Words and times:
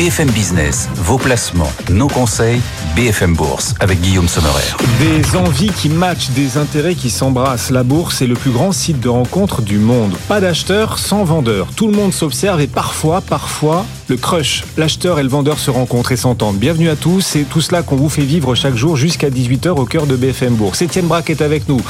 BFM 0.00 0.30
Business, 0.30 0.88
vos 0.94 1.18
placements, 1.18 1.70
nos 1.90 2.08
conseils, 2.08 2.62
BFM 2.96 3.34
Bourse 3.34 3.74
avec 3.80 4.00
Guillaume 4.00 4.28
Sommerer. 4.28 4.64
Des 4.98 5.36
envies 5.36 5.68
qui 5.68 5.90
matchent, 5.90 6.30
des 6.30 6.56
intérêts 6.56 6.94
qui 6.94 7.10
s'embrassent. 7.10 7.68
La 7.68 7.82
bourse 7.82 8.22
est 8.22 8.26
le 8.26 8.32
plus 8.32 8.50
grand 8.50 8.72
site 8.72 8.98
de 8.98 9.10
rencontre 9.10 9.60
du 9.60 9.76
monde. 9.76 10.14
Pas 10.26 10.40
d'acheteur 10.40 10.98
sans 10.98 11.24
vendeur. 11.24 11.66
Tout 11.76 11.86
le 11.86 11.92
monde 11.92 12.14
s'observe 12.14 12.62
et 12.62 12.66
parfois, 12.66 13.20
parfois, 13.20 13.84
le 14.08 14.16
crush. 14.16 14.64
L'acheteur 14.78 15.18
et 15.18 15.22
le 15.22 15.28
vendeur 15.28 15.58
se 15.58 15.70
rencontrent 15.70 16.12
et 16.12 16.16
s'entendent. 16.16 16.56
Bienvenue 16.56 16.88
à 16.88 16.96
tous, 16.96 17.20
c'est 17.20 17.44
tout 17.44 17.60
cela 17.60 17.82
qu'on 17.82 17.96
vous 17.96 18.08
fait 18.08 18.22
vivre 18.22 18.54
chaque 18.54 18.76
jour 18.76 18.96
jusqu'à 18.96 19.28
18h 19.28 19.68
au 19.68 19.84
cœur 19.84 20.06
de 20.06 20.16
BFM 20.16 20.54
Bourse. 20.54 20.80
Étienne 20.80 21.08
Braque 21.08 21.28
est 21.28 21.42
avec 21.42 21.68
nous 21.68 21.82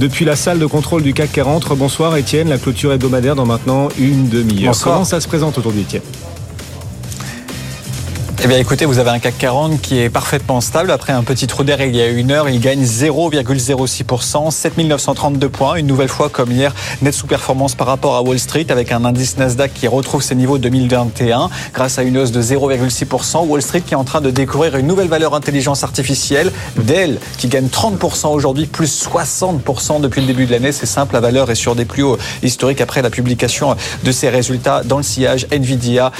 depuis 0.00 0.26
la 0.26 0.36
salle 0.36 0.58
de 0.58 0.66
contrôle 0.66 1.02
du 1.02 1.14
CAC 1.14 1.32
40. 1.32 1.74
Bonsoir 1.78 2.14
Étienne, 2.18 2.50
la 2.50 2.58
clôture 2.58 2.92
hebdomadaire 2.92 3.36
dans 3.36 3.46
maintenant 3.46 3.88
une 3.98 4.28
demi-heure. 4.28 4.78
Comment 4.82 5.06
ça 5.06 5.18
se 5.18 5.28
présente 5.28 5.56
aujourd'hui 5.56 5.80
Étienne? 5.80 6.02
Eh 8.42 8.46
bien 8.48 8.58
écoutez, 8.58 8.84
vous 8.84 8.98
avez 8.98 9.10
un 9.10 9.18
CAC 9.18 9.38
40 9.38 9.80
qui 9.80 9.98
est 9.98 10.10
parfaitement 10.10 10.60
stable. 10.60 10.90
Après 10.90 11.12
un 11.12 11.22
petit 11.22 11.46
trou 11.46 11.62
d'air 11.62 11.80
il 11.82 11.94
y 11.94 12.00
a 12.00 12.08
une 12.08 12.30
heure, 12.30 12.48
il 12.48 12.58
gagne 12.58 12.82
0,06%, 12.82 14.50
7932 14.50 15.48
points. 15.48 15.76
Une 15.76 15.86
nouvelle 15.86 16.08
fois 16.08 16.28
comme 16.28 16.50
hier, 16.50 16.74
net 17.02 17.14
sous-performance 17.14 17.74
par 17.74 17.86
rapport 17.86 18.16
à 18.16 18.22
Wall 18.22 18.38
Street 18.38 18.66
avec 18.70 18.92
un 18.92 19.04
indice 19.04 19.36
Nasdaq 19.36 19.72
qui 19.74 19.86
retrouve 19.88 20.22
ses 20.22 20.34
niveaux 20.34 20.58
2021 20.58 21.48
grâce 21.72 21.98
à 21.98 22.02
une 22.02 22.18
hausse 22.18 22.32
de 22.32 22.42
0,6%. 22.42 23.46
Wall 23.46 23.62
Street 23.62 23.82
qui 23.82 23.94
est 23.94 23.96
en 23.96 24.04
train 24.04 24.20
de 24.20 24.30
découvrir 24.30 24.76
une 24.76 24.86
nouvelle 24.86 25.08
valeur 25.08 25.34
intelligence 25.34 25.84
artificielle, 25.84 26.50
Dell 26.76 27.18
qui 27.38 27.48
gagne 27.48 27.66
30% 27.66 28.28
aujourd'hui, 28.28 28.66
plus 28.66 29.06
60% 29.06 30.00
depuis 30.00 30.22
le 30.22 30.26
début 30.26 30.46
de 30.46 30.52
l'année. 30.52 30.72
C'est 30.72 30.86
simple, 30.86 31.14
la 31.14 31.20
valeur 31.20 31.50
est 31.50 31.54
sur 31.54 31.74
des 31.74 31.84
plus 31.84 32.02
hauts 32.02 32.18
historiques 32.42 32.80
après 32.80 33.02
la 33.02 33.10
publication 33.10 33.76
de 34.02 34.12
ses 34.12 34.28
résultats 34.28 34.82
dans 34.82 34.96
le 34.96 35.02
sillage. 35.02 35.46
Nvidia 35.52 36.10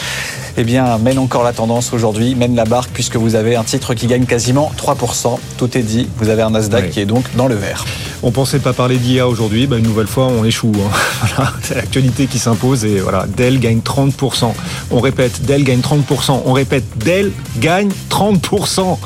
eh 0.56 0.62
bien, 0.62 0.98
mène 0.98 1.18
encore 1.18 1.42
la 1.42 1.52
tendance 1.52 1.92
aujourd'hui 1.92 2.03
mène 2.12 2.54
la 2.54 2.64
barque 2.64 2.90
puisque 2.92 3.16
vous 3.16 3.34
avez 3.34 3.56
un 3.56 3.64
titre 3.64 3.94
qui 3.94 4.06
gagne 4.06 4.26
quasiment 4.26 4.70
3%. 4.76 5.38
Tout 5.56 5.78
est 5.78 5.82
dit. 5.82 6.08
Vous 6.18 6.28
avez 6.28 6.42
un 6.42 6.50
Nasdaq 6.50 6.90
qui 6.90 7.00
est 7.00 7.06
donc 7.06 7.24
dans 7.36 7.48
le 7.48 7.54
vert. 7.54 7.84
On 8.22 8.30
pensait 8.30 8.58
pas 8.58 8.72
parler 8.72 8.96
d'IA 8.96 9.28
aujourd'hui. 9.28 9.66
Bah, 9.66 9.76
une 9.76 9.84
nouvelle 9.84 10.06
fois, 10.06 10.26
on 10.26 10.44
échoue. 10.44 10.72
Hein. 11.38 11.44
c'est 11.62 11.74
l'actualité 11.74 12.26
qui 12.26 12.38
s'impose. 12.38 12.84
Et 12.84 13.00
voilà, 13.00 13.26
Dell 13.26 13.58
gagne 13.58 13.80
30%. 13.80 14.52
On 14.90 15.00
répète, 15.00 15.42
Dell 15.44 15.64
gagne 15.64 15.80
30%. 15.80 16.42
On 16.44 16.52
répète, 16.52 16.84
Dell 16.96 17.32
gagne 17.58 17.90
30% 18.10 18.98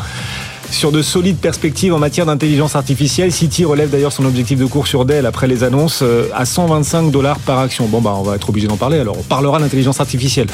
sur 0.70 0.92
de 0.92 1.02
solides 1.02 1.38
perspectives 1.38 1.94
en 1.94 1.98
matière 1.98 2.26
d'intelligence 2.26 2.76
artificielle. 2.76 3.32
Citi 3.32 3.64
relève 3.64 3.90
d'ailleurs 3.90 4.12
son 4.12 4.24
objectif 4.24 4.58
de 4.58 4.66
cours 4.66 4.86
sur 4.86 5.04
Dell 5.04 5.26
après 5.26 5.46
les 5.46 5.64
annonces 5.64 6.00
euh, 6.02 6.28
à 6.34 6.44
125 6.44 7.10
dollars 7.10 7.38
par 7.38 7.58
action. 7.58 7.86
Bon, 7.86 8.00
bah, 8.00 8.14
on 8.16 8.22
va 8.22 8.36
être 8.36 8.48
obligé 8.48 8.66
d'en 8.66 8.76
parler. 8.76 8.98
Alors, 8.98 9.16
on 9.18 9.22
parlera 9.22 9.58
d'intelligence 9.58 10.00
artificielle. 10.00 10.48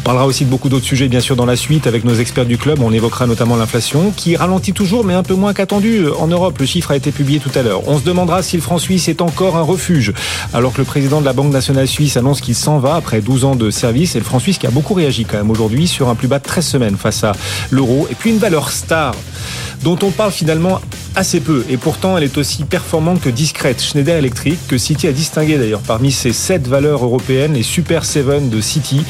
On 0.00 0.02
parlera 0.02 0.26
aussi 0.26 0.44
de 0.44 0.50
beaucoup 0.50 0.68
d'autres 0.68 0.84
sujets, 0.84 1.08
bien 1.08 1.20
sûr, 1.20 1.36
dans 1.36 1.46
la 1.46 1.56
suite 1.56 1.86
avec 1.86 2.04
nos 2.04 2.14
experts 2.14 2.46
du 2.46 2.58
club. 2.58 2.80
On 2.82 2.92
évoquera 2.92 3.26
notamment 3.26 3.56
l'inflation 3.56 4.12
qui 4.16 4.36
ralentit 4.36 4.72
toujours, 4.72 5.04
mais 5.04 5.14
un 5.14 5.22
peu 5.22 5.34
moins 5.34 5.52
qu'attendu 5.52 6.04
euh, 6.04 6.14
en 6.18 6.26
Europe. 6.26 6.58
Le 6.58 6.66
chiffre 6.66 6.90
a 6.90 6.96
été 6.96 7.12
publié 7.12 7.38
tout 7.38 7.50
à 7.54 7.62
l'heure. 7.62 7.82
On 7.86 7.98
se 7.98 8.04
demandera 8.04 8.42
si 8.42 8.56
le 8.56 8.62
franc 8.62 8.78
suisse 8.78 9.08
est 9.08 9.20
encore 9.20 9.56
un 9.56 9.62
refuge, 9.62 10.12
alors 10.54 10.72
que 10.72 10.78
le 10.78 10.84
président 10.84 11.20
de 11.20 11.26
la 11.26 11.32
Banque 11.32 11.52
nationale 11.52 11.86
suisse 11.86 12.16
annonce 12.16 12.40
qu'il 12.40 12.54
s'en 12.54 12.78
va 12.78 12.94
après 12.94 13.20
12 13.20 13.44
ans 13.44 13.56
de 13.56 13.70
service. 13.70 14.16
Et 14.16 14.18
le 14.18 14.24
franc 14.24 14.38
suisse 14.38 14.58
qui 14.58 14.66
a 14.66 14.70
beaucoup 14.70 14.94
réagi 14.94 15.24
quand 15.24 15.36
même 15.36 15.50
aujourd'hui 15.50 15.86
sur 15.86 16.08
un 16.08 16.14
plus 16.14 16.28
bas 16.28 16.38
de 16.38 16.44
13 16.44 16.66
semaines 16.66 16.96
face 16.96 17.24
à 17.24 17.32
l'euro. 17.70 18.08
Et 18.10 18.14
puis 18.14 18.30
une 18.30 18.38
valeur 18.38 18.70
star 18.70 19.14
dont 19.82 19.98
on 20.02 20.10
parle 20.10 20.32
finalement 20.32 20.80
assez 21.16 21.40
peu. 21.40 21.64
Et 21.68 21.76
pourtant, 21.76 22.16
elle 22.16 22.24
est 22.24 22.38
aussi 22.38 22.64
performante 22.64 23.20
que 23.20 23.30
discrète. 23.30 23.82
Schneider 23.82 24.16
Electric, 24.16 24.58
que 24.68 24.78
City 24.78 25.06
a 25.06 25.12
distingué 25.12 25.58
d'ailleurs 25.58 25.80
parmi 25.80 26.12
ses 26.12 26.32
sept 26.32 26.68
valeurs 26.68 27.04
européennes, 27.04 27.54
les 27.54 27.62
Super 27.62 28.04
7 28.04 28.50
de 28.50 28.60
City. 28.60 29.02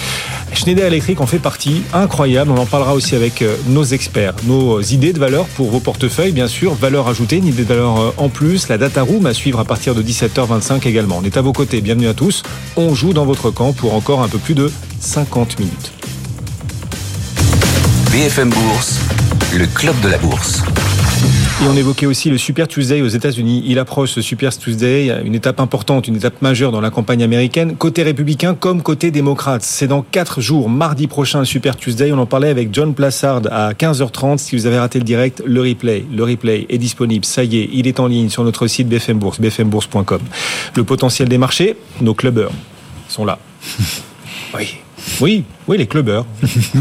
Schneider 0.53 0.87
Electric 0.87 1.21
en 1.21 1.27
fait 1.27 1.39
partie, 1.39 1.83
incroyable. 1.93 2.51
On 2.51 2.59
en 2.59 2.67
parlera 2.67 2.95
aussi 2.95 3.15
avec 3.15 3.43
euh, 3.43 3.57
nos 3.69 3.85
experts. 3.85 4.35
Nos 4.47 4.81
idées 4.81 5.13
de 5.13 5.19
valeur 5.19 5.47
pour 5.47 5.71
vos 5.71 5.81
portefeuilles, 5.81 6.33
bien 6.33 6.49
sûr. 6.49 6.75
Valeur 6.75 7.09
ajoutée, 7.09 7.37
une 7.37 7.47
idée 7.47 7.63
de 7.63 7.69
valeur 7.69 8.01
euh, 8.01 8.15
en 8.17 8.29
plus. 8.29 8.69
La 8.69 8.79
data 8.79 9.03
room 9.03 9.27
à 9.27 9.35
suivre 9.35 9.61
à 9.61 9.65
partir 9.65 9.95
de 9.95 10.03
17h25 10.03 10.87
également. 10.89 11.19
On 11.21 11.25
est 11.25 11.37
à 11.37 11.43
vos 11.43 11.53
côtés. 11.53 11.81
Bienvenue 11.81 12.09
à 12.09 12.15
tous. 12.15 12.43
On 12.77 12.95
joue 12.95 13.13
dans 13.13 13.25
votre 13.25 13.51
camp 13.51 13.73
pour 13.73 13.95
encore 13.95 14.23
un 14.23 14.29
peu 14.29 14.39
plus 14.39 14.55
de 14.55 14.71
50 15.01 15.59
minutes. 15.59 15.93
BFM 18.13 18.51
Bourse, 18.51 18.99
le 19.59 19.67
club 19.67 19.99
de 20.01 20.09
la 20.09 20.19
bourse. 20.19 20.63
Et 21.63 21.67
on 21.69 21.77
évoquait 21.77 22.07
aussi 22.07 22.31
le 22.31 22.39
Super 22.39 22.69
Tuesday 22.69 23.03
aux 23.03 23.09
États-Unis. 23.09 23.65
Il 23.67 23.79
approche 23.79 24.13
ce 24.13 24.23
Super 24.23 24.57
Tuesday, 24.57 25.13
une 25.25 25.35
étape 25.35 25.61
importante, 25.61 26.07
une 26.09 26.17
étape 26.17 26.41
majeure 26.41 26.71
dans 26.71 26.81
la 26.81 26.91
campagne 26.91 27.23
américaine, 27.23 27.77
côté 27.77 28.03
républicain 28.03 28.55
comme 28.55 28.83
côté 28.83 29.11
démocrate. 29.11 29.63
C'est 29.63 29.89
dans 29.89 30.03
quatre 30.03 30.41
jours, 30.41 30.69
mardi 30.71 31.09
prochain, 31.09 31.45
Super 31.45 31.77
Tuesday. 31.77 32.13
On 32.13 32.19
en 32.19 32.27
parlait 32.27 32.49
avec 32.49 32.73
John 32.73 32.95
Plassard 32.95 33.43
à 33.51 33.73
15h30. 33.73 34.39
Si 34.39 34.57
vous 34.57 34.67
avez 34.67 34.79
raté 34.79 34.99
le 34.99 35.05
direct, 35.05 35.43
le 35.45 35.61
replay, 35.61 36.05
le 36.15 36.23
replay 36.23 36.67
est 36.69 36.79
disponible. 36.79 37.25
Ça 37.25 37.43
y 37.43 37.59
est, 37.59 37.69
il 37.73 37.89
est 37.89 37.99
en 37.99 38.07
ligne 38.07 38.29
sur 38.29 38.45
notre 38.45 38.67
site 38.69 38.89
BFM 38.89 39.19
Bourse, 39.19 39.41
bfmbourse.com. 39.41 40.21
Le 40.77 40.85
potentiel 40.85 41.29
des 41.29 41.39
marchés, 41.39 41.77
nos 42.01 42.15
clubbers 42.15 42.51
sont 43.09 43.25
là. 43.25 43.39
oui. 44.55 44.77
Oui, 45.21 45.45
oui, 45.69 45.79
les 45.79 45.87
clubbers. 45.87 46.25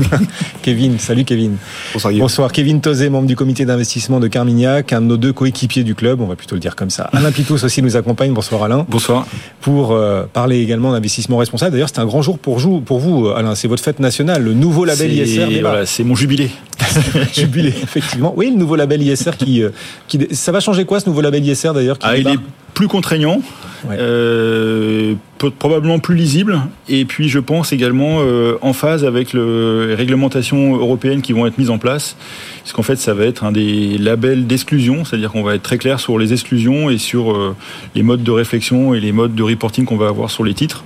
Kevin, 0.62 0.98
salut 1.00 1.24
Kevin. 1.24 1.58
Bonsoir, 1.94 2.14
Bonsoir. 2.14 2.52
Kevin 2.52 2.82
Tozé, 2.82 3.10
membre 3.10 3.28
du 3.28 3.36
comité 3.36 3.66
d'investissement 3.66 4.20
de 4.20 4.28
Carmignac, 4.28 4.94
un 4.94 5.02
de 5.02 5.06
nos 5.06 5.18
deux 5.18 5.34
coéquipiers 5.34 5.84
du 5.84 5.96
club, 5.96 6.22
on 6.22 6.28
va 6.28 6.36
plutôt 6.36 6.56
le 6.56 6.62
dire 6.62 6.76
comme 6.76 6.90
ça. 6.90 7.10
Alain 7.14 7.32
Pitous 7.32 7.64
aussi 7.64 7.82
nous 7.82 7.96
accompagne. 7.96 8.34
Bonsoir 8.34 8.64
Alain. 8.64 8.86
Bonsoir. 8.90 9.28
Pour 9.62 9.92
euh, 9.92 10.24
parler 10.32 10.60
également 10.60 10.92
d'investissement 10.92 11.38
responsable. 11.38 11.72
D'ailleurs, 11.72 11.90
c'est 11.90 12.00
un 12.00 12.06
grand 12.06 12.22
jour 12.22 12.40
pour 12.40 12.60
vous, 12.60 12.82
pour 12.82 13.00
vous 13.00 13.28
Alain. 13.30 13.56
C'est 13.56 13.68
votre 13.68 13.84
fête 13.84 14.00
nationale, 14.00 14.44
le 14.44 14.54
nouveau 14.54 14.86
label 14.86 15.12
ISR. 15.12 15.62
Voilà, 15.62 15.86
c'est 15.86 16.04
mon 16.04 16.16
jubilé. 16.16 16.50
jubilé, 17.34 17.70
effectivement. 17.70 18.34
Oui, 18.36 18.50
le 18.52 18.58
nouveau 18.58 18.76
label 18.76 19.02
ISR 19.02 19.32
qui, 19.38 19.64
euh, 19.64 19.70
qui, 20.08 20.20
ça 20.32 20.52
va 20.52 20.60
changer 20.60 20.86
quoi 20.86 21.00
ce 21.00 21.08
nouveau 21.08 21.22
label 21.22 21.46
ISR 21.46 21.74
d'ailleurs 21.74 21.98
Ah, 22.02 22.18
il 22.18 22.28
est 22.28 22.40
plus 22.74 22.88
contraignant. 22.88 23.42
Euh, 23.90 25.16
probablement 25.58 26.00
plus 26.00 26.16
lisible. 26.16 26.60
Et 26.90 27.06
puis 27.06 27.30
je 27.30 27.40
pense 27.40 27.72
également 27.72 28.18
euh, 28.20 28.58
en 28.62 28.74
phase 28.74 29.06
avec 29.06 29.34
le, 29.34 29.88
les 29.88 29.96
réglementations 29.96 30.76
européennes 30.76 31.22
qui 31.22 31.32
vont 31.34 31.46
être 31.46 31.58
mises 31.58 31.70
en 31.70 31.78
place. 31.78 32.18
Parce 32.60 32.74
qu'en 32.74 32.84
fait 32.84 32.98
ça 32.98 33.14
va 33.14 33.26
être 33.26 33.44
un 33.44 33.52
des 33.52 33.98
labels 33.98 34.48
d'exclusion. 34.48 35.06
C'est-à-dire 35.06 35.32
qu'on 35.32 35.44
va 35.44 35.56
être 35.56 35.64
très 35.64 35.78
clair 35.78 36.00
sur 36.00 36.20
les 36.20 36.34
exclusions 36.34 36.90
et 36.90 36.98
sur 36.98 37.32
euh, 37.32 37.56
les 37.96 38.04
modes 38.04 38.24
de 38.24 38.32
réflexion 38.32 38.94
et 38.94 39.00
les 39.00 39.12
modes 39.12 39.36
de 39.36 39.44
reporting 39.44 39.86
qu'on 39.86 39.98
va 39.98 40.08
avoir 40.08 40.30
sur 40.30 40.44
les 40.44 40.54
titres. 40.54 40.84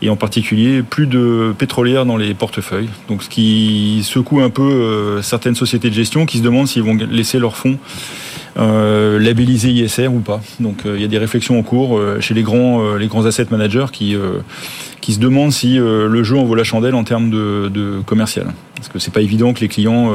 Et 0.00 0.10
en 0.10 0.16
particulier 0.16 0.82
plus 0.82 1.06
de 1.06 1.54
pétrolières 1.56 2.06
dans 2.06 2.16
les 2.16 2.34
portefeuilles. 2.34 2.88
Donc 3.08 3.22
ce 3.22 3.28
qui 3.28 4.02
secoue 4.04 4.40
un 4.40 4.50
peu 4.50 4.62
euh, 4.62 5.22
certaines 5.22 5.54
sociétés 5.54 5.90
de 5.90 5.94
gestion 5.94 6.26
qui 6.26 6.38
se 6.38 6.42
demandent 6.42 6.66
s'ils 6.66 6.82
vont 6.82 6.96
laisser 6.96 7.38
leurs 7.38 7.56
fonds 7.56 7.78
labellisé 8.56 9.70
ISR 9.70 10.08
ou 10.08 10.20
pas. 10.20 10.40
Donc 10.60 10.84
euh, 10.84 10.96
il 10.96 11.02
y 11.02 11.04
a 11.04 11.08
des 11.08 11.18
réflexions 11.18 11.58
en 11.58 11.62
cours 11.62 11.98
euh, 11.98 12.20
chez 12.20 12.34
les 12.34 12.42
grands, 12.42 12.82
euh, 12.82 12.98
les 12.98 13.06
grands 13.06 13.26
asset 13.26 13.46
managers 13.50 13.86
qui, 13.92 14.16
qui 15.00 15.12
se 15.12 15.18
demandent 15.18 15.52
si 15.52 15.76
le 15.76 16.22
jeu 16.22 16.36
en 16.36 16.44
vaut 16.44 16.54
la 16.54 16.64
chandelle 16.64 16.94
en 16.94 17.04
termes 17.04 17.30
de 17.30 18.00
commercial. 18.06 18.52
Parce 18.82 18.92
que 18.92 18.98
c'est 18.98 19.12
pas 19.12 19.20
évident 19.20 19.52
que 19.52 19.60
les 19.60 19.68
clients 19.68 20.10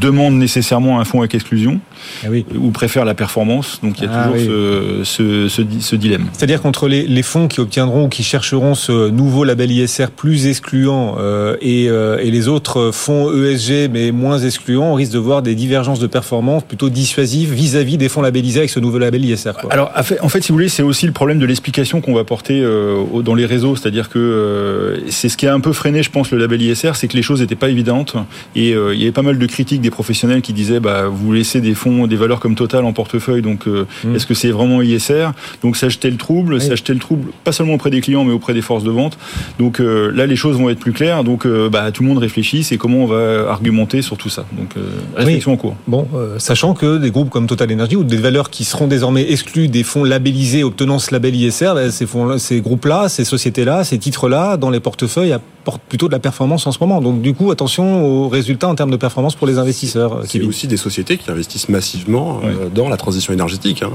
demandent 0.00 0.38
nécessairement 0.38 1.00
un 1.00 1.04
fonds 1.04 1.20
avec 1.20 1.34
exclusion 1.34 1.80
ah 2.24 2.28
oui. 2.30 2.44
ou 2.56 2.70
préfèrent 2.70 3.04
la 3.04 3.14
performance. 3.14 3.80
Donc 3.82 3.98
il 3.98 4.04
y 4.04 4.06
a 4.06 4.10
ah 4.12 4.28
toujours 4.28 4.36
oui. 4.38 5.04
ce, 5.04 5.48
ce, 5.48 5.48
ce, 5.48 5.62
ce, 5.80 5.96
dilemme. 5.96 6.26
C'est-à-dire 6.32 6.60
qu'entre 6.60 6.88
les, 6.88 7.06
les, 7.06 7.22
fonds 7.22 7.48
qui 7.48 7.60
obtiendront 7.60 8.04
ou 8.04 8.08
qui 8.08 8.22
chercheront 8.22 8.74
ce 8.74 9.10
nouveau 9.10 9.44
label 9.44 9.70
ISR 9.70 10.06
plus 10.14 10.46
excluant 10.46 11.16
et, 11.60 11.84
et 11.84 12.30
les 12.30 12.48
autres 12.48 12.90
fonds 12.92 13.32
ESG 13.32 13.90
mais 13.90 14.10
moins 14.12 14.38
excluants, 14.38 14.92
on 14.92 14.94
risque 14.94 15.12
de 15.12 15.18
voir 15.18 15.42
des 15.42 15.54
divergences 15.54 16.00
de 16.00 16.06
performance 16.06 16.64
plutôt 16.64 16.88
dissuasive 16.88 17.52
vis-à-vis 17.52 17.94
-vis 17.94 17.98
des 17.98 18.08
fonds 18.08 18.22
labellisés 18.22 18.60
avec 18.60 18.70
ce 18.70 18.80
nouveau 18.80 18.98
label 18.98 19.24
ISR. 19.24 19.52
Quoi. 19.60 19.72
Alors, 19.72 19.92
en 20.20 20.28
fait, 20.28 20.42
si 20.42 20.48
vous 20.48 20.54
voulez, 20.54 20.68
c'est 20.68 20.82
aussi 20.82 21.06
le 21.06 21.12
problème 21.12 21.38
de 21.38 21.46
l'explication 21.46 22.00
qu'on 22.00 22.14
va 22.14 22.24
porter 22.24 22.60
euh, 22.60 23.22
dans 23.22 23.34
les 23.34 23.46
réseaux. 23.46 23.76
C'est-à-dire 23.76 24.08
que 24.08 24.18
euh, 24.18 25.10
c'est 25.10 25.28
ce 25.28 25.36
qui 25.36 25.46
a 25.46 25.54
un 25.54 25.60
peu 25.60 25.72
freiné, 25.72 26.02
je 26.02 26.10
pense, 26.10 26.30
le 26.30 26.38
label 26.38 26.60
ISR, 26.62 26.87
c'est 26.96 27.08
que 27.08 27.16
les 27.16 27.22
choses 27.22 27.40
n'étaient 27.40 27.56
pas 27.56 27.68
évidentes. 27.68 28.16
Et 28.54 28.72
euh, 28.72 28.94
il 28.94 29.00
y 29.00 29.04
avait 29.04 29.12
pas 29.12 29.22
mal 29.22 29.38
de 29.38 29.46
critiques 29.46 29.80
des 29.80 29.90
professionnels 29.90 30.42
qui 30.42 30.52
disaient, 30.52 30.80
bah, 30.80 31.04
vous 31.06 31.32
laissez 31.32 31.60
des 31.60 31.74
fonds, 31.74 32.06
des 32.06 32.16
valeurs 32.16 32.40
comme 32.40 32.54
Total 32.54 32.84
en 32.84 32.92
portefeuille, 32.92 33.42
donc 33.42 33.66
mmh. 33.66 34.14
est-ce 34.14 34.26
que 34.26 34.34
c'est 34.34 34.50
vraiment 34.50 34.82
ISR? 34.82 35.28
Donc, 35.62 35.76
ça 35.76 35.88
jetait 35.88 36.10
le 36.10 36.16
trouble, 36.16 36.54
oui. 36.54 36.60
ça 36.60 36.74
jetait 36.74 36.94
le 36.94 36.98
trouble, 36.98 37.30
pas 37.44 37.52
seulement 37.52 37.74
auprès 37.74 37.90
des 37.90 38.00
clients, 38.00 38.24
mais 38.24 38.32
auprès 38.32 38.54
des 38.54 38.62
forces 38.62 38.84
de 38.84 38.90
vente. 38.90 39.18
Donc 39.58 39.78
là, 39.78 40.26
les 40.26 40.36
choses 40.36 40.56
vont 40.56 40.70
être 40.70 40.80
plus 40.80 40.92
claires. 40.92 41.24
Donc, 41.24 41.46
bah, 41.46 41.92
tout 41.92 42.02
le 42.02 42.08
monde 42.08 42.18
réfléchit, 42.18 42.64
c'est 42.64 42.76
comment 42.76 42.98
on 42.98 43.06
va 43.06 43.50
argumenter 43.50 44.02
sur 44.02 44.16
tout 44.16 44.28
ça. 44.28 44.46
Donc, 44.52 44.74
réflexion 45.16 45.52
oui. 45.52 45.56
en 45.56 45.60
cours. 45.60 45.76
Bon, 45.86 46.08
sachant 46.38 46.74
que 46.74 46.98
des 46.98 47.10
groupes 47.10 47.30
comme 47.30 47.46
Total 47.46 47.72
Energy 47.72 47.96
ou 47.96 48.04
des 48.04 48.16
valeurs 48.16 48.50
qui 48.50 48.64
seront 48.64 48.86
désormais 48.86 49.30
exclues 49.30 49.68
des 49.68 49.82
fonds 49.82 50.04
labellisés 50.04 50.64
obtenant 50.64 50.98
ce 50.98 51.12
label 51.12 51.34
ISR, 51.34 51.74
ces, 51.90 52.06
fonds, 52.06 52.38
ces 52.38 52.60
groupes-là, 52.60 53.08
ces 53.08 53.24
sociétés-là, 53.24 53.84
ces 53.84 53.98
titres-là, 53.98 54.56
dans 54.56 54.70
les 54.70 54.80
portefeuilles, 54.80 55.36
apportent 55.62 55.82
plutôt 55.82 56.06
de 56.06 56.12
la 56.12 56.18
performance 56.18 56.66
en 56.66 56.72
ce 56.72 56.78
moment. 56.80 57.00
Donc 57.00 57.20
du 57.20 57.34
coup, 57.34 57.50
attention 57.50 58.04
aux 58.04 58.28
résultats 58.28 58.68
en 58.68 58.74
termes 58.74 58.90
de 58.90 58.96
performance 58.96 59.34
pour 59.34 59.46
les 59.46 59.58
investisseurs. 59.58 60.22
C'est 60.26 60.42
aussi 60.42 60.66
des 60.66 60.76
sociétés 60.76 61.16
qui 61.16 61.30
investissent 61.30 61.68
massivement 61.68 62.40
dans 62.74 62.88
la 62.88 62.96
transition 62.96 63.32
énergétique. 63.32 63.82
Hein. 63.82 63.90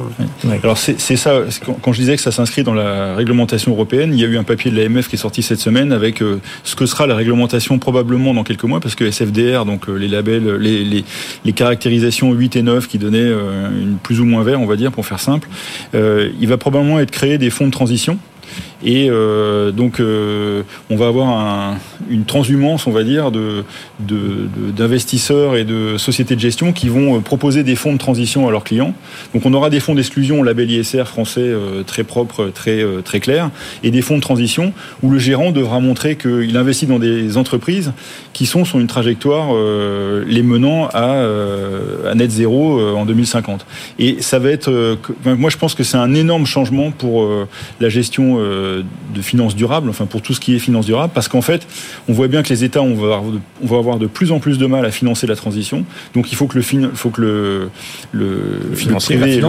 Alors 0.63 0.77
c'est 0.77 0.97
ça, 0.97 1.41
quand 1.81 1.93
je 1.93 1.99
disais 1.99 2.15
que 2.15 2.21
ça 2.21 2.31
s'inscrit 2.31 2.63
dans 2.63 2.73
la 2.73 3.15
réglementation 3.15 3.71
européenne, 3.71 4.11
il 4.13 4.19
y 4.19 4.23
a 4.23 4.27
eu 4.27 4.37
un 4.37 4.43
papier 4.43 4.71
de 4.71 4.77
l'AMF 4.79 5.07
qui 5.07 5.15
est 5.15 5.19
sorti 5.19 5.41
cette 5.41 5.59
semaine 5.59 5.91
avec 5.91 6.21
ce 6.63 6.75
que 6.75 6.85
sera 6.85 7.07
la 7.07 7.15
réglementation 7.15 7.79
probablement 7.79 8.33
dans 8.33 8.43
quelques 8.43 8.63
mois, 8.63 8.79
parce 8.79 8.95
que 8.95 9.09
SFDR, 9.09 9.65
donc 9.65 9.87
les 9.87 10.07
labels, 10.07 10.55
les, 10.55 10.83
les, 10.83 11.03
les 11.45 11.53
caractérisations 11.53 12.31
8 12.33 12.55
et 12.55 12.61
9 12.61 12.87
qui 12.87 12.97
donnaient 12.97 13.31
une 13.31 13.97
plus 14.01 14.19
ou 14.19 14.25
moins 14.25 14.43
vert, 14.43 14.61
on 14.61 14.65
va 14.65 14.75
dire, 14.75 14.91
pour 14.91 15.05
faire 15.05 15.19
simple, 15.19 15.49
il 15.93 16.47
va 16.47 16.57
probablement 16.57 16.99
être 16.99 17.11
créé 17.11 17.37
des 17.37 17.49
fonds 17.49 17.67
de 17.67 17.71
transition 17.71 18.17
et 18.83 19.09
euh, 19.09 19.71
donc, 19.71 19.99
euh, 19.99 20.63
on 20.89 20.95
va 20.95 21.07
avoir 21.07 21.29
un, 21.29 21.77
une 22.09 22.25
transhumance, 22.25 22.85
on 22.85 22.91
va 22.91 23.03
dire, 23.03 23.31
d'investisseurs 23.99 25.55
et 25.55 25.63
de 25.63 25.97
sociétés 25.97 26.35
de 26.35 26.41
gestion 26.41 26.73
qui 26.73 26.89
vont 26.89 27.17
euh, 27.17 27.19
proposer 27.21 27.63
des 27.63 27.75
fonds 27.75 27.93
de 27.93 27.97
transition 27.97 28.47
à 28.47 28.51
leurs 28.51 28.65
clients. 28.65 28.93
Donc, 29.33 29.45
on 29.45 29.53
aura 29.53 29.69
des 29.69 29.79
fonds 29.79 29.95
d'exclusion, 29.95 30.43
label 30.43 30.69
ISR 30.69 31.05
français 31.05 31.53
très 31.87 32.03
propre, 32.03 32.51
très, 32.53 32.83
très 33.03 33.19
clair, 33.19 33.49
et 33.83 33.91
des 33.91 34.01
fonds 34.01 34.17
de 34.17 34.21
transition 34.21 34.73
où 35.01 35.09
le 35.09 35.19
gérant 35.19 35.51
devra 35.51 35.79
montrer 35.79 36.17
qu'il 36.17 36.55
investit 36.57 36.85
dans 36.85 36.99
des 36.99 37.37
entreprises 37.37 37.93
qui 38.33 38.45
sont 38.45 38.65
sur 38.65 38.79
une 38.79 38.87
trajectoire 38.87 39.53
les 40.25 40.43
menant 40.43 40.87
à, 40.93 41.25
à 42.09 42.15
net 42.15 42.31
zéro 42.31 42.79
en 42.79 43.05
2050. 43.05 43.65
Et 43.99 44.21
ça 44.21 44.39
va 44.39 44.49
être, 44.49 44.97
moi 45.25 45.49
je 45.49 45.57
pense 45.57 45.75
que 45.75 45.83
c'est 45.83 45.97
un 45.97 46.13
énorme 46.13 46.45
changement 46.45 46.91
pour 46.91 47.27
la 47.79 47.89
gestion 47.89 48.39
de 49.13 49.21
finances 49.21 49.55
durables, 49.55 49.89
enfin 49.89 50.05
pour 50.05 50.21
tout 50.21 50.33
ce 50.33 50.39
qui 50.39 50.55
est 50.55 50.59
finances 50.59 50.85
durables, 50.85 51.13
parce 51.13 51.27
qu'en 51.27 51.41
fait, 51.41 51.67
on 52.07 52.13
voit 52.13 52.27
bien 52.27 52.43
que 52.43 52.49
les 52.49 52.63
États, 52.63 52.81
on 52.81 52.95
va, 52.95 53.15
avoir 53.15 53.31
de, 53.31 53.39
on 53.63 53.67
va 53.67 53.77
avoir 53.77 53.99
de 53.99 54.07
plus 54.07 54.31
en 54.31 54.39
plus 54.39 54.57
de 54.57 54.65
mal 54.65 54.85
à 54.85 54.91
financer 54.91 55.27
la 55.27 55.35
transition. 55.35 55.85
Donc 56.13 56.31
il 56.31 56.35
faut 56.35 56.47
que 56.47 56.57
le, 56.57 56.61
faut 56.93 57.09
que 57.09 57.21
le, 57.21 57.69
le, 58.11 58.59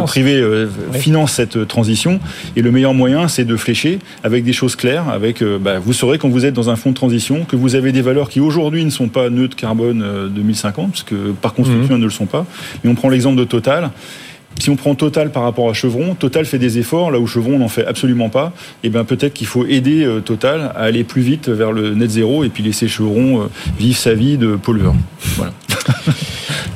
privé, 0.06 0.36
euh, 0.36 0.68
finance 0.92 1.32
cette 1.32 1.66
transition. 1.66 2.20
Et 2.56 2.62
le 2.62 2.70
meilleur 2.70 2.94
moyen, 2.94 3.28
c'est 3.28 3.44
de 3.44 3.56
flécher 3.56 3.98
avec 4.22 4.44
des 4.44 4.52
choses 4.52 4.76
claires. 4.76 5.08
Avec, 5.08 5.42
euh, 5.42 5.58
bah, 5.58 5.78
vous 5.78 5.92
saurez 5.92 6.18
quand 6.18 6.28
vous 6.28 6.44
êtes 6.44 6.54
dans 6.54 6.70
un 6.70 6.76
fonds 6.76 6.90
de 6.90 6.96
transition 6.96 7.44
que 7.44 7.56
vous 7.56 7.74
avez 7.74 7.92
des 7.92 8.02
valeurs 8.02 8.28
qui 8.28 8.40
aujourd'hui 8.40 8.84
ne 8.84 8.90
sont 8.90 9.08
pas 9.08 9.30
neutres 9.30 9.56
carbone 9.56 10.04
2050, 10.34 10.84
euh, 10.84 10.88
parce 10.90 11.02
que 11.02 11.32
par 11.32 11.54
construction, 11.54 11.94
mmh. 11.94 11.96
elles 11.96 12.00
ne 12.00 12.04
le 12.04 12.10
sont 12.10 12.26
pas. 12.26 12.46
Mais 12.82 12.90
on 12.90 12.94
prend 12.94 13.08
l'exemple 13.08 13.38
de 13.38 13.44
Total. 13.44 13.90
Si 14.58 14.70
on 14.70 14.76
prend 14.76 14.94
Total 14.94 15.30
par 15.30 15.42
rapport 15.42 15.68
à 15.68 15.72
Chevron, 15.72 16.14
Total 16.14 16.46
fait 16.46 16.58
des 16.58 16.78
efforts 16.78 17.10
là 17.10 17.18
où 17.18 17.26
Chevron 17.26 17.58
n'en 17.58 17.68
fait 17.68 17.86
absolument 17.86 18.28
pas. 18.28 18.52
Et 18.82 18.86
eh 18.86 18.90
bien 18.90 19.04
peut-être 19.04 19.34
qu'il 19.34 19.46
faut 19.46 19.66
aider 19.66 20.04
euh, 20.04 20.20
Total 20.20 20.72
à 20.74 20.80
aller 20.80 21.04
plus 21.04 21.22
vite 21.22 21.48
vers 21.48 21.72
le 21.72 21.94
net 21.94 22.10
zéro 22.10 22.44
et 22.44 22.48
puis 22.48 22.62
laisser 22.62 22.88
Chevron 22.88 23.42
euh, 23.42 23.46
vivre 23.78 23.96
sa 23.98 24.14
vie 24.14 24.38
de 24.38 24.56
pollueur. 24.56 24.94
Voilà. 25.36 25.52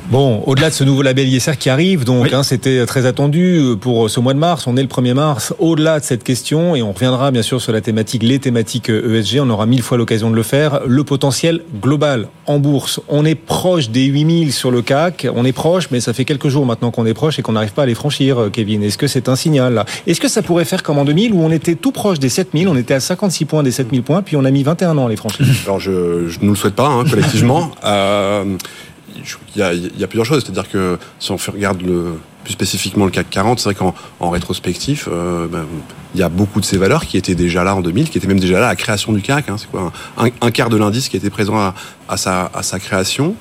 Bon, 0.09 0.41
au-delà 0.47 0.69
de 0.69 0.73
ce 0.73 0.83
nouveau 0.83 1.03
label 1.03 1.27
ISR 1.27 1.55
qui 1.59 1.69
arrive, 1.69 2.03
donc 2.03 2.33
hein, 2.33 2.41
c'était 2.41 2.83
très 2.87 3.05
attendu 3.05 3.59
euh, 3.59 3.75
pour 3.75 4.09
ce 4.09 4.19
mois 4.19 4.33
de 4.33 4.39
mars. 4.39 4.65
On 4.65 4.75
est 4.75 4.81
le 4.81 4.87
1er 4.87 5.13
mars. 5.13 5.53
Au-delà 5.59 5.99
de 5.99 6.03
cette 6.03 6.23
question, 6.23 6.75
et 6.75 6.81
on 6.81 6.93
reviendra 6.93 7.29
bien 7.29 7.43
sûr 7.43 7.61
sur 7.61 7.71
la 7.73 7.81
thématique, 7.81 8.23
les 8.23 8.39
thématiques 8.39 8.89
ESG, 8.89 9.39
on 9.39 9.51
aura 9.51 9.67
mille 9.67 9.83
fois 9.83 9.99
l'occasion 9.99 10.31
de 10.31 10.35
le 10.35 10.41
faire. 10.41 10.81
Le 10.87 11.03
potentiel 11.03 11.61
global 11.79 12.27
en 12.47 12.57
bourse, 12.57 12.99
on 13.07 13.23
est 13.23 13.35
proche 13.35 13.91
des 13.91 14.05
8000 14.05 14.51
sur 14.51 14.71
le 14.71 14.81
CAC. 14.81 15.27
On 15.35 15.45
est 15.45 15.51
proche, 15.51 15.89
mais 15.91 15.99
ça 15.99 16.11
fait 16.11 16.25
quelques 16.25 16.49
jours 16.49 16.65
maintenant 16.65 16.89
qu'on 16.89 17.05
est 17.05 17.13
proche 17.13 17.37
et 17.37 17.43
qu'on 17.43 17.51
n'arrive 17.51 17.73
pas 17.73 17.83
à 17.83 17.85
les 17.85 17.93
franchir, 17.93 18.39
euh, 18.39 18.49
Kevin. 18.49 18.81
Est-ce 18.81 18.97
que 18.97 19.05
c'est 19.05 19.29
un 19.29 19.35
signal 19.35 19.75
là? 19.75 19.85
Est-ce 20.07 20.19
que 20.19 20.27
ça 20.27 20.41
pourrait 20.41 20.65
faire 20.65 20.81
comme 20.81 20.97
en 20.97 21.05
2000 21.05 21.33
où 21.33 21.43
on 21.43 21.51
était 21.51 21.75
tout 21.75 21.91
proche 21.91 22.17
des 22.17 22.29
7000, 22.29 22.67
on 22.67 22.75
était 22.75 22.95
à 22.95 22.99
56 22.99 23.45
points 23.45 23.61
des 23.61 23.69
7000 23.69 24.01
points, 24.01 24.23
puis 24.23 24.35
on 24.37 24.43
a 24.43 24.49
mis 24.49 24.63
21 24.63 24.97
ans 24.97 25.05
à 25.05 25.09
les 25.09 25.17
franchir? 25.17 25.45
Alors 25.65 25.79
je, 25.79 25.91
ne 25.91 26.29
nous 26.41 26.53
le 26.53 26.57
souhaite 26.57 26.73
pas 26.73 26.87
hein, 26.87 27.03
collectivement. 27.07 27.69
euh, 27.85 28.57
y, 29.55 29.61
a, 29.61 29.73
il 29.73 29.99
y 29.99 30.03
a 30.03 30.07
plusieurs 30.07 30.25
choses. 30.25 30.43
C'est-à-dire 30.43 30.69
que 30.69 30.97
si 31.19 31.31
on 31.31 31.37
regarde 31.37 31.81
plus 32.43 32.53
spécifiquement 32.53 33.05
le 33.05 33.11
CAC 33.11 33.29
40, 33.29 33.59
c'est 33.59 33.65
vrai 33.65 33.75
qu'en 33.75 33.93
en 34.19 34.29
rétrospectif, 34.29 35.07
euh, 35.11 35.47
ben, 35.47 35.65
il 36.15 36.19
y 36.19 36.23
a 36.23 36.29
beaucoup 36.29 36.59
de 36.59 36.65
ces 36.65 36.77
valeurs 36.77 37.05
qui 37.05 37.17
étaient 37.17 37.35
déjà 37.35 37.63
là 37.63 37.75
en 37.75 37.81
2000, 37.81 38.09
qui 38.09 38.17
étaient 38.17 38.27
même 38.27 38.39
déjà 38.39 38.59
là 38.59 38.67
à 38.67 38.69
la 38.69 38.75
création 38.75 39.11
du 39.11 39.21
CAC. 39.21 39.49
Hein, 39.49 39.55
c'est 39.57 39.69
quoi 39.69 39.91
un, 40.17 40.51
quart 40.51 40.69
de 40.69 40.77
l'indice 40.77 41.09
qui 41.09 41.17
était 41.17 41.29
présent 41.29 41.73
à 42.07 42.17
sa 42.17 42.79
création. 42.79 43.35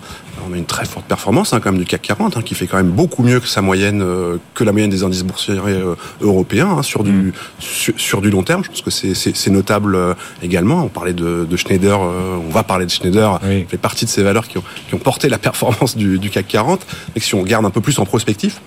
On 0.47 0.53
a 0.53 0.57
une 0.57 0.65
très 0.65 0.85
forte 0.85 1.07
performance 1.07 1.53
hein, 1.53 1.61
quand 1.61 1.73
même 1.73 1.81
du 1.81 1.87
CAC 1.87 2.03
40, 2.03 2.37
hein, 2.37 2.43
qui 2.43 2.55
fait 2.55 2.67
quand 2.67 2.77
même 2.77 2.91
beaucoup 2.91 3.23
mieux 3.23 3.41
que 3.41 3.47
sa 3.47 3.63
moyenne, 3.63 4.03
euh, 4.03 4.39
que 4.55 4.65
la 4.65 4.73
moyenne 4.73 4.91
des 4.91 5.03
indices 5.03 5.25
boursiers 5.25 5.59
euh, 5.59 5.95
européens 6.21 6.77
hein, 6.79 6.83
sur 6.83 7.05
du 7.05 7.13
mm. 7.13 7.33
sur, 7.61 8.21
du 8.21 8.31
long 8.31 8.43
terme. 8.43 8.63
Je 8.65 8.69
pense 8.69 8.83
que 8.83 8.91
c'est 8.91 9.51
notable 9.51 9.95
euh, 9.95 10.15
également. 10.43 10.85
On 10.85 10.89
parlait 10.89 11.13
de, 11.13 11.47
de 11.49 11.57
Schneider, 11.57 12.01
on 12.01 12.51
va 12.51 12.63
parler 12.63 12.87
de 12.87 12.91
Schneider. 12.91 13.41
Oui. 13.45 13.67
fait 13.69 13.79
partie 13.79 14.05
de 14.05 14.11
ces 14.11 14.23
valeurs 14.23 14.49
qui 14.49 14.59
ont, 14.59 14.65
qui 14.89 14.95
ont 14.95 14.99
porté 14.99 15.29
la 15.29 15.39
performance 15.39 15.97
du, 15.97 16.19
du 16.19 16.31
CAC 16.31 16.47
40. 16.49 16.87
Et 17.17 17.21
si 17.21 17.35
on 17.35 17.43
regarde 17.43 17.65
un 17.65 17.71
peu 17.71 17.81
plus 17.81 17.99
en 17.99 18.05
prospectif, 18.05 18.61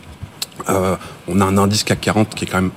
on 0.67 1.41
a 1.41 1.45
un 1.45 1.57
indice 1.57 1.83
CAC 1.83 2.01
40 2.01 2.35
qui 2.35 2.45
est 2.45 2.47
quand 2.47 2.62
même 2.62 2.71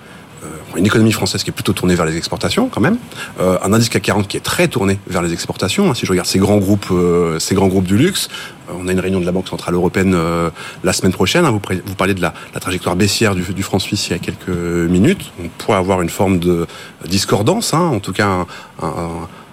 une 0.76 0.86
économie 0.86 1.12
française 1.12 1.42
qui 1.42 1.50
est 1.50 1.52
plutôt 1.52 1.72
tournée 1.72 1.94
vers 1.94 2.06
les 2.06 2.16
exportations 2.16 2.68
quand 2.68 2.80
même, 2.80 2.98
euh, 3.40 3.58
un 3.62 3.72
indice 3.72 3.88
CAC 3.88 4.02
40 4.02 4.28
qui 4.28 4.36
est 4.36 4.40
très 4.40 4.68
tourné 4.68 4.98
vers 5.06 5.22
les 5.22 5.32
exportations. 5.32 5.92
Si 5.94 6.06
je 6.06 6.10
regarde 6.10 6.28
ces 6.28 6.38
grands 6.38 6.58
groupes, 6.58 6.88
euh, 6.90 7.38
ces 7.38 7.54
grands 7.54 7.68
groupes 7.68 7.86
du 7.86 7.96
luxe, 7.96 8.28
on 8.72 8.88
a 8.88 8.92
une 8.92 9.00
réunion 9.00 9.20
de 9.20 9.26
la 9.26 9.32
Banque 9.32 9.48
centrale 9.48 9.74
européenne 9.74 10.14
euh, 10.14 10.50
la 10.82 10.92
semaine 10.92 11.12
prochaine. 11.12 11.44
Hein, 11.44 11.50
vous, 11.50 11.94
parliez 11.94 12.14
de 12.14 12.22
la, 12.22 12.32
trajectoire 12.60 12.96
baissière 12.96 13.34
du, 13.34 13.42
du 13.42 13.62
franc 13.62 13.78
suisse 13.78 14.08
il 14.08 14.12
y 14.12 14.16
a 14.16 14.18
quelques 14.18 14.48
minutes. 14.48 15.32
On 15.42 15.48
pourrait 15.48 15.78
avoir 15.78 16.02
une 16.02 16.10
forme 16.10 16.38
de 16.38 16.66
discordance, 17.06 17.74
hein, 17.74 17.80
en 17.80 18.00
tout 18.00 18.12
cas 18.12 18.46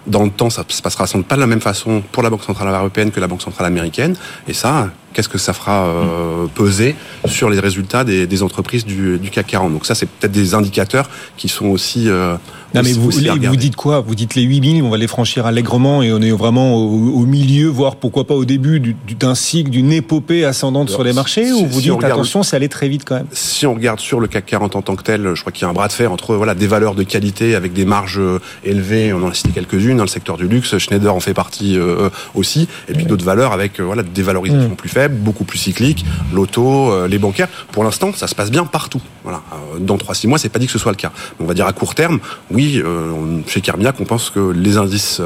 dans 0.07 0.23
le 0.23 0.29
temps, 0.31 0.49
ça 0.49 0.63
se 0.67 0.81
passera 0.81 1.07
sans 1.07 1.19
doute 1.19 1.27
pas 1.27 1.35
de 1.35 1.41
la 1.41 1.47
même 1.47 1.61
façon 1.61 2.01
pour 2.11 2.23
la 2.23 2.29
Banque 2.29 2.43
centrale 2.43 2.73
européenne 2.73 3.11
que 3.11 3.19
la 3.19 3.27
Banque 3.27 3.41
centrale 3.41 3.67
américaine. 3.67 4.15
Et 4.47 4.53
ça, 4.53 4.89
qu'est-ce 5.13 5.29
que 5.29 5.37
ça 5.37 5.53
fera 5.53 5.85
euh, 5.85 6.47
peser 6.53 6.95
sur 7.25 7.49
les 7.49 7.59
résultats 7.59 8.03
des, 8.03 8.27
des 8.27 8.43
entreprises 8.43 8.85
du, 8.85 9.17
du, 9.19 9.29
CAC 9.29 9.47
40. 9.47 9.73
Donc 9.73 9.85
ça, 9.85 9.95
c'est 9.95 10.07
peut-être 10.07 10.31
des 10.31 10.53
indicateurs 10.53 11.09
qui 11.37 11.47
sont 11.47 11.67
aussi... 11.67 12.09
Euh, 12.09 12.35
non 12.73 12.83
mais 12.83 12.93
vous, 12.93 13.11
vous 13.11 13.55
dites 13.57 13.75
quoi? 13.75 13.99
Vous 13.99 14.15
dites 14.15 14.35
les 14.35 14.43
8000, 14.43 14.83
on 14.83 14.89
va 14.89 14.97
les 14.97 15.07
franchir 15.07 15.45
allègrement 15.45 16.01
et 16.01 16.13
on 16.13 16.21
est 16.21 16.31
vraiment 16.31 16.75
au, 16.75 17.19
au 17.19 17.25
milieu, 17.25 17.67
voire 17.67 17.97
pourquoi 17.97 18.25
pas 18.25 18.33
au 18.33 18.45
début 18.45 18.95
d'un 19.19 19.35
cycle, 19.35 19.69
d'une 19.69 19.91
épopée 19.91 20.45
ascendante 20.45 20.87
Alors, 20.87 20.99
sur 20.99 21.03
les 21.03 21.11
marchés 21.11 21.45
si, 21.45 21.51
Ou 21.51 21.65
vous 21.65 21.79
si 21.79 21.81
dites 21.81 21.91
regarde, 21.91 22.13
attention, 22.13 22.43
c'est 22.43 22.55
allé 22.55 22.69
très 22.69 22.87
vite 22.87 23.03
quand 23.05 23.15
même? 23.15 23.27
Si 23.33 23.65
on 23.67 23.73
regarde 23.73 23.99
sur 23.99 24.21
le 24.21 24.27
CAC 24.27 24.45
40 24.45 24.75
en 24.77 24.81
tant 24.81 24.95
que 24.95 25.03
tel, 25.03 25.33
je 25.35 25.41
crois 25.41 25.51
qu'il 25.51 25.63
y 25.63 25.65
a 25.65 25.69
un 25.69 25.73
bras 25.73 25.89
de 25.89 25.93
fer 25.93 26.11
entre 26.13 26.35
voilà 26.35 26.55
des 26.55 26.67
valeurs 26.67 26.95
de 26.95 27.03
qualité 27.03 27.55
avec 27.55 27.73
des 27.73 27.83
marges 27.83 28.19
euh, 28.19 28.39
élevées, 28.63 29.11
on 29.11 29.21
en 29.23 29.29
a 29.29 29.33
cité 29.33 29.49
quelques-unes, 29.49 29.97
dans 29.97 30.03
le 30.03 30.09
secteur 30.09 30.37
du 30.37 30.47
luxe, 30.47 30.77
Schneider 30.77 31.13
en 31.13 31.19
fait 31.19 31.33
partie 31.33 31.77
euh, 31.77 32.09
aussi, 32.35 32.69
et 32.87 32.93
puis 32.93 33.03
oui. 33.03 33.09
d'autres 33.09 33.25
valeurs 33.25 33.51
avec 33.51 33.81
voilà 33.81 34.03
des 34.03 34.23
valorisations 34.23 34.69
mmh. 34.69 34.75
plus 34.75 34.89
faibles, 34.89 35.00
beaucoup 35.07 35.43
plus 35.43 35.57
cycliques, 35.57 36.05
l'auto, 36.33 36.91
euh, 36.91 37.07
les 37.07 37.17
bancaires. 37.17 37.47
Pour 37.71 37.83
l'instant, 37.83 38.11
ça 38.13 38.27
se 38.27 38.35
passe 38.35 38.51
bien 38.51 38.65
partout. 38.65 39.01
Voilà. 39.23 39.41
Euh, 39.53 39.79
dans 39.79 39.97
3-6 39.97 40.27
mois, 40.27 40.37
c'est 40.37 40.49
pas 40.49 40.59
dit 40.59 40.65
que 40.65 40.71
ce 40.71 40.79
soit 40.79 40.91
le 40.91 40.97
cas. 40.97 41.11
On 41.39 41.45
va 41.45 41.53
dire 41.53 41.65
à 41.65 41.73
court 41.73 41.95
terme, 41.95 42.19
oui, 42.49 42.81
euh, 42.83 43.39
chez 43.47 43.61
Carmignac, 43.61 43.99
on 43.99 44.05
pense 44.05 44.29
que 44.29 44.51
les 44.51 44.77
indices 44.77 45.21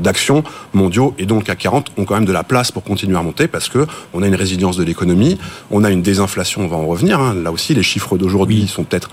d'actions 0.00 0.42
mondiaux 0.72 1.14
et 1.18 1.26
donc 1.26 1.44
CAC 1.44 1.58
40 1.58 1.92
ont 1.96 2.04
quand 2.04 2.14
même 2.14 2.24
de 2.24 2.32
la 2.32 2.44
place 2.44 2.70
pour 2.72 2.82
continuer 2.82 3.16
à 3.16 3.22
monter 3.22 3.48
parce 3.48 3.68
que 3.68 3.86
on 4.14 4.22
a 4.22 4.26
une 4.26 4.34
résilience 4.34 4.76
de 4.76 4.84
l'économie, 4.84 5.38
on 5.70 5.84
a 5.84 5.90
une 5.90 6.02
désinflation, 6.02 6.62
on 6.62 6.68
va 6.68 6.76
en 6.76 6.86
revenir. 6.86 7.20
Hein. 7.20 7.34
Là 7.34 7.52
aussi, 7.52 7.74
les 7.74 7.82
chiffres 7.82 8.16
d'aujourd'hui 8.16 8.60
oui. 8.62 8.68
sont 8.68 8.84
peut-être 8.84 9.10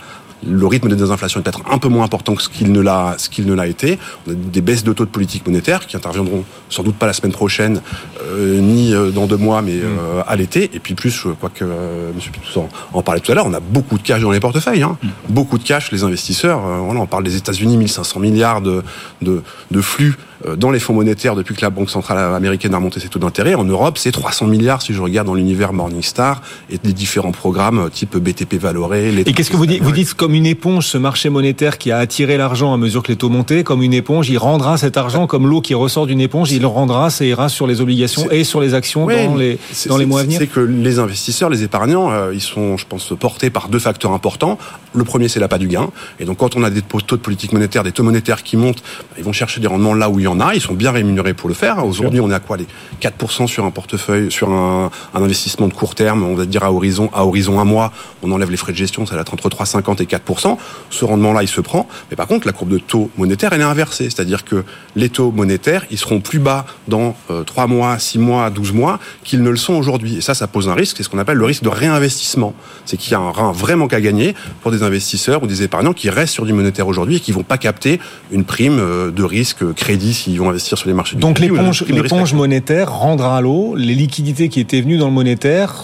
le 0.47 0.67
rythme 0.67 0.89
de 0.89 0.95
désinflation 0.95 1.39
est 1.39 1.43
peut-être 1.43 1.61
un 1.69 1.77
peu 1.77 1.87
moins 1.87 2.05
important 2.05 2.35
que 2.35 2.41
ce 2.41 2.49
qu'il 2.49 2.71
ne 2.71 2.81
l'a 2.81 3.15
ce 3.17 3.29
qu'il 3.29 3.45
ne 3.45 3.53
l'a 3.53 3.67
été. 3.67 3.97
On 4.27 4.31
a 4.31 4.33
des 4.35 4.61
baisses 4.61 4.83
de 4.83 4.93
taux 4.93 5.05
de 5.05 5.09
politique 5.09 5.45
monétaire 5.45 5.85
qui 5.87 5.95
interviendront 5.97 6.43
sans 6.69 6.83
doute 6.83 6.95
pas 6.95 7.05
la 7.05 7.13
semaine 7.13 7.31
prochaine 7.31 7.81
euh, 8.23 8.59
ni 8.59 8.93
euh, 8.93 9.11
dans 9.11 9.27
deux 9.27 9.37
mois 9.37 9.61
mais 9.61 9.75
euh, 9.75 10.21
à 10.27 10.35
l'été 10.35 10.69
et 10.73 10.79
puis 10.79 10.93
plus 10.93 11.09
je 11.09 11.29
crois 11.29 11.49
que 11.49 11.63
euh, 11.63 12.11
monsieur 12.15 12.31
Pitous 12.31 12.59
en, 12.93 13.01
parlait 13.01 13.21
tout 13.21 13.31
à 13.31 13.35
l'heure, 13.35 13.45
on 13.47 13.53
a 13.53 13.59
beaucoup 13.59 13.97
de 13.97 14.03
cash 14.03 14.21
dans 14.21 14.31
les 14.31 14.39
portefeuilles 14.39 14.83
hein. 14.83 14.97
mm. 15.01 15.09
beaucoup 15.29 15.57
de 15.57 15.63
cash 15.63 15.91
les 15.91 16.03
investisseurs 16.03 16.59
voilà, 16.59 17.01
on 17.01 17.05
parle 17.05 17.23
des 17.23 17.35
États-Unis 17.35 17.77
1500 17.77 18.19
milliards 18.19 18.61
de 18.61 18.83
de, 19.21 19.43
de 19.71 19.81
flux 19.81 20.15
dans 20.57 20.71
les 20.71 20.79
fonds 20.79 20.93
monétaires 20.93 21.35
depuis 21.35 21.55
que 21.55 21.61
la 21.61 21.69
Banque 21.69 21.89
centrale 21.89 22.33
américaine 22.33 22.73
a 22.73 22.77
remonté 22.77 22.99
ses 22.99 23.07
taux 23.07 23.19
d'intérêt. 23.19 23.55
En 23.55 23.63
Europe, 23.63 23.97
c'est 23.97 24.11
300 24.11 24.47
milliards 24.47 24.81
si 24.81 24.93
je 24.93 25.01
regarde 25.01 25.27
dans 25.27 25.33
l'univers 25.33 25.73
Morningstar 25.73 26.41
et 26.69 26.77
des 26.77 26.93
différents 26.93 27.31
programmes 27.31 27.79
euh, 27.79 27.89
type 27.89 28.17
BTP 28.17 28.55
Valoré. 28.55 29.13
et 29.25 29.33
qu'est-ce 29.33 29.49
que 29.49 29.57
vous 29.57 29.65
dites 29.65 29.81
Vous 29.81 29.91
dites 29.91 30.13
comme 30.13 30.33
une 30.33 30.45
éponge, 30.45 30.87
ce 30.87 30.97
marché 30.97 31.29
monétaire 31.29 31.77
qui 31.77 31.91
a 31.91 31.97
attiré 31.97 32.37
l'argent 32.37 32.73
à 32.73 32.77
mesure 32.77 33.03
que 33.03 33.11
les 33.11 33.17
taux 33.17 33.29
montaient, 33.29 33.63
comme 33.63 33.81
une 33.81 33.93
éponge, 33.93 34.29
il 34.29 34.37
rendra 34.37 34.77
cet 34.77 34.97
argent 34.97 35.27
comme 35.27 35.47
l'eau 35.47 35.61
qui 35.61 35.73
ressort 35.73 36.05
d'une 36.07 36.21
éponge, 36.21 36.51
il 36.51 36.61
le 36.61 36.67
rendra, 36.67 37.09
ça 37.09 37.25
ira 37.25 37.49
sur 37.49 37.67
les 37.67 37.81
obligations 37.81 38.29
et 38.31 38.43
sur 38.43 38.61
les 38.61 38.73
actions 38.73 39.07
dans 39.07 39.35
les 39.35 39.57
dans 39.87 39.97
les 39.97 40.05
mois 40.05 40.21
à 40.21 40.23
venir. 40.23 40.39
C'est 40.39 40.47
que 40.47 40.59
les 40.59 40.99
investisseurs, 40.99 41.49
les 41.49 41.63
épargnants, 41.63 42.11
euh, 42.11 42.33
ils 42.33 42.41
sont, 42.41 42.77
je 42.77 42.85
pense, 42.85 43.13
portés 43.19 43.49
par 43.49 43.69
deux 43.69 43.79
facteurs 43.79 44.11
importants. 44.11 44.57
Le 44.93 45.03
premier, 45.03 45.27
c'est 45.27 45.39
l'appât 45.39 45.57
du 45.57 45.67
gain. 45.67 45.89
Et 46.19 46.25
donc, 46.25 46.37
quand 46.37 46.55
on 46.55 46.63
a 46.63 46.69
des 46.69 46.81
taux 46.81 46.99
de 46.99 47.21
politique 47.21 47.53
monétaire, 47.53 47.83
des 47.83 47.91
taux 47.91 48.03
monétaires 48.03 48.43
qui 48.43 48.57
montent, 48.57 48.83
ils 49.17 49.23
vont 49.23 49.33
chercher 49.33 49.59
des 49.59 49.67
rendements 49.67 49.93
là 49.93 50.09
où 50.09 50.19
il 50.19 50.23
y 50.23 50.27
en 50.27 50.34
a. 50.39 50.55
Ils 50.55 50.61
sont 50.61 50.73
bien 50.73 50.91
rémunérés 50.91 51.33
pour 51.33 51.49
le 51.49 51.55
faire. 51.55 51.85
Aujourd'hui, 51.85 52.19
on 52.19 52.29
est 52.29 52.33
à 52.33 52.39
quoi 52.39 52.57
les 52.57 52.67
4% 53.01 53.47
sur 53.47 53.65
un 53.65 53.71
portefeuille, 53.71 54.31
sur 54.31 54.49
un, 54.49 54.91
un, 55.13 55.23
investissement 55.23 55.67
de 55.67 55.73
court 55.73 55.95
terme, 55.95 56.23
on 56.23 56.35
va 56.35 56.45
dire 56.45 56.63
à 56.63 56.71
horizon, 56.71 57.09
à 57.13 57.25
horizon 57.25 57.59
un 57.59 57.65
mois, 57.65 57.91
on 58.23 58.31
enlève 58.31 58.51
les 58.51 58.57
frais 58.57 58.71
de 58.71 58.77
gestion, 58.77 59.05
ça 59.05 59.15
va 59.15 59.21
être 59.21 59.33
entre 59.33 59.49
3,50 59.49 60.01
et 60.01 60.05
4%. 60.05 60.57
Ce 60.89 61.05
rendement-là, 61.05 61.43
il 61.43 61.47
se 61.47 61.61
prend. 61.61 61.87
Mais 62.09 62.15
par 62.15 62.27
contre, 62.27 62.47
la 62.47 62.53
courbe 62.53 62.69
de 62.69 62.77
taux 62.77 63.09
monétaire, 63.17 63.53
elle 63.53 63.61
est 63.61 63.65
inversée. 63.65 64.05
C'est-à-dire 64.05 64.43
que 64.45 64.63
les 64.95 65.09
taux 65.09 65.31
monétaires, 65.31 65.85
ils 65.91 65.97
seront 65.97 66.19
plus 66.19 66.39
bas 66.39 66.65
dans 66.87 67.15
3 67.45 67.67
mois, 67.67 67.99
6 67.99 68.19
mois, 68.19 68.49
12 68.49 68.73
mois 68.73 68.99
qu'ils 69.23 69.41
ne 69.41 69.49
le 69.49 69.57
sont 69.57 69.73
aujourd'hui. 69.73 70.17
Et 70.17 70.21
ça, 70.21 70.33
ça 70.33 70.47
pose 70.47 70.69
un 70.69 70.73
risque. 70.73 70.97
C'est 70.97 71.03
ce 71.03 71.09
qu'on 71.09 71.19
appelle 71.19 71.37
le 71.37 71.45
risque 71.45 71.63
de 71.63 71.69
réinvestissement. 71.69 72.53
C'est 72.85 72.97
qu'il 72.97 73.11
y 73.11 73.15
a 73.15 73.19
un, 73.19 73.51
vrai 73.51 73.75
manque 73.75 73.93
à 73.93 74.01
gagner 74.01 74.35
pour 74.61 74.71
des 74.71 74.83
investisseurs 74.83 75.43
ou 75.43 75.47
des 75.47 75.63
épargnants 75.63 75.93
qui 75.93 76.09
restent 76.09 76.33
sur 76.33 76.45
du 76.45 76.53
monétaire 76.53 76.87
aujourd'hui 76.87 77.17
et 77.17 77.19
qui 77.19 77.31
vont 77.31 77.43
pas 77.43 77.57
capter 77.57 77.99
une 78.31 78.43
prime 78.43 79.11
de 79.11 79.23
risque 79.23 79.73
crédit 79.73 80.14
s'ils 80.15 80.39
vont 80.39 80.49
investir 80.49 80.77
sur 80.77 80.87
les 80.87 80.93
marchés. 80.93 81.15
Donc 81.15 81.39
l'éponge 81.39 82.33
monétaire 82.33 82.91
rendra 82.91 83.37
à 83.37 83.41
l'eau 83.41 83.75
les 83.75 83.93
liquidités 83.93 84.49
qui 84.49 84.59
étaient 84.59 84.81
venues 84.81 84.97
dans 84.97 85.07
le 85.07 85.13
monétaire 85.13 85.83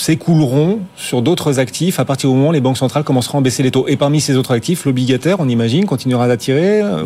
s'écouleront 0.00 0.80
sur 0.96 1.22
d'autres 1.22 1.58
actifs 1.58 2.00
à 2.00 2.04
partir 2.04 2.30
du 2.30 2.36
moment 2.36 2.48
où 2.48 2.52
les 2.52 2.60
banques 2.60 2.78
centrales 2.78 3.04
commenceront 3.04 3.38
à 3.38 3.40
baisser 3.42 3.62
les 3.62 3.70
taux. 3.70 3.86
Et 3.88 3.96
parmi 3.96 4.20
ces 4.20 4.36
autres 4.36 4.52
actifs, 4.52 4.84
l'obligataire, 4.84 5.40
on 5.40 5.48
imagine, 5.48 5.84
continuera 5.86 6.26
d'attirer, 6.28 6.80
euh, 6.82 7.04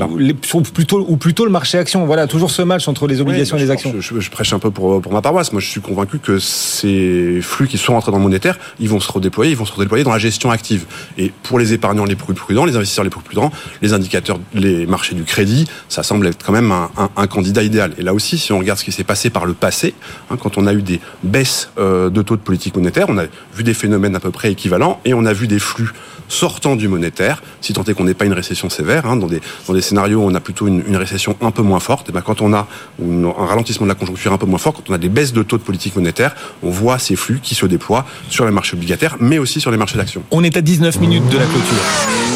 ou 0.54 0.62
plutôt, 0.62 1.04
ou 1.08 1.16
plutôt 1.16 1.44
le 1.44 1.50
marché 1.50 1.78
action. 1.78 2.06
Voilà, 2.06 2.26
toujours 2.26 2.50
ce 2.50 2.62
match 2.62 2.88
entre 2.88 3.06
les 3.06 3.20
obligations 3.20 3.56
et 3.56 3.60
les 3.60 3.70
actions. 3.70 3.92
Je, 3.98 4.30
prêche 4.30 4.52
un 4.52 4.58
peu 4.58 4.70
pour, 4.70 5.00
pour 5.00 5.12
ma 5.12 5.22
paroisse. 5.22 5.52
Moi, 5.52 5.60
je 5.60 5.68
suis 5.68 5.80
convaincu 5.80 6.18
que 6.18 6.38
ces 6.38 7.40
flux 7.42 7.68
qui 7.68 7.78
sont 7.78 7.92
rentrés 7.92 8.12
dans 8.12 8.18
le 8.18 8.22
monétaire, 8.22 8.58
ils 8.80 8.88
vont 8.88 9.00
se 9.00 9.10
redéployer, 9.10 9.52
ils 9.52 9.56
vont 9.56 9.64
se 9.64 9.72
redéployer 9.72 10.04
dans 10.04 10.12
la 10.12 10.18
gestion 10.18 10.50
active. 10.50 10.86
Et 11.18 11.32
pour 11.42 11.58
les 11.58 11.72
épargnants 11.72 12.04
les 12.04 12.16
plus 12.16 12.34
prudents, 12.34 12.64
les 12.64 12.76
investisseurs 12.76 13.04
les 13.04 13.10
plus 13.10 13.20
prudents, 13.20 13.50
les 13.82 13.92
indicateurs, 13.92 14.38
les 14.54 14.86
marchés 14.86 15.14
du 15.14 15.24
crédit, 15.24 15.66
ça 15.88 16.02
semble 16.02 16.26
être 16.26 16.44
quand 16.44 16.52
même 16.52 16.72
un, 16.72 16.90
un, 17.16 17.26
candidat 17.26 17.62
idéal. 17.62 17.92
Et 17.98 18.02
là 18.02 18.14
aussi, 18.14 18.38
si 18.38 18.52
on 18.52 18.58
regarde 18.58 18.78
ce 18.78 18.84
qui 18.84 18.92
s'est 18.92 19.04
passé 19.04 19.30
par 19.30 19.46
le 19.46 19.54
passé, 19.54 19.94
hein, 20.30 20.36
quand 20.40 20.58
on 20.58 20.66
a 20.66 20.72
eu 20.72 20.82
des 20.82 21.00
baisses 21.22 21.70
euh, 21.78 22.10
de 22.10 22.22
taux 22.22 22.36
de 22.36 22.40
politique 22.40 22.76
monétaire, 22.76 22.83
on 23.08 23.18
a 23.18 23.24
vu 23.54 23.62
des 23.62 23.74
phénomènes 23.74 24.16
à 24.16 24.20
peu 24.20 24.30
près 24.30 24.50
équivalents 24.52 25.00
et 25.04 25.14
on 25.14 25.24
a 25.24 25.32
vu 25.32 25.46
des 25.46 25.58
flux 25.58 25.90
sortant 26.28 26.76
du 26.76 26.88
monétaire, 26.88 27.42
si 27.60 27.72
tant 27.72 27.84
est 27.84 27.94
qu'on 27.94 28.04
n'ait 28.04 28.14
pas 28.14 28.24
une 28.24 28.32
récession 28.32 28.70
sévère, 28.70 29.06
hein, 29.06 29.16
dans, 29.16 29.26
des, 29.26 29.82
scénarios 29.82 30.20
où 30.20 30.26
on 30.26 30.34
a 30.34 30.40
plutôt 30.40 30.66
une, 30.66 30.96
récession 30.96 31.36
un 31.42 31.50
peu 31.50 31.62
moins 31.62 31.80
forte, 31.80 32.08
et 32.08 32.12
ben 32.12 32.22
quand 32.22 32.40
on 32.40 32.52
a 32.52 32.66
un 33.00 33.46
ralentissement 33.46 33.86
de 33.86 33.90
la 33.90 33.94
conjoncture 33.94 34.32
un 34.32 34.38
peu 34.38 34.46
moins 34.46 34.58
fort, 34.58 34.72
quand 34.72 34.88
on 34.88 34.94
a 34.94 34.98
des 34.98 35.08
baisses 35.08 35.32
de 35.32 35.42
taux 35.42 35.58
de 35.58 35.62
politique 35.62 35.96
monétaire, 35.96 36.34
on 36.62 36.70
voit 36.70 36.98
ces 36.98 37.16
flux 37.16 37.40
qui 37.42 37.54
se 37.54 37.66
déploient 37.66 38.06
sur 38.30 38.46
les 38.46 38.52
marchés 38.52 38.74
obligataires, 38.74 39.16
mais 39.20 39.38
aussi 39.38 39.60
sur 39.60 39.70
les 39.70 39.76
marchés 39.76 39.98
d'actions. 39.98 40.22
On 40.30 40.42
est 40.42 40.56
à 40.56 40.62
19 40.62 40.98
minutes 41.00 41.28
de 41.28 41.38
la 41.38 41.44
clôture. 41.44 41.84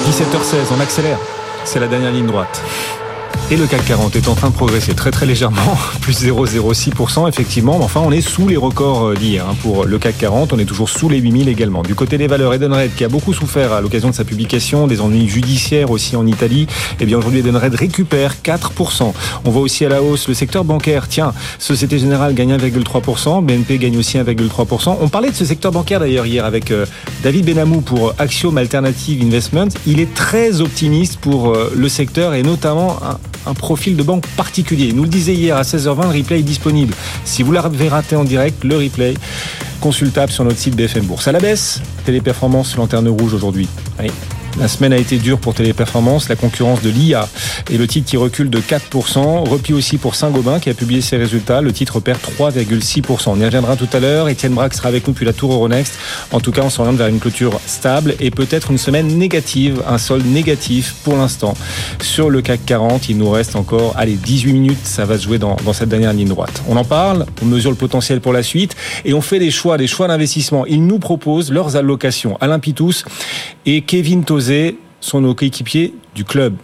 17h16, 0.06 0.74
on 0.76 0.80
accélère. 0.80 1.18
C'est 1.64 1.80
la 1.80 1.86
dernière 1.86 2.12
ligne 2.12 2.26
droite. 2.26 2.62
Et 3.50 3.56
le 3.56 3.66
CAC 3.66 3.86
40 3.86 4.14
est 4.14 4.28
en 4.28 4.34
train 4.34 4.50
de 4.50 4.54
progresser 4.54 4.92
très 4.92 5.10
très 5.10 5.24
légèrement, 5.24 5.74
plus 6.02 6.22
0,06% 6.22 7.26
effectivement. 7.30 7.78
Enfin, 7.80 8.02
on 8.04 8.12
est 8.12 8.20
sous 8.20 8.46
les 8.46 8.58
records 8.58 9.06
euh, 9.06 9.14
d'hier 9.14 9.46
hein, 9.48 9.56
pour 9.62 9.86
le 9.86 9.98
CAC 9.98 10.18
40. 10.18 10.52
On 10.52 10.58
est 10.58 10.66
toujours 10.66 10.90
sous 10.90 11.08
les 11.08 11.16
8000 11.16 11.48
également. 11.48 11.82
Du 11.82 11.94
côté 11.94 12.18
des 12.18 12.26
valeurs, 12.26 12.52
Edenred 12.52 12.94
qui 12.94 13.04
a 13.04 13.08
beaucoup 13.08 13.32
souffert 13.32 13.72
à 13.72 13.80
l'occasion 13.80 14.10
de 14.10 14.14
sa 14.14 14.24
publication, 14.24 14.86
des 14.86 15.00
ennuis 15.00 15.26
judiciaires 15.28 15.90
aussi 15.90 16.14
en 16.14 16.26
Italie. 16.26 16.66
Eh 17.00 17.06
bien 17.06 17.16
aujourd'hui, 17.16 17.40
Edenred 17.40 17.74
récupère 17.74 18.34
4%. 18.44 19.14
On 19.46 19.50
voit 19.50 19.62
aussi 19.62 19.82
à 19.86 19.88
la 19.88 20.02
hausse 20.02 20.28
le 20.28 20.34
secteur 20.34 20.64
bancaire. 20.64 21.08
Tiens, 21.08 21.32
Société 21.58 21.98
Générale 21.98 22.34
gagne 22.34 22.54
1,3%, 22.54 23.42
BNP 23.42 23.78
gagne 23.78 23.96
aussi 23.96 24.18
1,3%. 24.18 24.98
On 25.00 25.08
parlait 25.08 25.30
de 25.30 25.36
ce 25.36 25.46
secteur 25.46 25.72
bancaire 25.72 26.00
d'ailleurs 26.00 26.26
hier 26.26 26.44
avec 26.44 26.70
euh, 26.70 26.84
David 27.22 27.46
Benamou 27.46 27.80
pour 27.80 28.12
Axiom 28.18 28.58
Alternative 28.58 29.24
Investment. 29.24 29.68
Il 29.86 30.00
est 30.00 30.12
très 30.12 30.60
optimiste 30.60 31.16
pour 31.18 31.54
euh, 31.54 31.72
le 31.74 31.88
secteur 31.88 32.34
et 32.34 32.42
notamment 32.42 32.98
un 33.46 33.54
profil 33.54 33.96
de 33.96 34.02
banque 34.02 34.26
particulier. 34.36 34.92
Nous 34.92 35.02
le 35.02 35.08
disait 35.08 35.34
hier 35.34 35.56
à 35.56 35.62
16h20, 35.62 36.12
le 36.12 36.18
replay 36.18 36.40
est 36.40 36.42
disponible. 36.42 36.94
Si 37.24 37.42
vous 37.42 37.52
l'avez 37.52 37.88
raté 37.88 38.16
en 38.16 38.24
direct, 38.24 38.64
le 38.64 38.76
replay 38.76 39.14
consultable 39.80 40.32
sur 40.32 40.44
notre 40.44 40.58
site 40.58 40.76
BFM 40.76 41.04
Bourse. 41.04 41.28
À 41.28 41.32
la 41.32 41.40
baisse, 41.40 41.80
téléperformance, 42.04 42.76
lanterne 42.76 43.08
rouge 43.08 43.34
aujourd'hui. 43.34 43.68
La 44.56 44.66
semaine 44.66 44.92
a 44.92 44.96
été 44.96 45.18
dure 45.18 45.38
pour 45.38 45.54
Téléperformance, 45.54 46.28
la 46.28 46.34
concurrence 46.34 46.82
de 46.82 46.90
l'IA 46.90 47.28
et 47.70 47.78
le 47.78 47.86
titre 47.86 48.08
qui 48.08 48.16
recule 48.16 48.50
de 48.50 48.58
4%. 48.58 49.48
Repli 49.48 49.72
aussi 49.72 49.98
pour 49.98 50.14
Saint-Gobain 50.16 50.58
qui 50.58 50.68
a 50.68 50.74
publié 50.74 51.00
ses 51.00 51.16
résultats. 51.16 51.60
Le 51.60 51.72
titre 51.72 52.00
perd 52.00 52.18
3,6%. 52.18 53.28
On 53.28 53.40
y 53.40 53.44
reviendra 53.44 53.76
tout 53.76 53.88
à 53.92 54.00
l'heure. 54.00 54.28
Étienne 54.28 54.54
Braque 54.54 54.74
sera 54.74 54.88
avec 54.88 55.06
nous 55.06 55.12
depuis 55.12 55.26
la 55.26 55.32
Tour 55.32 55.52
Euronext. 55.52 55.94
En 56.32 56.40
tout 56.40 56.50
cas, 56.50 56.62
on 56.62 56.70
s'oriente 56.70 56.96
vers 56.96 57.06
une 57.06 57.20
clôture 57.20 57.60
stable 57.66 58.14
et 58.18 58.30
peut-être 58.30 58.70
une 58.70 58.78
semaine 58.78 59.06
négative, 59.06 59.82
un 59.86 59.98
solde 59.98 60.26
négatif 60.26 60.96
pour 61.04 61.16
l'instant. 61.16 61.54
Sur 62.00 62.28
le 62.28 62.42
CAC 62.42 62.64
40, 62.66 63.08
il 63.08 63.18
nous 63.18 63.30
reste 63.30 63.54
encore, 63.54 63.94
allez, 63.96 64.14
18 64.14 64.52
minutes. 64.52 64.78
Ça 64.84 65.04
va 65.04 65.18
se 65.18 65.24
jouer 65.24 65.38
dans, 65.38 65.56
dans 65.64 65.72
cette 65.72 65.88
dernière 65.88 66.12
ligne 66.12 66.28
droite. 66.28 66.62
On 66.68 66.76
en 66.76 66.84
parle, 66.84 67.26
on 67.42 67.46
mesure 67.46 67.70
le 67.70 67.76
potentiel 67.76 68.20
pour 68.20 68.32
la 68.32 68.42
suite 68.42 68.74
et 69.04 69.14
on 69.14 69.20
fait 69.20 69.38
des 69.38 69.52
choix, 69.52 69.76
des 69.78 69.86
choix 69.86 70.08
d'investissement. 70.08 70.66
Ils 70.66 70.84
nous 70.84 70.98
proposent 70.98 71.52
leurs 71.52 71.76
allocations. 71.76 72.36
Alain 72.40 72.58
Pitous 72.58 73.04
et 73.70 73.82
Kevin 73.82 74.24
Tozé 74.24 74.78
sont 74.98 75.20
nos 75.20 75.34
coéquipiers 75.34 75.92
du 76.14 76.24
club. 76.24 76.56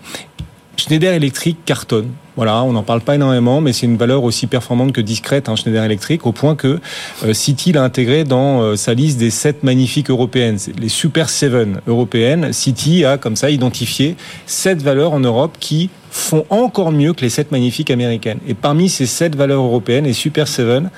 Schneider 0.78 1.12
Electric 1.12 1.58
cartonne. 1.66 2.08
Voilà, 2.34 2.64
on 2.64 2.72
n'en 2.72 2.82
parle 2.82 3.02
pas 3.02 3.14
énormément, 3.14 3.60
mais 3.60 3.74
c'est 3.74 3.84
une 3.84 3.98
valeur 3.98 4.24
aussi 4.24 4.46
performante 4.46 4.92
que 4.92 5.02
discrète, 5.02 5.50
hein, 5.50 5.54
Schneider 5.54 5.84
Electric, 5.84 6.24
au 6.24 6.32
point 6.32 6.56
que 6.56 6.80
euh, 7.22 7.34
City 7.34 7.72
l'a 7.72 7.82
intégré 7.82 8.24
dans 8.24 8.62
euh, 8.62 8.76
sa 8.76 8.94
liste 8.94 9.18
des 9.18 9.28
sept 9.28 9.62
magnifiques 9.62 10.08
européennes, 10.08 10.56
les 10.78 10.88
Super 10.88 11.28
Seven 11.28 11.82
européennes. 11.86 12.54
City 12.54 13.04
a 13.04 13.18
comme 13.18 13.36
ça 13.36 13.50
identifié 13.50 14.16
sept 14.46 14.80
valeurs 14.80 15.12
en 15.12 15.20
Europe 15.20 15.58
qui 15.60 15.90
font 16.10 16.46
encore 16.48 16.90
mieux 16.90 17.12
que 17.12 17.20
les 17.20 17.28
sept 17.28 17.52
magnifiques 17.52 17.90
américaines. 17.90 18.38
Et 18.48 18.54
parmi 18.54 18.88
ces 18.88 19.04
sept 19.04 19.36
valeurs 19.36 19.62
européennes, 19.62 20.04
les 20.04 20.14
Super 20.14 20.48
Seven, 20.48 20.88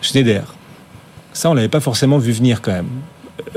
Schneider. 0.00 0.54
Ça, 1.34 1.50
on 1.50 1.54
l'avait 1.54 1.68
pas 1.68 1.80
forcément 1.80 2.16
vu 2.16 2.32
venir 2.32 2.62
quand 2.62 2.72
même. 2.72 2.88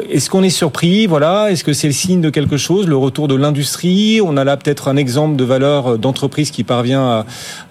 Est-ce 0.10 0.30
qu'on 0.30 0.44
est 0.44 0.50
surpris 0.50 1.08
Voilà? 1.08 1.52
Est-ce 1.52 1.64
que 1.64 1.74
c'est 1.74 1.88
le 1.88 1.94
signe 1.94 2.22
de 2.22 2.30
quelque 2.30 2.58
chose 2.58 2.88
Le 2.88 2.98
retour 2.98 3.28
de 3.28 3.36
l'industrie? 3.36 4.22
On 4.24 4.38
a 4.38 4.44
là 4.44 4.58
peut-être 4.58 4.88
un 4.88 4.96
exemple 4.96 5.36
de 5.36 5.44
valeur 5.44 5.98
d'entreprise 5.98 6.52
qui 6.52 6.64
parvient 6.64 7.26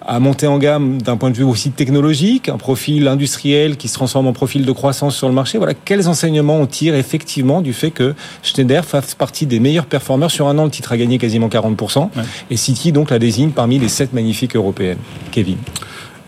à, 0.05 0.19
monter 0.19 0.47
en 0.47 0.57
gamme 0.57 1.01
d'un 1.01 1.17
point 1.17 1.29
de 1.29 1.37
vue 1.37 1.43
aussi 1.43 1.71
technologique, 1.71 2.49
un 2.49 2.57
profil 2.57 3.07
industriel 3.07 3.77
qui 3.77 3.87
se 3.87 3.93
transforme 3.93 4.27
en 4.27 4.33
profil 4.33 4.65
de 4.65 4.71
croissance 4.71 5.15
sur 5.15 5.27
le 5.27 5.33
marché. 5.33 5.57
Voilà. 5.57 5.73
Quels 5.73 6.07
enseignements 6.07 6.57
on 6.57 6.65
tire 6.65 6.95
effectivement 6.95 7.61
du 7.61 7.73
fait 7.73 7.91
que 7.91 8.13
Schneider 8.43 8.85
fasse 8.85 9.15
partie 9.15 9.45
des 9.45 9.59
meilleurs 9.59 9.85
performeurs 9.85 10.31
sur 10.31 10.47
un 10.47 10.57
an? 10.57 10.65
Le 10.65 10.71
titre 10.71 10.91
a 10.91 10.97
gagné 10.97 11.17
quasiment 11.17 11.47
40%. 11.47 12.09
Et 12.49 12.57
City 12.57 12.91
donc 12.91 13.09
la 13.09 13.19
désigne 13.19 13.51
parmi 13.51 13.79
les 13.79 13.89
sept 13.89 14.13
magnifiques 14.13 14.55
européennes. 14.55 14.99
Kevin. 15.31 15.57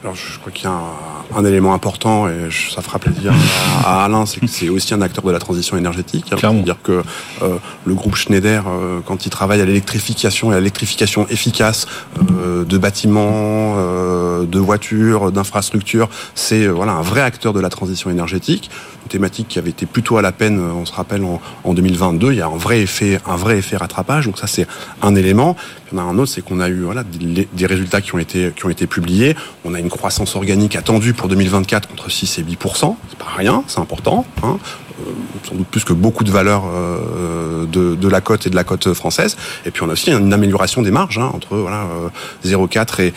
Alors 0.04 0.16
je 0.16 0.38
crois 0.38 0.52
qu'il 0.52 0.66
y 0.66 0.68
a 0.68 0.82
un, 1.34 1.46
élément 1.46 1.74
important 1.74 2.28
et 2.28 2.50
ça 2.76 2.82
fera 2.82 3.00
plaisir 3.00 3.34
à, 3.86 4.04
Alain, 4.04 4.26
c'est 4.26 4.42
que 4.42 4.48
c'est 4.48 4.68
aussi 4.68 4.94
un 4.94 5.02
acteur 5.02 5.24
de 5.24 5.32
la 5.32 5.40
transition 5.40 5.78
énergétique. 5.78 6.26
Hein. 6.34 6.36
C'est-à-dire 6.42 6.82
que 6.84 7.04
euh, 7.42 7.56
le 7.86 7.94
groupe 7.94 8.18
Schneider, 8.18 8.66
euh, 8.68 9.00
quand 9.06 9.26
il 9.26 9.30
travaille 9.30 9.62
à 9.62 9.66
l'électrification 9.66 10.52
et 10.52 10.56
à 10.56 10.58
l'électrification 10.58 11.26
efficace 11.30 11.88
euh, 12.18 12.66
de 12.66 12.78
bâtiments, 12.78 13.78
de 13.78 14.60
voitures, 14.60 15.32
d'infrastructures, 15.32 16.10
c'est 16.36 16.68
voilà 16.68 16.92
un 16.92 17.02
vrai 17.02 17.22
acteur 17.22 17.54
de 17.54 17.62
la 17.62 17.70
transition 17.70 18.10
énergétique 18.10 18.70
une 19.04 19.10
thématique 19.10 19.48
qui 19.50 19.60
avait 19.60 19.70
été 19.70 19.86
plutôt 19.86 20.18
à 20.18 20.22
la 20.22 20.32
peine, 20.32 20.60
on 20.60 20.86
se 20.86 20.94
rappelle, 20.94 21.24
en, 21.24 21.74
2022. 21.74 22.32
Il 22.32 22.38
y 22.38 22.42
a 22.42 22.48
un 22.48 22.58
vrai 22.58 22.82
effet, 22.82 23.20
un 23.26 23.36
vrai 23.36 23.58
effet 23.58 23.78
rattrapage. 23.78 24.26
Donc 24.26 24.38
ça, 24.38 24.48
c'est 24.48 24.68
un 25.02 25.16
élément. 25.16 25.56
Il 25.92 25.98
y 25.98 26.02
en 26.02 26.08
a 26.08 26.10
un 26.10 26.18
autre, 26.18 26.32
c'est 26.32 26.42
qu'on 26.42 26.60
a 26.60 26.70
eu 26.70 26.82
voilà, 26.82 27.04
des, 27.04 27.66
résultats 27.66 28.02
qui 28.02 28.16
ont, 28.16 28.20
été, 28.20 28.52
qui 28.56 28.66
ont 28.66 28.70
été 28.70 28.88
publiés. 28.88 29.36
On 29.66 29.74
a 29.74 29.80
une 29.80 29.90
croissance 29.98 30.36
organique 30.36 30.76
attendue 30.76 31.14
pour 31.14 31.28
2024 31.28 31.90
entre 31.92 32.10
6 32.10 32.40
et 32.40 32.44
8% 32.44 32.96
C'est 33.10 33.18
pas 33.18 33.26
rien, 33.38 33.64
c'est 33.68 33.80
important. 33.80 34.26
Hein. 34.44 34.58
Euh, 35.00 35.12
sans 35.48 35.56
doute 35.56 35.68
plus 35.68 35.84
que 35.84 35.94
beaucoup 35.94 36.24
de 36.24 36.32
valeurs 36.32 36.66
euh, 36.68 37.66
de, 37.66 37.96
de, 37.96 38.08
la 38.08 38.22
cote 38.22 38.46
et 38.46 38.50
de 38.50 38.56
la 38.56 38.64
cote 38.64 38.94
française. 38.94 39.38
Et 39.66 39.72
puis 39.72 39.82
on 39.84 39.90
a 39.90 39.94
aussi 39.94 40.12
une 40.12 40.34
amélioration 40.34 40.82
des 40.82 40.92
marges 40.92 41.18
hein, 41.18 41.32
entre 41.34 41.58
voilà, 41.58 41.88
0,4 42.46 43.02
et 43.02 43.14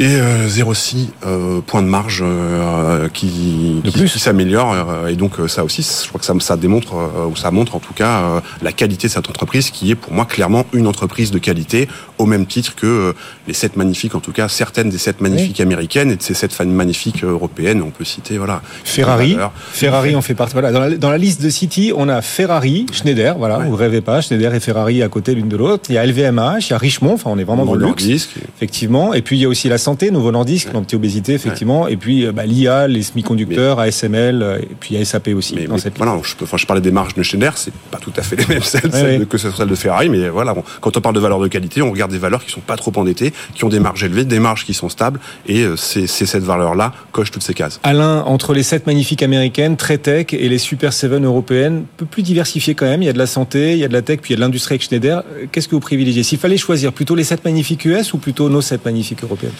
et 0.00 0.16
0,6 0.16 0.16
euh, 0.16 1.06
euh, 1.26 1.60
points 1.60 1.82
de 1.82 1.86
marge 1.86 2.24
euh, 2.24 3.08
qui, 3.10 3.82
qui, 3.84 4.08
s'améliore. 4.08 4.74
et 5.08 5.14
donc 5.14 5.32
ça 5.46 5.62
aussi, 5.62 5.82
je 5.82 6.08
crois 6.08 6.18
que 6.18 6.24
ça, 6.24 6.32
ça 6.40 6.56
démontre, 6.56 6.94
ou 7.30 7.36
ça 7.36 7.50
montre 7.50 7.76
en 7.76 7.80
tout 7.80 7.92
cas 7.92 8.42
la 8.62 8.72
qualité 8.72 9.08
de 9.08 9.12
cette 9.12 9.28
entreprise 9.28 9.70
qui 9.70 9.90
est 9.90 9.94
pour 9.94 10.14
moi 10.14 10.24
clairement 10.24 10.64
une 10.72 10.86
entreprise 10.86 11.30
de 11.30 11.38
qualité 11.38 11.86
au 12.16 12.24
même 12.24 12.46
titre 12.46 12.74
que 12.74 13.14
les 13.46 13.52
sept 13.52 13.76
magnifiques, 13.76 14.14
en 14.14 14.20
tout 14.20 14.32
cas 14.32 14.48
certaines 14.48 14.88
des 14.88 14.96
sept 14.96 15.20
magnifiques 15.20 15.60
américaines 15.60 16.10
et 16.10 16.16
de 16.16 16.22
ces 16.22 16.34
sept 16.34 16.58
magnifiques 16.64 17.22
européennes. 17.22 17.82
On 17.82 17.90
peut 17.90 18.04
citer 18.04 18.38
voilà 18.38 18.62
Ferrari. 18.84 19.36
Ferrari 19.70 20.16
en 20.16 20.22
fait 20.22 20.34
partie. 20.34 20.54
Voilà 20.54 20.72
dans 20.72 20.80
la, 20.80 20.96
dans 20.96 21.10
la, 21.10 21.18
liste 21.18 21.42
de 21.42 21.50
City, 21.50 21.92
on 21.94 22.08
a 22.08 22.22
Ferrari, 22.22 22.86
Schneider. 22.90 23.36
Voilà, 23.36 23.58
vous 23.58 23.76
rêvez 23.76 24.00
pas, 24.00 24.22
Schneider 24.22 24.54
et 24.54 24.60
Ferrari 24.60 25.02
à 25.02 25.08
côté 25.08 25.34
l'une 25.34 25.48
de 25.48 25.58
l'autre. 25.58 25.84
Il 25.90 25.94
y 25.94 25.98
a 25.98 26.06
LVMH, 26.06 26.68
il 26.68 26.70
y 26.70 26.72
a 26.72 26.78
Richemont. 26.78 27.14
Enfin, 27.14 27.30
on 27.30 27.38
est 27.38 27.44
vraiment 27.44 27.66
dans 27.66 27.74
le 27.74 27.86
luxe. 27.86 28.28
Effectivement. 28.56 29.12
Et 29.12 29.20
puis 29.20 29.36
il 29.36 29.42
y 29.42 29.44
a 29.44 29.48
aussi 29.48 29.68
la 29.68 29.78
santé, 29.90 30.10
Novo 30.12 30.30
Nordisk, 30.30 30.72
l'anti-obésité, 30.72 31.34
effectivement, 31.34 31.88
et 31.88 31.96
puis 31.96 32.26
bah, 32.30 32.46
l'IA, 32.46 32.86
les 32.86 33.02
semi-conducteurs, 33.02 33.80
ASML, 33.80 34.60
et 34.62 34.74
puis 34.78 34.96
ASAP 34.96 35.30
aussi. 35.34 35.54
Mais, 35.56 35.66
voilà, 35.96 36.20
je, 36.22 36.34
enfin, 36.42 36.56
je 36.56 36.66
parlais 36.66 36.80
des 36.80 36.92
marges 36.92 37.14
de 37.14 37.22
Schneider, 37.22 37.58
c'est 37.58 37.72
pas 37.90 37.98
tout 37.98 38.12
à 38.16 38.22
fait 38.22 38.36
les 38.36 38.46
mêmes 38.46 38.62
celles, 38.62 39.26
que 39.26 39.38
celles 39.38 39.66
de 39.66 39.74
Ferrari, 39.74 40.08
mais 40.08 40.28
voilà, 40.28 40.54
quand 40.80 40.96
on 40.96 41.00
parle 41.00 41.16
de 41.16 41.20
valeur 41.20 41.40
de 41.40 41.48
qualité, 41.48 41.82
on 41.82 41.90
regarde 41.90 42.12
des 42.12 42.18
valeurs 42.18 42.44
qui 42.44 42.52
sont 42.52 42.60
pas 42.60 42.76
trop 42.76 42.92
endettées, 42.96 43.32
qui 43.54 43.64
ont 43.64 43.68
des 43.68 43.80
marges 43.80 44.04
élevées, 44.04 44.24
des 44.24 44.38
marges 44.38 44.64
qui 44.64 44.74
sont 44.74 44.88
stables, 44.88 45.18
et 45.48 45.64
c'est 45.76 46.06
cette 46.06 46.44
valeur-là 46.44 46.92
coche 47.10 47.32
toutes 47.32 47.42
ces 47.42 47.54
cases. 47.54 47.80
Alain, 47.82 48.22
entre 48.26 48.54
les 48.54 48.62
sept 48.62 48.86
magnifiques 48.86 49.24
américaines, 49.24 49.76
très 49.76 49.98
tech, 49.98 50.26
et 50.32 50.48
les 50.48 50.58
super 50.58 50.92
seven 50.92 51.24
européennes, 51.24 51.78
un 51.78 51.96
peu 51.96 52.06
plus 52.06 52.22
diversifiées 52.22 52.76
quand 52.76 52.86
même, 52.86 53.02
il 53.02 53.06
y 53.06 53.08
a 53.08 53.12
de 53.12 53.18
la 53.18 53.26
santé, 53.26 53.72
il 53.72 53.78
y 53.78 53.84
a 53.84 53.88
de 53.88 53.92
la 53.92 54.02
tech, 54.02 54.20
puis 54.20 54.30
il 54.30 54.34
y 54.34 54.36
a 54.36 54.40
de 54.40 54.42
l'industrie 54.42 54.74
avec 54.74 54.82
Schneider, 54.82 55.24
qu'est-ce 55.50 55.66
que 55.66 55.74
vous 55.74 55.80
privilégiez? 55.80 56.22
S'il 56.22 56.38
fallait 56.38 56.56
choisir 56.56 56.92
plutôt 56.92 57.16
les 57.16 57.24
sept 57.24 57.44
magnifiques 57.44 57.84
US 57.86 58.12
ou 58.12 58.18
plutôt 58.18 58.48
nos 58.48 58.60
sept 58.60 58.84
magnifiques 58.84 59.24
européennes? 59.24 59.52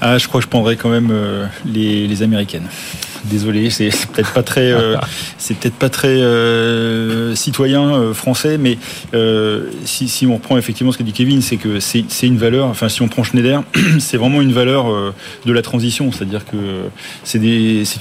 Ah, 0.00 0.18
je 0.18 0.28
crois 0.28 0.40
que 0.40 0.44
je 0.44 0.50
prendrais 0.50 0.76
quand 0.76 0.90
même 0.90 1.10
euh, 1.10 1.46
les 1.64 2.22
américaines 2.22 2.68
désolé, 3.26 3.70
c'est 3.70 3.90
peut-être 4.12 4.32
pas 4.32 4.42
très, 4.42 4.72
euh, 4.72 4.96
c'est 5.38 5.56
peut-être 5.56 5.74
pas 5.74 5.88
très 5.88 6.08
euh, 6.08 7.34
citoyen 7.34 7.94
euh, 7.94 8.14
français, 8.14 8.58
mais 8.58 8.78
si, 9.84 10.08
si, 10.08 10.26
on 10.26 10.34
reprend 10.34 10.56
effectivement 10.56 10.92
ce 10.92 10.98
qu'a 10.98 11.04
dit 11.04 11.12
Kevin, 11.12 11.42
c'est 11.42 11.56
que 11.56 11.80
c'est 11.80 12.04
une 12.22 12.38
valeur. 12.38 12.66
Enfin, 12.66 12.88
si 12.88 13.02
on 13.02 13.08
prend 13.08 13.22
Schneider, 13.22 13.62
c'est 13.98 14.16
vraiment 14.16 14.40
une 14.40 14.52
valeur 14.52 14.86
de 15.44 15.52
la 15.52 15.62
transition, 15.62 16.12
c'est-à-dire 16.12 16.44
que 16.44 16.56
c'est 17.24 17.38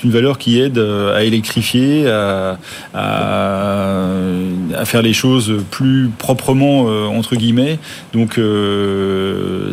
une 0.03 0.11
valeur 0.11 0.37
qui 0.37 0.59
aide 0.59 0.79
à 0.79 1.23
électrifier, 1.23 2.07
à, 2.07 2.57
à, 2.93 4.07
à, 4.77 4.85
faire 4.85 5.01
les 5.01 5.13
choses 5.13 5.53
plus 5.71 6.09
proprement 6.17 6.81
entre 7.07 7.35
guillemets. 7.35 7.79
Donc, 8.13 8.39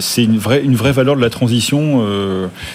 c'est 0.00 0.24
une 0.24 0.38
vraie, 0.38 0.62
une 0.62 0.76
vraie 0.76 0.92
valeur 0.92 1.16
de 1.16 1.20
la 1.20 1.30
transition 1.30 2.04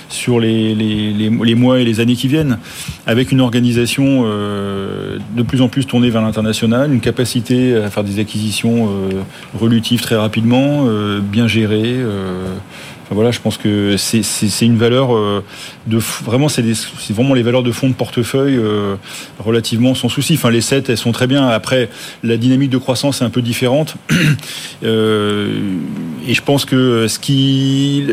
sur 0.10 0.40
les, 0.40 0.76
les, 0.76 1.14
les, 1.14 1.30
les 1.30 1.56
mois 1.56 1.80
et 1.80 1.86
les 1.86 2.00
années 2.00 2.16
qui 2.16 2.28
viennent 2.28 2.58
avec 3.06 3.32
une 3.32 3.42
organisation 3.42 4.24
euh, 4.26 5.18
de 5.36 5.44
plus 5.44 5.62
en 5.62 5.70
plus 5.70 5.86
tournée 5.86 6.10
vers 6.10 6.22
l'international, 6.22 6.94
une 6.94 7.00
capacité 7.00 7.76
à 7.76 7.90
faire 7.90 8.04
des 8.04 8.20
acquisitions 8.20 8.90
euh, 8.90 9.22
relutives 9.58 10.02
très 10.02 10.16
rapidement, 10.16 10.86
euh, 10.88 11.20
bien 11.22 11.48
gérées 11.48 11.98
voilà, 13.16 13.32
je 13.32 13.40
pense 13.40 13.58
que 13.58 13.96
c'est 13.98 14.66
une 14.66 14.78
valeur 14.78 15.16
euh, 15.16 15.44
de 15.88 15.98
vraiment 15.98 16.50
c'est 16.50 16.64
vraiment 17.12 17.34
les 17.34 17.42
valeurs 17.42 17.64
de 17.64 17.72
fonds 17.72 17.88
de 17.88 17.94
portefeuille 17.94 18.58
euh, 18.58 18.96
relativement 19.40 19.96
sans 19.96 20.10
souci. 20.10 20.34
Enfin 20.34 20.50
les 20.50 20.62
7 20.62 20.90
elles 20.90 20.98
sont 20.98 21.14
très 21.14 21.28
bien. 21.28 21.48
Après 21.48 21.90
la 22.24 22.36
dynamique 22.36 22.70
de 22.70 22.78
croissance 22.78 23.22
est 23.22 23.26
un 23.26 23.30
peu 23.30 23.42
différente 23.42 23.96
euh, 24.84 25.60
et 26.28 26.34
je 26.34 26.42
pense 26.42 26.66
que 26.66 27.08
ce 27.08 27.18
qui 27.18 28.06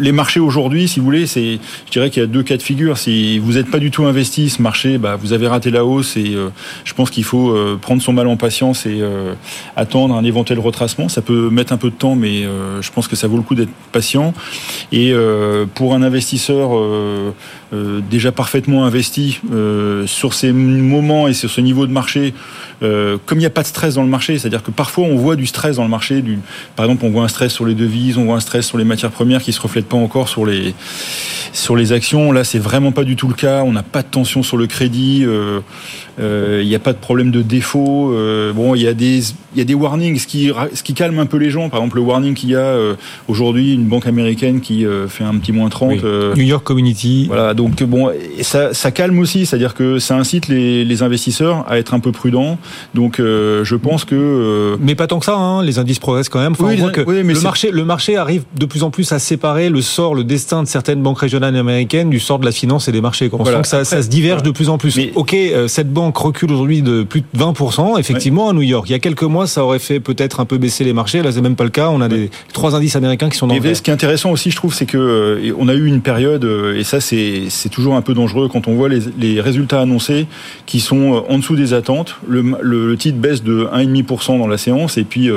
les 0.00 0.12
marchés 0.12 0.40
aujourd'hui, 0.40 0.88
si 0.88 1.00
vous 1.00 1.04
voulez, 1.04 1.26
c'est 1.26 1.58
je 1.86 1.90
dirais 1.90 2.08
qu'il 2.08 2.22
y 2.22 2.24
a 2.24 2.28
deux 2.28 2.42
cas 2.42 2.56
de 2.56 2.62
figure. 2.62 2.96
Si 2.96 3.38
vous 3.38 3.52
n'êtes 3.52 3.70
pas 3.70 3.78
du 3.78 3.90
tout 3.90 4.06
investi 4.06 4.48
ce 4.48 4.62
marché, 4.62 4.96
bah, 4.96 5.16
vous 5.16 5.34
avez 5.34 5.48
raté 5.48 5.70
la 5.70 5.84
hausse 5.84 6.16
et 6.16 6.34
je 6.84 6.94
pense 6.94 7.10
qu'il 7.10 7.24
faut 7.24 7.54
prendre 7.82 8.00
son 8.00 8.14
mal 8.14 8.26
en 8.26 8.36
patience 8.36 8.86
et 8.86 9.02
attendre 9.76 10.14
un 10.14 10.24
éventuel 10.24 10.58
retracement. 10.58 11.10
Ça 11.10 11.20
peut 11.20 11.50
mettre 11.50 11.72
un 11.74 11.76
peu 11.76 11.90
de 11.90 11.94
temps, 11.94 12.14
mais 12.14 12.44
je 12.80 12.90
pense 12.90 13.08
que 13.08 13.16
ça 13.16 13.28
vaut 13.28 13.36
le 13.36 13.42
coup 13.42 13.54
d'être 13.54 13.70
patient 13.92 14.13
et 14.92 15.12
euh, 15.12 15.66
pour 15.74 15.94
un 15.94 16.02
investisseur 16.02 16.70
euh, 17.74 17.84
euh, 17.84 18.00
déjà 18.10 18.32
parfaitement 18.32 18.84
investi 18.84 19.40
sur 20.06 20.34
ces 20.34 20.52
moments 20.52 21.28
et 21.28 21.32
sur 21.32 21.50
ce 21.50 21.60
niveau 21.60 21.86
de 21.86 21.92
marché, 21.92 22.34
comme 22.80 23.18
il 23.32 23.38
n'y 23.38 23.46
a 23.46 23.50
pas 23.50 23.62
de 23.62 23.66
stress 23.66 23.94
dans 23.94 24.02
le 24.02 24.08
marché, 24.08 24.38
c'est-à-dire 24.38 24.62
que 24.62 24.70
parfois 24.70 25.04
on 25.04 25.16
voit 25.16 25.36
du 25.36 25.46
stress 25.46 25.76
dans 25.76 25.82
le 25.82 25.88
marché. 25.88 26.22
Du, 26.22 26.38
par 26.76 26.86
exemple, 26.86 27.04
on 27.04 27.10
voit 27.10 27.24
un 27.24 27.28
stress 27.28 27.52
sur 27.52 27.66
les 27.66 27.74
devises, 27.74 28.18
on 28.18 28.24
voit 28.24 28.36
un 28.36 28.40
stress 28.40 28.66
sur 28.66 28.78
les 28.78 28.84
matières 28.84 29.10
premières 29.10 29.42
qui 29.42 29.52
se 29.52 29.60
reflète 29.60 29.86
pas 29.86 29.96
encore 29.96 30.28
sur 30.28 30.46
les 30.46 30.74
sur 31.52 31.76
les 31.76 31.92
actions. 31.92 32.32
Là, 32.32 32.44
c'est 32.44 32.58
vraiment 32.58 32.92
pas 32.92 33.04
du 33.04 33.16
tout 33.16 33.28
le 33.28 33.34
cas. 33.34 33.62
On 33.64 33.72
n'a 33.72 33.82
pas 33.82 34.02
de 34.02 34.08
tension 34.08 34.42
sur 34.42 34.56
le 34.56 34.66
crédit. 34.66 35.24
Il 36.18 36.66
n'y 36.66 36.74
a 36.74 36.80
pas 36.80 36.92
de 36.92 36.98
problème 36.98 37.30
de 37.30 37.42
défaut. 37.42 38.14
bon, 38.54 38.74
il 38.74 38.82
y 38.82 38.88
a 38.88 38.94
des 38.94 39.20
il 39.54 39.58
y 39.58 39.60
a 39.60 39.64
des 39.64 39.74
warnings, 39.74 40.18
ce 40.18 40.26
qui 40.26 40.50
ce 40.74 40.82
qui 40.82 40.94
calme 40.94 41.18
un 41.18 41.26
peu 41.26 41.36
les 41.36 41.50
gens. 41.50 41.68
Par 41.68 41.80
exemple, 41.80 41.96
le 41.96 42.02
warning 42.02 42.34
qu'il 42.34 42.50
y 42.50 42.56
a 42.56 42.76
aujourd'hui, 43.28 43.74
une 43.74 43.86
banque 43.86 44.06
américaine 44.06 44.60
qui 44.60 44.84
euh, 44.84 45.08
fait 45.08 45.24
un 45.24 45.36
petit 45.38 45.52
moins 45.52 45.68
30. 45.68 46.04
Euh, 46.04 46.34
New 46.34 46.42
York 46.42 46.64
Community. 46.64 47.26
Voilà, 47.26 47.54
donc 47.54 47.63
bon, 47.68 48.10
ça, 48.42 48.74
ça 48.74 48.90
calme 48.90 49.18
aussi, 49.18 49.46
c'est-à-dire 49.46 49.74
que 49.74 49.98
ça 49.98 50.16
incite 50.16 50.48
les, 50.48 50.84
les, 50.84 51.02
investisseurs 51.02 51.64
à 51.68 51.78
être 51.78 51.94
un 51.94 52.00
peu 52.00 52.12
prudents. 52.12 52.58
Donc 52.94 53.20
euh, 53.20 53.64
je 53.64 53.76
pense 53.76 54.04
que. 54.04 54.76
Mais 54.80 54.94
pas 54.94 55.06
tant 55.06 55.18
que 55.18 55.24
ça, 55.24 55.36
hein, 55.36 55.62
les 55.62 55.78
indices 55.78 55.98
progressent 55.98 56.28
quand 56.28 56.40
même. 56.40 56.52
Enfin, 56.52 56.64
oui, 56.66 56.76
on 56.78 56.82
voit 56.82 56.90
que 56.90 57.00
mais 57.00 57.34
le, 57.34 57.40
marché, 57.40 57.70
le 57.70 57.84
marché 57.84 58.16
arrive 58.16 58.44
de 58.58 58.66
plus 58.66 58.82
en 58.82 58.90
plus 58.90 59.12
à 59.12 59.18
séparer 59.18 59.68
le 59.68 59.80
sort, 59.80 60.14
le 60.14 60.24
destin 60.24 60.62
de 60.62 60.68
certaines 60.68 61.02
banques 61.02 61.20
régionales 61.20 61.56
américaines 61.56 62.10
du 62.10 62.20
sort 62.20 62.38
de 62.38 62.44
la 62.44 62.52
finance 62.52 62.88
et 62.88 62.92
des 62.92 63.00
marchés. 63.00 63.28
On 63.32 63.44
sent 63.44 63.62
que 63.62 63.68
ça, 63.68 63.84
ça, 63.84 64.02
se 64.02 64.08
diverge 64.08 64.42
de 64.42 64.50
plus 64.50 64.68
en 64.68 64.78
plus. 64.78 64.96
Mais, 64.96 65.12
ok, 65.14 65.36
cette 65.66 65.92
banque 65.92 66.16
recule 66.16 66.52
aujourd'hui 66.52 66.82
de 66.82 67.02
plus 67.02 67.20
de 67.20 67.26
20%, 67.38 67.98
effectivement, 67.98 68.48
à 68.48 68.52
New 68.52 68.62
York. 68.62 68.88
Il 68.88 68.92
y 68.92 68.96
a 68.96 68.98
quelques 68.98 69.22
mois, 69.22 69.46
ça 69.46 69.64
aurait 69.64 69.78
fait 69.78 70.00
peut-être 70.00 70.40
un 70.40 70.44
peu 70.44 70.58
baisser 70.58 70.84
les 70.84 70.92
marchés. 70.92 71.22
Là, 71.22 71.32
c'est 71.32 71.40
même 71.40 71.56
pas 71.56 71.64
le 71.64 71.70
cas. 71.70 71.88
On 71.88 72.00
a 72.00 72.08
des 72.08 72.30
trois 72.52 72.74
indices 72.74 72.96
américains 72.96 73.28
qui 73.28 73.38
sont 73.38 73.46
dans 73.46 73.54
le 73.54 73.60
intéressant 73.90 74.30
aussi, 74.30 74.50
je 74.50 74.56
trouve, 74.56 74.74
c'est 74.74 74.86
que 74.86 74.98
euh, 74.98 75.54
on 75.58 75.68
a 75.68 75.74
eu 75.74 75.86
une 75.86 76.00
période, 76.00 76.44
euh, 76.44 76.78
et 76.78 76.84
ça 76.84 77.00
c'est 77.00 77.43
toujours 77.70 77.94
un 77.94 78.02
peu 78.02 78.14
dangereux 78.14 78.48
quand 78.48 78.68
on 78.68 78.74
voit 78.74 78.88
les, 78.88 79.40
résultats 79.40 79.80
annoncés 79.80 80.26
qui 80.66 80.80
sont 80.80 81.14
euh, 81.14 81.20
en 81.28 81.38
dessous 81.38 81.56
des 81.56 81.74
attentes. 81.74 82.16
Le, 82.26 82.94
titre 82.96 83.18
baisse 83.18 83.42
de 83.42 83.68
1,5% 83.72 84.38
dans 84.38 84.46
la 84.46 84.56
séance 84.56 84.96
et 84.98 85.04
puis 85.04 85.28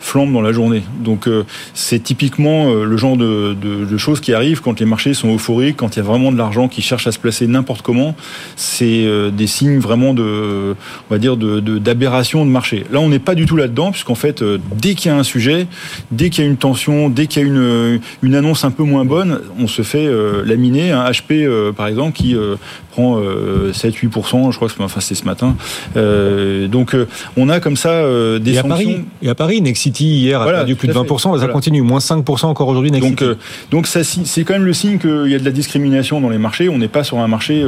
flambe 0.00 0.32
dans 0.32 0.40
la 0.40 0.52
journée. 0.52 0.82
Donc 1.00 1.28
c'est 1.74 2.02
typiquement 2.02 2.72
le 2.72 2.96
genre 2.96 3.16
de, 3.16 3.96
choses 3.96 4.20
qui 4.20 4.32
arrivent 4.32 4.60
quand 4.60 4.80
les 4.80 4.86
marchés 4.86 5.14
sont 5.14 5.34
euphoriques, 5.34 5.76
quand 5.76 5.94
il 5.94 5.98
y 5.98 6.00
a 6.00 6.04
vraiment 6.04 6.32
de 6.32 6.38
l'argent 6.38 6.68
qui 6.68 6.82
cherche 6.82 7.06
à 7.06 7.12
se 7.12 7.18
placer 7.18 7.46
n'importe 7.46 7.82
comment. 7.82 8.14
C'est 8.56 9.06
des 9.30 9.46
signes 9.46 9.78
vraiment 9.78 10.14
de, 10.14 10.74
on 11.10 11.14
va 11.14 11.18
dire, 11.18 11.36
d'aberration 11.36 12.44
de, 12.44 12.50
marché. 12.50 12.84
Là, 12.90 13.00
on 13.00 13.08
n'est 13.08 13.18
pas 13.18 13.34
du 13.34 13.46
tout 13.46 13.56
là-dedans, 13.56 13.92
puisqu'en 13.92 14.14
fait, 14.14 14.42
dès 14.80 14.94
qu'il 14.94 15.10
y 15.10 15.14
a 15.14 15.18
un 15.18 15.22
sujet, 15.22 15.66
dès 16.10 16.30
qu'il 16.30 16.44
y 16.44 16.46
a 16.46 16.50
une 16.50 16.56
tension, 16.56 17.08
dès 17.08 17.26
qu'il 17.26 17.42
y 17.42 17.44
a 17.44 17.48
une, 17.48 18.00
une 18.22 18.34
annonce 18.34 18.64
un 18.64 18.70
peu 18.70 18.82
moins 18.82 19.04
bonne, 19.04 19.40
on 19.58 19.66
se 19.66 19.82
fait 19.82 20.06
euh, 20.06 20.44
laminer. 20.44 20.92
Un 20.92 21.10
HP, 21.10 21.32
euh, 21.32 21.51
par 21.76 21.86
exemple, 21.86 22.16
qui 22.16 22.36
euh, 22.36 22.56
prend 22.90 23.18
7-8%, 23.20 24.52
je 24.52 24.56
crois 24.56 24.68
que 24.68 24.82
enfin, 24.82 25.00
c'est 25.00 25.14
ce 25.14 25.24
matin. 25.24 25.56
donc, 25.94 26.96
on 27.36 27.48
a 27.48 27.60
comme 27.60 27.76
ça 27.76 28.02
des 28.38 28.52
et 28.52 28.54
sanctions. 28.54 28.64
À 28.64 28.68
Paris, 28.68 29.04
et 29.22 29.28
à 29.28 29.34
Paris, 29.34 29.60
Nexity, 29.62 30.04
hier, 30.04 30.40
a 30.40 30.46
perdu 30.46 30.76
plus 30.76 30.88
de 30.88 30.92
20%, 30.92 31.38
ça 31.38 31.48
continue, 31.48 31.82
moins 31.82 32.00
5% 32.00 32.46
encore 32.46 32.68
aujourd'hui, 32.68 32.90
Nexity. 32.90 33.14
Donc, 33.14 33.36
donc 33.70 33.86
c'est 33.86 34.44
quand 34.44 34.54
même 34.54 34.64
le 34.64 34.72
signe 34.72 34.98
qu'il 34.98 35.28
y 35.28 35.34
a 35.34 35.38
de 35.38 35.44
la 35.44 35.50
discrimination 35.50 36.20
dans 36.20 36.28
les 36.28 36.38
marchés. 36.38 36.68
On 36.68 36.78
n'est 36.78 36.88
pas 36.88 37.04
sur 37.04 37.18
un 37.18 37.28
marché 37.28 37.64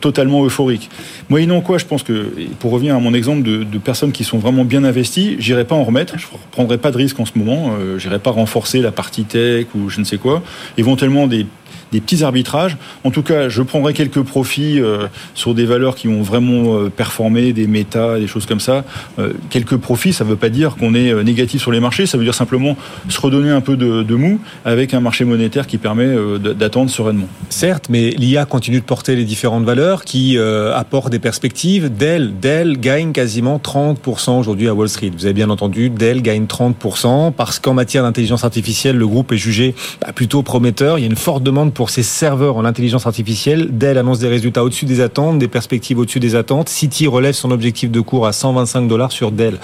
totalement 0.00 0.44
euphorique. 0.44 0.90
Moyennant 1.28 1.60
quoi, 1.60 1.78
je 1.78 1.84
pense 1.84 2.02
que, 2.02 2.32
pour 2.58 2.72
revenir 2.72 2.94
à 2.94 2.98
mon 2.98 3.14
exemple 3.14 3.42
de, 3.42 3.64
de 3.64 3.78
personnes 3.78 4.12
qui 4.12 4.24
sont 4.24 4.38
vraiment 4.38 4.64
bien 4.64 4.84
investies, 4.84 5.36
j'irai 5.38 5.64
pas 5.64 5.74
en 5.74 5.84
remettre, 5.84 6.18
je 6.18 6.26
ne 6.26 6.38
prendrai 6.50 6.78
pas 6.78 6.90
de 6.90 6.96
risque 6.96 7.18
en 7.20 7.24
ce 7.24 7.32
moment, 7.36 7.72
j'irai 7.98 8.18
pas 8.18 8.30
renforcer 8.30 8.80
la 8.80 8.92
partie 8.92 9.20
ou 9.74 9.88
je 9.88 10.00
ne 10.00 10.04
sais 10.04 10.18
quoi, 10.18 10.42
éventuellement 10.78 11.26
des 11.26 11.46
des 11.92 12.00
petits 12.00 12.22
arbitrages. 12.24 12.76
En 13.04 13.10
tout 13.10 13.22
cas, 13.22 13.48
je 13.48 13.62
prendrai 13.62 13.92
quelques 13.94 14.22
profits 14.22 14.80
euh, 14.80 15.06
sur 15.34 15.54
des 15.54 15.64
valeurs 15.64 15.94
qui 15.94 16.08
ont 16.08 16.22
vraiment 16.22 16.76
euh, 16.76 16.88
performé, 16.88 17.52
des 17.52 17.66
méta, 17.66 18.18
des 18.18 18.26
choses 18.26 18.46
comme 18.46 18.60
ça. 18.60 18.84
Euh, 19.18 19.32
quelques 19.50 19.76
profits, 19.76 20.12
ça 20.12 20.24
ne 20.24 20.30
veut 20.30 20.36
pas 20.36 20.48
dire 20.48 20.76
qu'on 20.76 20.94
est 20.94 21.12
négatif 21.24 21.60
sur 21.60 21.72
les 21.72 21.80
marchés, 21.80 22.06
ça 22.06 22.18
veut 22.18 22.24
dire 22.24 22.34
simplement 22.34 22.76
se 23.08 23.20
redonner 23.20 23.50
un 23.50 23.60
peu 23.60 23.76
de, 23.76 24.14
mou 24.14 24.40
avec 24.64 24.92
un 24.92 25.00
marché 25.00 25.24
monétaire 25.24 25.66
qui 25.66 25.78
permet 25.78 26.08
d'attendre 26.38 26.90
sereinement. 26.90 27.28
Certes, 27.48 27.86
mais 27.88 28.10
l'IA 28.10 28.44
continue 28.44 28.80
de 28.80 28.84
porter 28.84 29.16
les 29.16 29.24
différentes 29.24 29.64
valeurs 29.64 30.04
qui 30.04 30.36
apportent 30.38 31.10
des 31.10 31.18
perspectives. 31.18 31.90
Dell, 31.96 32.32
Dell 32.40 32.78
gagne 32.78 33.12
quasiment 33.12 33.58
30% 33.58 34.38
aujourd'hui 34.38 34.68
à 34.68 34.74
Wall 34.74 34.88
Street. 34.88 35.10
Vous 35.16 35.24
avez 35.24 35.34
bien 35.34 35.48
entendu, 35.50 35.90
Dell 35.90 36.22
gagne 36.22 36.44
30% 36.44 37.32
parce 37.32 37.58
qu'en 37.58 37.74
matière 37.74 38.02
d'intelligence 38.02 38.44
artificielle, 38.44 38.96
le 38.96 39.06
groupe 39.06 39.32
est 39.32 39.38
jugé 39.38 39.74
bah, 40.00 40.12
plutôt 40.12 40.42
prometteur. 40.42 40.98
Il 40.98 41.02
y 41.02 41.04
a 41.04 41.10
une 41.10 41.16
forte 41.16 41.42
demande 41.42 41.72
pour 41.72 41.79
ses 41.88 42.02
serveurs 42.02 42.56
en 42.56 42.66
intelligence 42.66 43.06
artificielle. 43.06 43.68
Dell 43.70 43.96
annonce 43.96 44.18
des 44.18 44.28
résultats 44.28 44.62
au-dessus 44.62 44.84
des 44.84 45.00
attentes, 45.00 45.38
des 45.38 45.48
perspectives 45.48 45.98
au-dessus 45.98 46.20
des 46.20 46.34
attentes. 46.34 46.68
Citi 46.68 47.06
relève 47.06 47.32
son 47.32 47.50
objectif 47.50 47.90
de 47.90 48.00
cours 48.00 48.26
à 48.26 48.32
125 48.32 48.86
dollars 48.88 49.12
sur 49.12 49.32
Dell, 49.32 49.58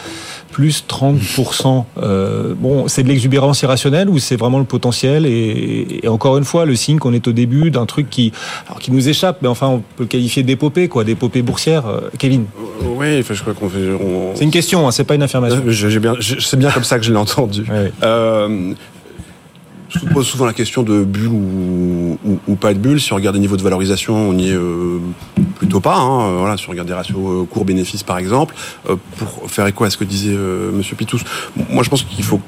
plus 0.53 0.85
30%. 0.89 1.85
Euh, 2.03 2.55
bon, 2.57 2.89
c'est 2.89 3.03
de 3.03 3.09
l'exubérance 3.09 3.61
irrationnelle 3.61 4.09
ou 4.09 4.19
c'est 4.19 4.37
vraiment 4.37 4.59
le 4.59 4.65
potentiel? 4.65 5.27
Et, 5.27 6.01
encore 6.09 6.39
une 6.39 6.45
fois, 6.45 6.65
le 6.65 6.75
signe 6.77 6.99
qu'on 6.99 7.13
est 7.13 7.29
au 7.29 7.33
début 7.33 7.71
d'un 7.71 7.85
truc 7.85 8.09
qui, 8.09 8.33
alors, 8.67 8.79
qui 8.79 8.93
nous 8.93 9.09
échappe, 9.09 9.39
mais 9.43 9.49
enfin, 9.49 9.67
on 9.67 9.79
peut 9.79 10.05
le 10.05 10.07
qualifier 10.07 10.43
d'épopée, 10.43 10.89
quoi, 10.89 11.05
d'épopée 11.05 11.43
boursière. 11.43 11.87
Euh, 11.87 12.01
Kevin 12.19 12.47
euh, 12.83 12.87
Oui, 12.97 13.23
je 13.29 13.41
crois 13.43 13.53
qu'on 13.53 13.69
fait. 13.69 13.79
C'est 14.37 14.45
une 14.45 14.51
question, 14.51 14.89
hein, 14.89 14.93
c'est 14.93 15.05
pas 15.05 15.17
une 15.17 15.23
affirmation. 15.23 15.63
c'est 15.71 15.99
bien, 15.99 16.15
bien 16.57 16.71
comme 16.71 16.85
ça 16.85 16.99
que 16.99 17.05
je 17.05 17.11
l'ai 17.11 17.19
entendu. 17.19 17.65
Je 19.89 20.01
pose 20.13 20.27
souvent 20.27 20.47
la 20.47 20.53
question 20.53 20.83
de 20.83 21.05
bulle 21.05 21.29
ou, 21.29 22.57
pas 22.57 22.75
de 22.75 22.79
bulle. 22.79 23.01
Si 23.01 23.13
on 23.13 23.17
regarde 23.17 23.37
les 23.37 23.41
niveaux 23.41 23.57
de 23.57 23.63
valorisation, 23.63 24.15
on 24.15 24.37
y 24.37 24.49
est 24.49 24.55
euh, 24.55 24.99
plutôt 25.57 25.81
pas. 25.81 25.97
Hein. 25.97 26.39
Voilà, 26.39 26.57
si 26.57 26.69
on 26.69 26.73
regarde 26.73 26.89
des 26.89 26.95
ratios 26.95 27.19
euh, 27.19 27.45
cours-bénéfices, 27.45 28.03
par 28.03 28.19
exemple, 28.19 28.55
euh, 28.89 28.97
pour 29.17 29.51
faire 29.51 29.67
écho 29.67 29.85
à 29.85 29.91
ce 29.91 29.97
que 29.97 30.05
disait 30.05 30.37
Monsieur 30.37 30.97
Pitous, 30.97 31.21
moi 31.71 31.83
je 31.83 31.91
pense 31.91 32.03
qu'il 32.03 32.25
faut 32.25 32.41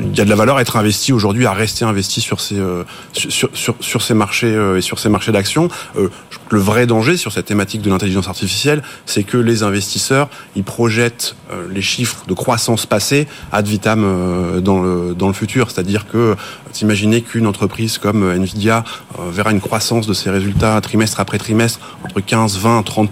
il 0.00 0.16
y 0.16 0.20
a 0.20 0.24
de 0.24 0.30
la 0.30 0.36
valeur 0.36 0.56
à 0.56 0.62
être 0.62 0.76
investi 0.76 1.12
aujourd'hui, 1.12 1.46
à 1.46 1.52
rester 1.52 1.84
investi 1.84 2.20
sur 2.20 2.40
ces 2.40 2.58
euh, 2.58 2.84
sur, 3.12 3.50
sur, 3.54 3.74
sur, 3.80 4.02
ces 4.02 4.14
marchés 4.14 4.54
euh, 4.54 4.78
et 4.78 4.80
sur 4.80 4.98
ces 4.98 5.08
marchés 5.08 5.32
d'actions. 5.32 5.68
Euh, 5.96 6.08
le 6.50 6.58
vrai 6.58 6.86
danger 6.86 7.16
sur 7.16 7.32
cette 7.32 7.46
thématique 7.46 7.82
de 7.82 7.90
l'intelligence 7.90 8.28
artificielle, 8.28 8.82
c'est 9.06 9.22
que 9.22 9.36
les 9.36 9.62
investisseurs 9.62 10.28
ils 10.56 10.64
projettent 10.64 11.36
les 11.70 11.82
chiffres 11.82 12.24
de 12.26 12.34
croissance 12.34 12.86
passée 12.86 13.28
ad 13.52 13.66
vitam 13.66 14.60
dans 14.60 14.82
le 14.82 15.14
dans 15.14 15.28
le 15.28 15.32
futur. 15.32 15.70
C'est-à-dire 15.70 16.06
que 16.08 16.36
T'imaginer 16.72 17.22
qu'une 17.22 17.46
entreprise 17.46 17.98
comme 17.98 18.30
Nvidia 18.30 18.84
verra 19.30 19.50
une 19.50 19.60
croissance 19.60 20.06
de 20.06 20.14
ses 20.14 20.30
résultats 20.30 20.80
trimestre 20.80 21.18
après 21.20 21.38
trimestre 21.38 21.80
entre 22.04 22.20
15, 22.20 22.58
20, 22.58 22.82
30 22.82 23.10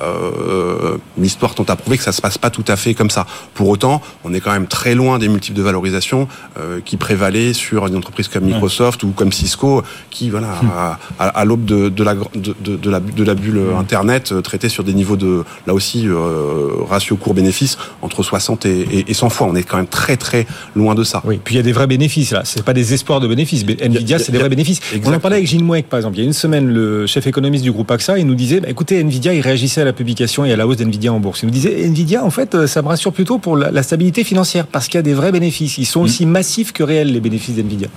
euh, 0.00 0.98
L'histoire 1.18 1.54
tente 1.54 1.70
à 1.70 1.76
prouver 1.76 1.96
que 1.96 2.04
ça 2.04 2.12
se 2.12 2.20
passe 2.20 2.36
pas 2.36 2.50
tout 2.50 2.64
à 2.68 2.76
fait 2.76 2.94
comme 2.94 3.10
ça. 3.10 3.26
Pour 3.54 3.68
autant, 3.68 4.02
on 4.24 4.34
est 4.34 4.40
quand 4.40 4.52
même 4.52 4.66
très 4.66 4.94
loin 4.94 5.18
des 5.18 5.28
multiples 5.28 5.56
de 5.56 5.62
valorisation 5.62 6.03
euh, 6.12 6.80
qui 6.84 6.96
prévalaient 6.96 7.52
sur 7.52 7.86
une 7.86 7.96
entreprise 7.96 8.28
comme 8.28 8.44
Microsoft 8.44 9.02
ou 9.02 9.10
comme 9.10 9.32
Cisco, 9.32 9.82
qui 10.10 10.30
voilà 10.30 10.58
hum. 10.60 10.70
à, 11.18 11.44
l'aube 11.44 11.64
de, 11.64 11.88
de, 11.88 12.04
la, 12.04 12.14
de, 12.14 12.54
de, 12.60 12.90
la, 12.90 13.00
de 13.00 13.24
la 13.24 13.34
bulle 13.34 13.58
hum. 13.58 13.78
Internet 13.78 14.32
euh, 14.32 14.40
traitait 14.40 14.68
sur 14.68 14.84
des 14.84 14.94
niveaux 14.94 15.16
de 15.16 15.44
là 15.66 15.74
aussi 15.74 16.06
euh, 16.06 16.68
ratio 16.88 17.16
court 17.16 17.34
bénéfice 17.34 17.78
entre 18.02 18.22
60 18.22 18.66
et, 18.66 19.04
et, 19.08 19.14
100 19.14 19.30
fois. 19.30 19.46
On 19.46 19.54
est 19.54 19.62
quand 19.62 19.76
même 19.76 19.86
très 19.86 20.16
très 20.16 20.46
loin 20.74 20.94
de 20.94 21.04
ça. 21.04 21.22
Oui. 21.24 21.40
Puis 21.42 21.54
il 21.54 21.58
y 21.58 21.60
a 21.60 21.64
des 21.64 21.72
vrais 21.72 21.86
bénéfices 21.86 22.32
là. 22.32 22.42
C'est 22.44 22.64
pas 22.64 22.72
des 22.72 22.94
espoirs 22.94 23.20
de 23.20 23.28
bénéfices. 23.28 23.64
Nvidia, 23.64 24.18
c'est 24.18 24.32
des 24.32 24.38
vrais 24.38 24.48
bénéfices. 24.48 24.80
On 25.04 25.12
en 25.12 25.20
parlait 25.20 25.36
avec 25.36 25.48
Gilles 25.48 25.64
Mouek, 25.64 25.86
par 25.86 25.98
exemple. 25.98 26.16
Il 26.16 26.20
y 26.20 26.24
a 26.24 26.26
une 26.26 26.32
semaine, 26.32 26.68
le 26.68 27.06
chef 27.06 27.26
économiste 27.26 27.64
du 27.64 27.72
groupe 27.72 27.90
AXA, 27.90 28.18
il 28.18 28.26
nous 28.26 28.34
disait, 28.34 28.60
bah, 28.60 28.68
écoutez, 28.68 28.98
Nvidia, 29.00 29.34
il 29.34 29.40
réagissait 29.40 29.80
à 29.80 29.84
la 29.84 29.92
publication 29.92 30.44
et 30.44 30.52
à 30.52 30.56
la 30.56 30.66
hausse 30.66 30.76
d'Nvidia 30.76 31.12
en 31.12 31.20
bourse. 31.20 31.42
Il 31.42 31.46
nous 31.46 31.52
disait, 31.52 31.84
Nvidia, 31.84 32.24
en 32.24 32.30
fait, 32.30 32.54
euh, 32.54 32.66
ça 32.66 32.82
me 32.82 32.88
rassure 32.88 33.12
plutôt 33.12 33.38
pour 33.38 33.56
la, 33.56 33.82
stabilité 33.82 34.24
financière, 34.24 34.66
parce 34.66 34.88
qu'il 34.88 34.98
y 34.98 35.00
a 35.00 35.02
des 35.02 35.14
vrais 35.14 35.32
bénéfices. 35.32 35.78
Ils 35.78 35.84
sont 35.94 36.00
mm. 36.00 36.04
aussi 36.04 36.26
massifs 36.26 36.72
que 36.72 36.82
réels, 36.82 37.12
les 37.12 37.20
bénéfices 37.20 37.54
d'Nvidia. 37.54 37.88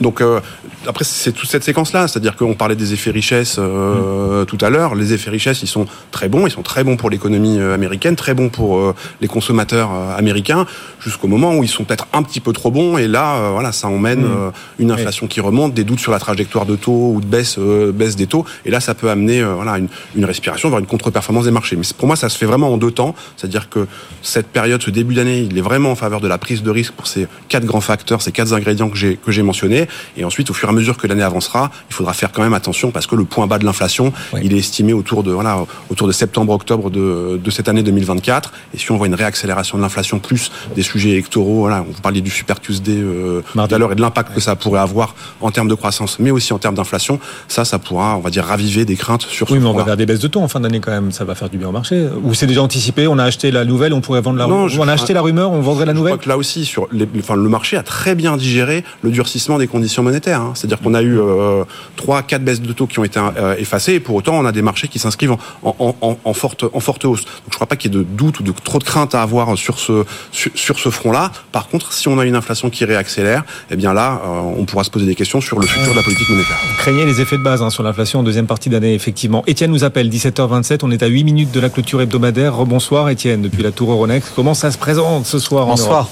Donc, 0.00 0.20
euh, 0.20 0.40
après, 0.86 1.04
c'est 1.04 1.32
toute 1.32 1.48
cette 1.48 1.64
séquence-là. 1.64 2.08
C'est-à-dire 2.08 2.36
qu'on 2.36 2.54
parlait 2.54 2.76
des 2.76 2.92
effets 2.92 3.10
richesse 3.10 3.56
euh, 3.58 4.42
mm. 4.42 4.46
tout 4.46 4.58
à 4.60 4.70
l'heure. 4.70 4.94
Les 4.94 5.12
effets 5.12 5.30
richesse, 5.30 5.62
ils 5.62 5.68
sont 5.68 5.86
très 6.10 6.28
bons. 6.28 6.46
Ils 6.46 6.50
sont 6.50 6.62
très 6.62 6.82
bons 6.84 6.96
pour 6.96 7.10
l'économie 7.10 7.60
américaine, 7.60 8.16
très 8.16 8.34
bons 8.34 8.48
pour 8.48 8.94
les 9.20 9.28
consommateurs 9.28 9.90
américains, 10.16 10.66
jusqu'au 11.00 11.28
moment 11.28 11.54
où 11.54 11.62
ils 11.62 11.68
sont 11.68 11.84
peut-être 11.84 12.08
un 12.12 12.22
petit 12.22 12.40
peu 12.40 12.52
trop 12.52 12.70
bons. 12.70 12.98
Et 12.98 13.06
là, 13.06 13.50
voilà, 13.52 13.72
ça 13.72 13.88
emmène 13.88 14.22
mm. 14.22 14.52
une 14.80 14.90
inflation 14.90 15.26
qui 15.28 15.40
remonte, 15.40 15.74
des 15.74 15.84
doutes 15.84 16.00
sur 16.00 16.12
la 16.12 16.18
trajectoire 16.18 16.66
de 16.66 16.76
taux 16.76 17.12
ou 17.14 17.20
de 17.20 17.26
baisse, 17.26 17.58
baisse 17.58 18.16
des 18.16 18.26
taux. 18.26 18.44
Et 18.64 18.70
là, 18.70 18.80
ça 18.80 18.94
peut 18.94 19.10
amener 19.10 19.42
voilà, 19.42 19.78
une, 19.78 19.88
une 20.16 20.24
respiration 20.24 20.68
vers 20.70 20.80
une 20.80 20.86
contre-performance 20.86 21.44
des 21.44 21.50
marchés. 21.50 21.76
Mais 21.76 21.86
pour 21.96 22.08
moi, 22.08 22.16
ça 22.16 22.28
se 22.28 22.36
fait 22.36 22.46
vraiment 22.46 22.72
en 22.72 22.78
deux 22.78 22.90
temps. 22.90 23.14
C'est-à-dire 23.36 23.68
que 23.68 23.86
cette 24.22 24.48
période, 24.48 24.82
ce 24.82 24.90
début 24.90 25.14
d'année, 25.14 25.40
il 25.48 25.56
est 25.56 25.62
vraiment 25.62 25.92
en 25.92 25.96
faveur 25.96 26.20
de 26.20 26.28
la 26.28 26.38
prise 26.38 26.62
de 26.62 26.70
risque 26.70 26.94
pour 27.02 27.08
ces 27.08 27.26
quatre 27.48 27.64
grands 27.64 27.80
facteurs, 27.80 28.22
ces 28.22 28.30
quatre 28.30 28.52
ingrédients 28.52 28.88
que 28.88 28.96
j'ai 28.96 29.16
que 29.16 29.32
j'ai 29.32 29.42
mentionnés. 29.42 29.88
Et 30.16 30.24
ensuite, 30.24 30.50
au 30.50 30.54
fur 30.54 30.68
et 30.68 30.70
à 30.70 30.74
mesure 30.74 30.96
que 30.96 31.08
l'année 31.08 31.24
avancera, 31.24 31.72
il 31.90 31.94
faudra 31.94 32.12
faire 32.12 32.30
quand 32.30 32.42
même 32.42 32.54
attention 32.54 32.92
parce 32.92 33.08
que 33.08 33.16
le 33.16 33.24
point 33.24 33.48
bas 33.48 33.58
de 33.58 33.64
l'inflation, 33.64 34.12
il 34.40 34.54
est 34.54 34.58
estimé 34.58 34.92
autour 34.92 35.24
de 35.24 35.32
voilà 35.32 35.64
autour 35.90 36.06
de 36.06 36.12
septembre-octobre 36.12 36.90
de, 36.90 37.40
de 37.42 37.50
cette 37.50 37.68
année 37.68 37.82
2024. 37.82 38.52
Et 38.72 38.78
si 38.78 38.92
on 38.92 38.96
voit 38.96 39.08
une 39.08 39.16
réaccélération 39.16 39.76
de 39.78 39.82
l'inflation 39.82 40.20
plus 40.20 40.52
des 40.76 40.82
sujets 40.82 41.10
électoraux, 41.10 41.60
voilà, 41.60 41.84
on 41.88 42.00
parlait 42.00 42.20
du 42.20 42.30
Super 42.30 42.60
Tuesday 42.60 42.98
euh, 42.98 43.42
tout 43.52 43.58
à 43.58 43.78
l'heure 43.78 43.90
et 43.90 43.96
de 43.96 44.00
l'impact 44.00 44.32
que 44.32 44.40
ça 44.40 44.54
pourrait 44.54 44.80
avoir 44.80 45.16
en 45.40 45.50
termes 45.50 45.68
de 45.68 45.74
croissance, 45.74 46.20
mais 46.20 46.30
aussi 46.30 46.52
en 46.52 46.58
termes 46.58 46.76
d'inflation, 46.76 47.18
ça, 47.48 47.64
ça 47.64 47.80
pourra, 47.80 48.16
on 48.16 48.20
va 48.20 48.30
dire, 48.30 48.44
raviver 48.44 48.84
des 48.84 48.96
craintes 48.96 49.22
sur. 49.22 49.50
Oui, 49.50 49.58
mais 49.58 49.66
on 49.66 49.74
va 49.74 49.82
vers 49.82 49.96
des 49.96 50.06
baisses 50.06 50.20
de 50.20 50.28
taux 50.28 50.40
en 50.40 50.48
fin 50.48 50.60
d'année 50.60 50.78
quand 50.78 50.92
même. 50.92 51.10
Ça 51.10 51.24
va 51.24 51.34
faire 51.34 51.50
du 51.50 51.58
bien 51.58 51.68
au 51.68 51.72
marché. 51.72 52.08
Ou 52.22 52.32
c'est 52.34 52.46
déjà 52.46 52.62
anticipé 52.62 53.08
On 53.08 53.18
a 53.18 53.24
acheté 53.24 53.50
la 53.50 53.64
nouvelle, 53.64 53.92
on 53.92 54.00
pourrait 54.00 54.20
vendre 54.20 54.38
la. 54.38 54.46
Non, 54.46 54.68
on 54.78 54.88
a 54.88 54.92
acheté 54.92 55.12
la 55.12 55.22
rumeur, 55.22 55.50
on 55.50 55.60
vendrait 55.60 55.86
la 55.86 55.94
nouvelle. 55.94 56.12
Je 56.12 56.16
crois 56.16 56.24
que 56.24 56.28
là 56.28 56.36
aussi, 56.36 56.64
sur 56.64 56.86
les, 56.92 57.08
enfin, 57.18 57.36
le 57.36 57.48
marché 57.48 57.76
a 57.76 57.82
très 57.82 58.14
bien 58.14 58.36
digéré 58.36 58.84
le 59.02 59.10
durcissement 59.10 59.58
des 59.58 59.66
conditions 59.66 60.02
monétaires. 60.02 60.40
Hein. 60.40 60.52
C'est-à-dire 60.54 60.80
qu'on 60.80 60.94
a 60.94 61.02
eu 61.02 61.18
euh, 61.18 61.64
trois, 61.96 62.22
quatre 62.22 62.44
baisses 62.44 62.60
de 62.60 62.72
taux 62.72 62.86
qui 62.86 62.98
ont 62.98 63.04
été 63.04 63.18
euh, 63.18 63.54
effacées, 63.58 63.94
et 63.94 64.00
pour 64.00 64.14
autant, 64.14 64.38
on 64.38 64.44
a 64.44 64.52
des 64.52 64.62
marchés 64.62 64.88
qui 64.88 64.98
s'inscrivent 64.98 65.32
en, 65.32 65.38
en, 65.62 66.18
en, 66.24 66.34
forte, 66.34 66.64
en 66.72 66.80
forte 66.80 67.04
hausse. 67.04 67.24
Donc, 67.24 67.50
je 67.50 67.54
crois 67.54 67.66
pas 67.66 67.76
qu'il 67.76 67.92
y 67.92 67.96
ait 67.96 67.98
de 67.98 68.04
doute 68.04 68.40
ou 68.40 68.42
de 68.42 68.52
trop 68.52 68.78
de 68.78 68.84
crainte 68.84 69.14
à 69.14 69.22
avoir 69.22 69.56
sur 69.56 69.78
ce 69.78 70.04
sur, 70.32 70.78
ce 70.78 70.90
front-là. 70.90 71.32
Par 71.52 71.68
contre, 71.68 71.92
si 71.92 72.08
on 72.08 72.18
a 72.18 72.24
une 72.24 72.36
inflation 72.36 72.70
qui 72.70 72.84
réaccélère, 72.84 73.44
eh 73.70 73.76
bien 73.76 73.92
là, 73.92 74.22
euh, 74.24 74.40
on 74.56 74.64
pourra 74.64 74.84
se 74.84 74.90
poser 74.90 75.06
des 75.06 75.14
questions 75.14 75.40
sur 75.40 75.58
le 75.58 75.66
futur 75.66 75.92
de 75.92 75.96
la 75.96 76.02
politique 76.02 76.28
monétaire. 76.28 76.56
Craignez 76.78 77.04
les 77.04 77.20
effets 77.20 77.38
de 77.38 77.42
base 77.42 77.62
hein, 77.62 77.70
sur 77.70 77.82
l'inflation 77.82 78.20
en 78.20 78.22
deuxième 78.22 78.46
partie 78.46 78.70
d'année, 78.70 78.94
effectivement. 78.94 79.42
Étienne 79.46 79.70
nous 79.70 79.84
appelle 79.84 80.08
17h27. 80.08 80.80
On 80.82 80.90
est 80.90 81.02
à 81.02 81.06
8 81.06 81.24
minutes 81.24 81.52
de 81.52 81.60
la 81.60 81.68
clôture 81.68 82.00
hebdomadaire. 82.00 82.56
Rebonsoir, 82.56 83.08
Étienne, 83.08 83.42
depuis 83.42 83.62
la 83.62 83.72
Tour 83.72 83.92
Euronext. 83.92 84.32
Comment 84.34 84.54
ça 84.54 84.70
se 84.70 84.78
présente 84.78 85.26
ce 85.26 85.38
soir 85.38 85.66
Bonsoir. 85.66 86.08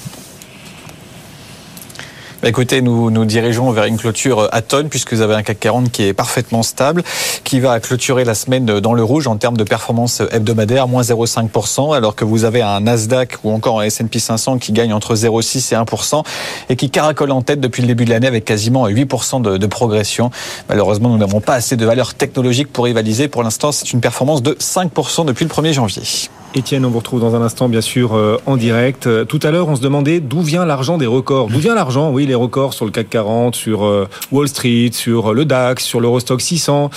Bah, 2.41 2.49
écoutez, 2.49 2.81
nous 2.81 3.11
nous 3.11 3.23
dirigeons 3.23 3.69
vers 3.69 3.83
une 3.83 3.97
clôture 3.97 4.49
à 4.51 4.63
tonnes 4.63 4.89
puisque 4.89 5.13
vous 5.13 5.21
avez 5.21 5.35
un 5.35 5.43
CAC 5.43 5.59
40 5.59 5.91
qui 5.91 6.07
est 6.07 6.13
parfaitement 6.13 6.63
stable, 6.63 7.03
qui 7.43 7.59
va 7.59 7.79
clôturer 7.79 8.25
la 8.25 8.33
semaine 8.33 8.65
dans 8.65 8.93
le 8.93 9.03
rouge 9.03 9.27
en 9.27 9.37
termes 9.37 9.57
de 9.57 9.63
performance 9.63 10.23
hebdomadaire, 10.31 10.87
moins 10.87 11.03
0,5%, 11.03 11.95
alors 11.95 12.15
que 12.15 12.25
vous 12.25 12.43
avez 12.43 12.63
un 12.63 12.79
Nasdaq 12.79 13.37
ou 13.43 13.51
encore 13.51 13.79
un 13.79 13.83
S&P 13.83 14.17
500 14.17 14.57
qui 14.57 14.71
gagne 14.71 14.91
entre 14.91 15.13
0,6 15.13 15.71
et 15.71 15.77
1% 15.77 16.23
et 16.69 16.75
qui 16.75 16.89
caracole 16.89 17.29
en 17.29 17.43
tête 17.43 17.59
depuis 17.59 17.83
le 17.83 17.87
début 17.87 18.05
de 18.05 18.09
l'année 18.09 18.25
avec 18.25 18.43
quasiment 18.43 18.87
8% 18.87 19.43
de, 19.43 19.57
de 19.57 19.67
progression. 19.67 20.31
Malheureusement, 20.67 21.09
nous 21.09 21.19
n'avons 21.19 21.41
pas 21.41 21.53
assez 21.53 21.75
de 21.75 21.85
valeurs 21.85 22.15
technologiques 22.15 22.73
pour 22.73 22.85
rivaliser. 22.85 23.27
Pour 23.27 23.43
l'instant, 23.43 23.71
c'est 23.71 23.93
une 23.93 24.01
performance 24.01 24.41
de 24.41 24.53
5% 24.53 25.25
depuis 25.25 25.45
le 25.45 25.51
1er 25.51 25.73
janvier. 25.73 26.01
Étienne, 26.53 26.83
on 26.83 26.89
vous 26.89 26.99
retrouve 26.99 27.21
dans 27.21 27.33
un 27.33 27.41
instant, 27.41 27.69
bien 27.69 27.79
sûr, 27.79 28.13
euh, 28.13 28.37
en 28.45 28.57
direct. 28.57 29.07
Euh, 29.07 29.23
tout 29.23 29.39
à 29.41 29.51
l'heure, 29.51 29.69
on 29.69 29.77
se 29.77 29.81
demandait 29.81 30.19
d'où 30.19 30.41
vient 30.41 30.65
l'argent 30.65 30.97
des 30.97 31.05
records. 31.05 31.47
D'où 31.47 31.59
vient 31.59 31.75
l'argent 31.75 32.11
Oui, 32.11 32.25
les 32.25 32.35
records 32.35 32.73
sur 32.73 32.83
le 32.83 32.91
CAC 32.91 33.09
40, 33.09 33.55
sur 33.55 33.85
euh, 33.85 34.09
Wall 34.33 34.49
Street, 34.49 34.89
sur 34.91 35.33
le 35.33 35.45
DAX, 35.45 35.85
sur 35.85 36.01
l'Eurostock 36.01 36.41
600 36.41 36.89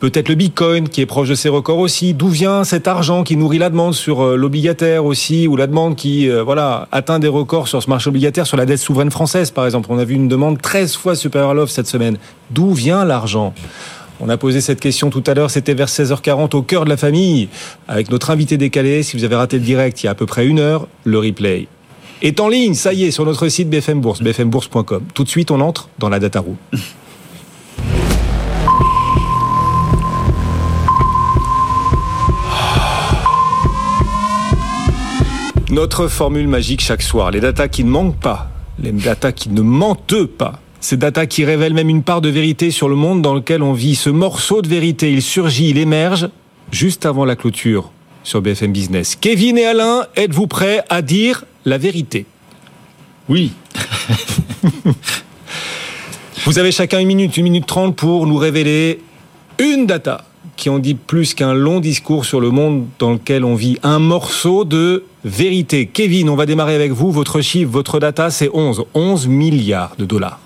peut-être 0.00 0.28
le 0.28 0.36
Bitcoin 0.36 0.88
qui 0.88 1.00
est 1.00 1.06
proche 1.06 1.28
de 1.28 1.34
ses 1.34 1.48
records 1.48 1.78
aussi. 1.78 2.14
D'où 2.14 2.28
vient 2.28 2.62
cet 2.62 2.86
argent 2.86 3.24
qui 3.24 3.36
nourrit 3.36 3.58
la 3.58 3.68
demande 3.68 3.94
sur 3.94 4.24
l'obligataire 4.36 5.04
aussi, 5.04 5.48
ou 5.48 5.56
la 5.56 5.66
demande 5.66 5.96
qui 5.96 6.28
voilà 6.28 6.86
atteint 6.92 7.18
des 7.18 7.26
records 7.26 7.66
sur 7.66 7.82
ce 7.82 7.90
marché 7.90 8.06
obligataire, 8.06 8.46
sur 8.46 8.56
la 8.56 8.64
dette 8.64 8.78
souveraine 8.78 9.10
française 9.10 9.50
par 9.50 9.64
exemple? 9.64 9.88
On 9.90 9.98
a 9.98 10.04
vu 10.04 10.14
une 10.14 10.28
demande 10.28 10.62
13 10.62 10.94
fois 10.94 11.16
supérieure 11.16 11.50
à 11.50 11.54
l'offre 11.54 11.72
cette 11.72 11.88
semaine. 11.88 12.16
D'où 12.52 12.74
vient 12.74 13.04
l'argent? 13.04 13.52
On 14.20 14.28
a 14.28 14.36
posé 14.36 14.60
cette 14.60 14.80
question 14.80 15.10
tout 15.10 15.24
à 15.26 15.34
l'heure, 15.34 15.50
c'était 15.50 15.74
vers 15.74 15.88
16h40 15.88 16.56
au 16.56 16.62
cœur 16.62 16.84
de 16.84 16.90
la 16.90 16.96
famille, 16.96 17.48
avec 17.86 18.10
notre 18.10 18.30
invité 18.30 18.56
décalé. 18.56 19.02
Si 19.02 19.16
vous 19.16 19.24
avez 19.24 19.36
raté 19.36 19.58
le 19.58 19.64
direct 19.64 20.02
il 20.02 20.06
y 20.06 20.08
a 20.08 20.12
à 20.12 20.14
peu 20.14 20.26
près 20.26 20.46
une 20.46 20.58
heure, 20.58 20.88
le 21.04 21.18
replay 21.18 21.68
est 22.22 22.40
en 22.40 22.48
ligne, 22.48 22.74
ça 22.74 22.92
y 22.92 23.04
est, 23.04 23.10
sur 23.10 23.24
notre 23.24 23.48
site 23.48 23.70
BFM 23.70 24.00
Bourse, 24.00 24.22
bfmbourse.com. 24.22 25.04
Tout 25.14 25.24
de 25.24 25.28
suite, 25.28 25.50
on 25.50 25.60
entre 25.60 25.88
dans 25.98 26.08
la 26.08 26.18
data 26.18 26.40
room. 26.40 26.56
Notre 35.70 36.08
formule 36.08 36.48
magique 36.48 36.80
chaque 36.80 37.02
soir, 37.02 37.30
les 37.30 37.40
datas 37.40 37.68
qui 37.68 37.84
ne 37.84 37.90
manquent 37.90 38.18
pas, 38.18 38.50
les 38.82 38.90
datas 38.90 39.32
qui 39.32 39.50
ne 39.50 39.60
mentent 39.60 40.24
pas. 40.24 40.60
Ces 40.80 40.96
data 40.96 41.26
qui 41.26 41.44
révèlent 41.44 41.74
même 41.74 41.88
une 41.88 42.02
part 42.02 42.20
de 42.20 42.28
vérité 42.28 42.70
sur 42.70 42.88
le 42.88 42.94
monde 42.94 43.20
dans 43.20 43.34
lequel 43.34 43.62
on 43.62 43.72
vit. 43.72 43.96
Ce 43.96 44.10
morceau 44.10 44.62
de 44.62 44.68
vérité, 44.68 45.12
il 45.12 45.22
surgit, 45.22 45.70
il 45.70 45.78
émerge 45.78 46.28
juste 46.70 47.04
avant 47.04 47.24
la 47.24 47.34
clôture 47.34 47.90
sur 48.22 48.40
BFM 48.42 48.72
Business. 48.72 49.16
Kevin 49.16 49.58
et 49.58 49.64
Alain, 49.64 50.06
êtes-vous 50.16 50.46
prêts 50.46 50.84
à 50.88 51.02
dire 51.02 51.44
la 51.64 51.78
vérité? 51.78 52.26
Oui. 53.28 53.52
Vous 56.44 56.58
avez 56.58 56.72
chacun 56.72 57.00
une 57.00 57.08
minute, 57.08 57.36
une 57.36 57.44
minute 57.44 57.66
trente 57.66 57.96
pour 57.96 58.26
nous 58.26 58.36
révéler 58.36 59.00
une 59.58 59.86
data 59.86 60.24
qui 60.58 60.68
en 60.68 60.78
dit 60.78 60.94
plus 60.94 61.32
qu'un 61.32 61.54
long 61.54 61.80
discours 61.80 62.26
sur 62.26 62.40
le 62.40 62.50
monde 62.50 62.86
dans 62.98 63.12
lequel 63.12 63.44
on 63.44 63.54
vit. 63.54 63.78
Un 63.82 64.00
morceau 64.00 64.64
de 64.64 65.04
vérité. 65.24 65.86
Kevin, 65.86 66.28
on 66.28 66.36
va 66.36 66.44
démarrer 66.44 66.74
avec 66.74 66.90
vous. 66.90 67.12
Votre 67.12 67.40
chiffre, 67.40 67.70
votre 67.70 68.00
data, 68.00 68.28
c'est 68.28 68.50
11. 68.52 68.84
11 68.92 69.28
milliards 69.28 69.94
de 69.98 70.04
dollars. 70.04 70.40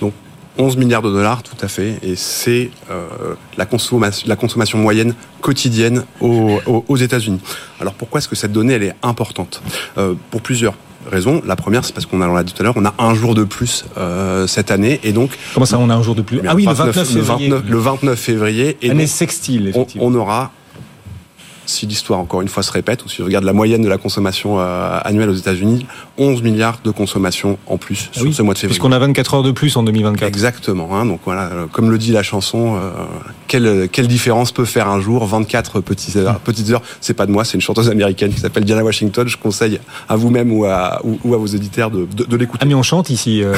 Donc 0.00 0.14
11 0.56 0.78
milliards 0.78 1.02
de 1.02 1.10
dollars, 1.10 1.42
tout 1.42 1.56
à 1.60 1.68
fait. 1.68 1.98
Et 2.02 2.16
c'est 2.16 2.70
euh, 2.90 3.34
la, 3.58 3.66
consommation, 3.66 4.26
la 4.26 4.36
consommation 4.36 4.78
moyenne 4.78 5.14
quotidienne 5.42 6.04
aux, 6.20 6.58
aux, 6.66 6.96
États-Unis. 6.96 7.40
Alors 7.80 7.92
pourquoi 7.92 8.18
est-ce 8.18 8.28
que 8.28 8.36
cette 8.36 8.52
donnée, 8.52 8.74
elle 8.74 8.82
est 8.84 8.96
importante? 9.02 9.62
Euh, 9.98 10.14
Pour 10.30 10.40
plusieurs 10.40 10.74
raison. 11.10 11.42
La 11.46 11.56
première, 11.56 11.84
c'est 11.84 11.92
parce 11.92 12.06
qu'on 12.06 12.20
a, 12.20 12.28
on 12.28 12.42
dit 12.42 12.52
tout 12.52 12.62
à 12.62 12.64
l'heure, 12.64 12.74
on 12.76 12.84
a 12.84 12.94
un 12.98 13.14
jour 13.14 13.34
de 13.34 13.44
plus 13.44 13.84
euh, 13.96 14.46
cette 14.46 14.70
année, 14.70 15.00
et 15.02 15.12
donc. 15.12 15.30
Comment 15.54 15.66
ça, 15.66 15.78
on 15.78 15.90
a 15.90 15.94
un 15.94 16.02
jour 16.02 16.14
de 16.14 16.22
plus? 16.22 16.40
Ah 16.46 16.54
oui, 16.54 16.64
le 16.64 16.72
29 16.72 17.08
février. 17.08 17.48
Le 17.48 17.78
29, 17.78 18.18
février. 18.18 18.76
Et 18.82 18.90
Année 18.90 19.06
sextile, 19.06 19.68
effectivement. 19.68 20.06
On, 20.06 20.14
aura 20.14 20.52
si 21.66 21.86
l'histoire 21.86 22.18
encore 22.20 22.42
une 22.42 22.48
fois 22.48 22.62
se 22.62 22.72
répète, 22.72 23.04
ou 23.04 23.08
si 23.08 23.22
on 23.22 23.24
regarde 23.24 23.44
la 23.44 23.52
moyenne 23.52 23.82
de 23.82 23.88
la 23.88 23.98
consommation 23.98 24.60
euh, 24.60 24.98
annuelle 25.04 25.28
aux 25.30 25.34
États-Unis, 25.34 25.86
11 26.18 26.42
milliards 26.42 26.78
de 26.84 26.90
consommation 26.90 27.58
en 27.66 27.76
plus 27.78 28.10
Ah 28.14 28.20
sur 28.20 28.32
ce 28.34 28.42
mois 28.42 28.54
de 28.54 28.58
février. 28.58 28.78
Puisqu'on 28.78 28.92
a 28.92 28.98
24 28.98 29.34
heures 29.34 29.42
de 29.42 29.52
plus 29.52 29.76
en 29.76 29.82
2024. 29.82 30.26
Exactement. 30.28 30.88
Hein, 30.96 31.06
donc 31.06 31.20
voilà, 31.24 31.42
euh, 31.52 31.66
comme 31.70 31.90
le 31.90 31.98
dit 31.98 32.12
la 32.12 32.22
chanson, 32.22 32.76
euh, 32.76 32.90
quelle, 33.48 33.88
quelle 33.90 34.08
différence 34.08 34.52
peut 34.52 34.64
faire 34.64 34.88
un 34.88 35.00
jour 35.00 35.24
24 35.26 35.80
petites 35.80 36.16
heures? 36.16 36.38
Petites 36.44 36.70
heures, 36.70 36.82
c'est 37.00 37.14
pas 37.14 37.26
de 37.26 37.32
moi, 37.32 37.44
c'est 37.44 37.54
une 37.54 37.60
chanteuse 37.60 37.88
américaine 37.88 38.32
qui 38.32 38.40
s'appelle 38.40 38.64
Diana 38.64 38.84
Washington. 38.84 39.26
Je 39.26 39.36
conseille 39.36 39.80
à 40.08 40.16
vous-même 40.16 40.52
ou 40.52 40.64
à, 40.66 41.00
ou, 41.04 41.18
ou 41.24 41.34
à 41.34 41.38
vos 41.38 41.46
auditeurs 41.46 41.90
de, 41.90 42.06
de, 42.06 42.24
de 42.24 42.36
l'écouter. 42.36 42.60
Ah 42.62 42.66
mais 42.66 42.74
on 42.74 42.82
chante 42.82 43.10
ici. 43.10 43.42
euh, 43.42 43.54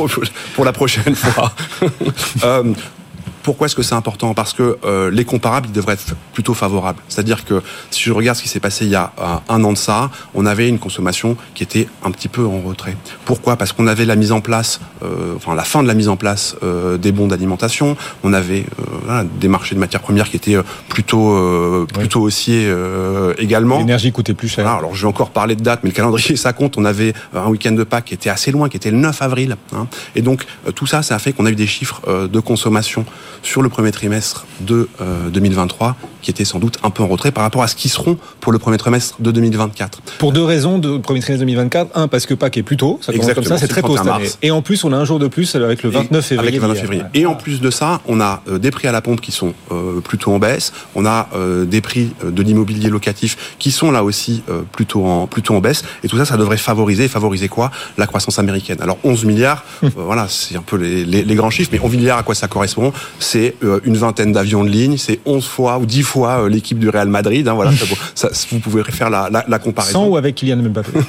pour 0.54 0.64
la 0.64 0.72
prochaine 0.72 1.14
fois. 1.14 1.52
Pourquoi 3.42 3.66
est-ce 3.66 3.74
que 3.76 3.82
c'est 3.82 3.94
important? 3.94 4.34
Parce 4.34 4.52
que 4.52 4.78
euh, 4.84 5.10
les 5.10 5.24
comparables, 5.24 5.68
ils 5.68 5.72
devraient 5.72 5.94
être 5.94 6.14
plutôt 6.32 6.54
favorables. 6.54 7.00
C'est-à-dire 7.08 7.44
que 7.44 7.62
si 7.90 8.02
je 8.02 8.12
regarde 8.12 8.36
ce 8.36 8.42
qui 8.42 8.48
s'est 8.48 8.60
passé 8.60 8.84
il 8.84 8.90
y 8.90 8.94
a 8.96 9.12
euh, 9.18 9.24
un 9.48 9.64
an 9.64 9.72
de 9.72 9.78
ça, 9.78 10.10
on 10.34 10.46
avait 10.46 10.68
une 10.68 10.78
consommation 10.78 11.36
qui 11.54 11.62
était 11.62 11.88
un 12.04 12.10
petit 12.10 12.28
peu 12.28 12.44
en 12.44 12.60
retrait. 12.60 12.96
Pourquoi? 13.24 13.56
Parce 13.56 13.72
qu'on 13.72 13.86
avait 13.86 14.04
la 14.04 14.16
mise 14.16 14.32
en 14.32 14.40
place, 14.40 14.80
euh, 15.02 15.34
enfin 15.36 15.54
la 15.54 15.64
fin 15.64 15.82
de 15.82 15.88
la 15.88 15.94
mise 15.94 16.08
en 16.08 16.16
place 16.16 16.56
euh, 16.62 16.98
des 16.98 17.12
bons 17.12 17.28
d'alimentation. 17.28 17.96
On 18.24 18.32
avait 18.32 18.60
euh, 18.78 18.82
voilà, 19.04 19.24
des 19.24 19.48
marchés 19.48 19.74
de 19.74 19.80
matières 19.80 20.02
premières 20.02 20.28
qui 20.28 20.36
étaient 20.36 20.56
euh, 20.56 20.62
plutôt 20.88 21.32
euh, 21.34 21.86
plutôt 21.86 22.20
haussiers 22.22 22.64
euh, 22.66 23.34
également. 23.38 23.78
L'énergie 23.78 24.12
coûtait 24.12 24.34
plus 24.34 24.48
cher. 24.48 24.64
Voilà, 24.64 24.78
alors 24.78 24.94
je 24.94 25.02
vais 25.02 25.08
encore 25.08 25.30
parler 25.30 25.56
de 25.56 25.62
date, 25.62 25.80
mais 25.82 25.90
le 25.90 25.94
calendrier 25.94 26.36
ça 26.36 26.52
compte. 26.52 26.76
On 26.78 26.84
avait 26.84 27.14
un 27.34 27.48
week-end 27.48 27.72
de 27.72 27.84
Pâques 27.84 28.06
qui 28.06 28.14
était 28.14 28.30
assez 28.30 28.50
loin, 28.52 28.68
qui 28.68 28.76
était 28.76 28.90
le 28.90 28.98
9 28.98 29.22
avril. 29.22 29.56
hein. 29.74 29.86
Et 30.14 30.22
donc 30.22 30.44
tout 30.74 30.86
ça, 30.86 31.02
ça 31.02 31.14
a 31.14 31.18
fait 31.18 31.32
qu'on 31.32 31.46
a 31.46 31.50
eu 31.50 31.56
des 31.56 31.66
chiffres 31.66 32.02
euh, 32.08 32.28
de 32.28 32.40
consommation 32.40 33.04
sur 33.42 33.62
le 33.62 33.68
premier 33.68 33.90
trimestre 33.92 34.46
de 34.60 34.88
euh, 35.00 35.28
2023 35.30 35.96
qui 36.22 36.30
étaient 36.30 36.44
sans 36.44 36.58
doute 36.58 36.78
un 36.82 36.90
peu 36.90 37.02
en 37.02 37.06
retrait 37.08 37.32
par 37.32 37.42
rapport 37.44 37.62
à 37.62 37.68
ce 37.68 37.74
qui 37.74 37.88
seront 37.88 38.18
pour 38.40 38.52
le 38.52 38.58
premier 38.58 38.76
trimestre 38.76 39.16
de 39.20 39.30
2024. 39.30 40.02
Pour 40.18 40.32
deux 40.32 40.44
raisons 40.44 40.78
de 40.78 40.98
premier 40.98 41.20
trimestre 41.20 41.40
2024. 41.46 41.96
Un, 41.96 42.08
parce 42.08 42.26
que 42.26 42.34
Pâques 42.34 42.58
est 42.58 42.62
plus 42.62 42.76
tôt. 42.76 42.98
Ça 43.00 43.12
commence 43.12 43.26
comme 43.26 43.30
Exactement, 43.38 43.56
ça, 43.56 43.60
c'est 43.60 43.68
très 43.68 43.80
tôt 43.80 43.88
cette 43.96 44.04
31 44.04 44.14
année. 44.16 44.24
mars. 44.24 44.38
Et 44.42 44.50
en 44.50 44.60
plus, 44.60 44.84
on 44.84 44.92
a 44.92 44.96
un 44.96 45.04
jour 45.04 45.18
de 45.18 45.28
plus 45.28 45.54
avec 45.54 45.82
le 45.82 45.88
29 45.90 46.24
février. 46.24 46.48
Avec 46.48 46.54
le 46.54 46.60
29 46.60 46.76
d'hier. 46.76 46.82
février. 46.90 47.04
Et 47.14 47.24
en 47.26 47.34
plus 47.34 47.60
de 47.62 47.70
ça, 47.70 48.00
on 48.06 48.20
a 48.20 48.42
euh, 48.48 48.58
des 48.58 48.70
prix 48.70 48.86
à 48.88 48.92
la 48.92 49.00
pompe 49.00 49.20
qui 49.22 49.32
sont 49.32 49.54
euh, 49.72 50.00
plutôt 50.00 50.32
en 50.32 50.38
baisse. 50.38 50.72
On 50.94 51.06
a 51.06 51.28
euh, 51.34 51.64
des 51.64 51.80
prix 51.80 52.12
euh, 52.24 52.30
de 52.30 52.42
l'immobilier 52.42 52.90
locatif 52.90 53.54
qui 53.58 53.70
sont 53.70 53.90
là 53.90 54.04
aussi 54.04 54.42
euh, 54.50 54.60
plutôt 54.72 55.06
en 55.06 55.26
plutôt 55.26 55.54
en 55.54 55.60
baisse. 55.60 55.84
Et 56.04 56.08
tout 56.08 56.18
ça, 56.18 56.26
ça 56.26 56.36
devrait 56.36 56.58
favoriser 56.58 57.08
favoriser 57.08 57.48
quoi? 57.48 57.70
La 57.96 58.06
croissance 58.06 58.38
américaine. 58.38 58.78
Alors 58.82 58.98
11 59.04 59.24
milliards, 59.24 59.64
euh, 59.84 59.88
voilà, 59.96 60.26
c'est 60.28 60.56
un 60.56 60.62
peu 60.62 60.76
les, 60.76 61.04
les, 61.06 61.22
les 61.24 61.34
grands 61.34 61.50
chiffres. 61.50 61.70
Mais 61.72 61.80
11 61.82 61.92
milliards, 61.96 62.18
à 62.18 62.22
quoi 62.22 62.34
ça 62.34 62.46
correspond 62.48 62.92
C'est 63.20 63.54
euh, 63.62 63.80
une 63.84 63.96
vingtaine 63.96 64.32
d'avions 64.32 64.64
de 64.64 64.70
ligne, 64.70 64.96
c'est 64.96 65.20
11 65.26 65.46
fois 65.46 65.78
ou 65.78 65.86
10 65.86 66.02
fois 66.02 66.42
euh, 66.42 66.48
l'équipe 66.48 66.78
du 66.78 66.88
Real 66.88 67.08
Madrid. 67.08 67.46
Hein, 67.46 67.54
voilà, 67.54 67.70
ça, 68.14 68.32
ça, 68.32 68.46
vous 68.50 68.58
pouvez 68.58 68.82
faire 68.82 69.10
la, 69.10 69.28
la, 69.30 69.44
la 69.46 69.58
comparaison. 69.58 70.04
Sans 70.04 70.08
ou 70.08 70.16
avec 70.16 70.34
Kylian 70.34 70.56
Mbappé? 70.56 70.90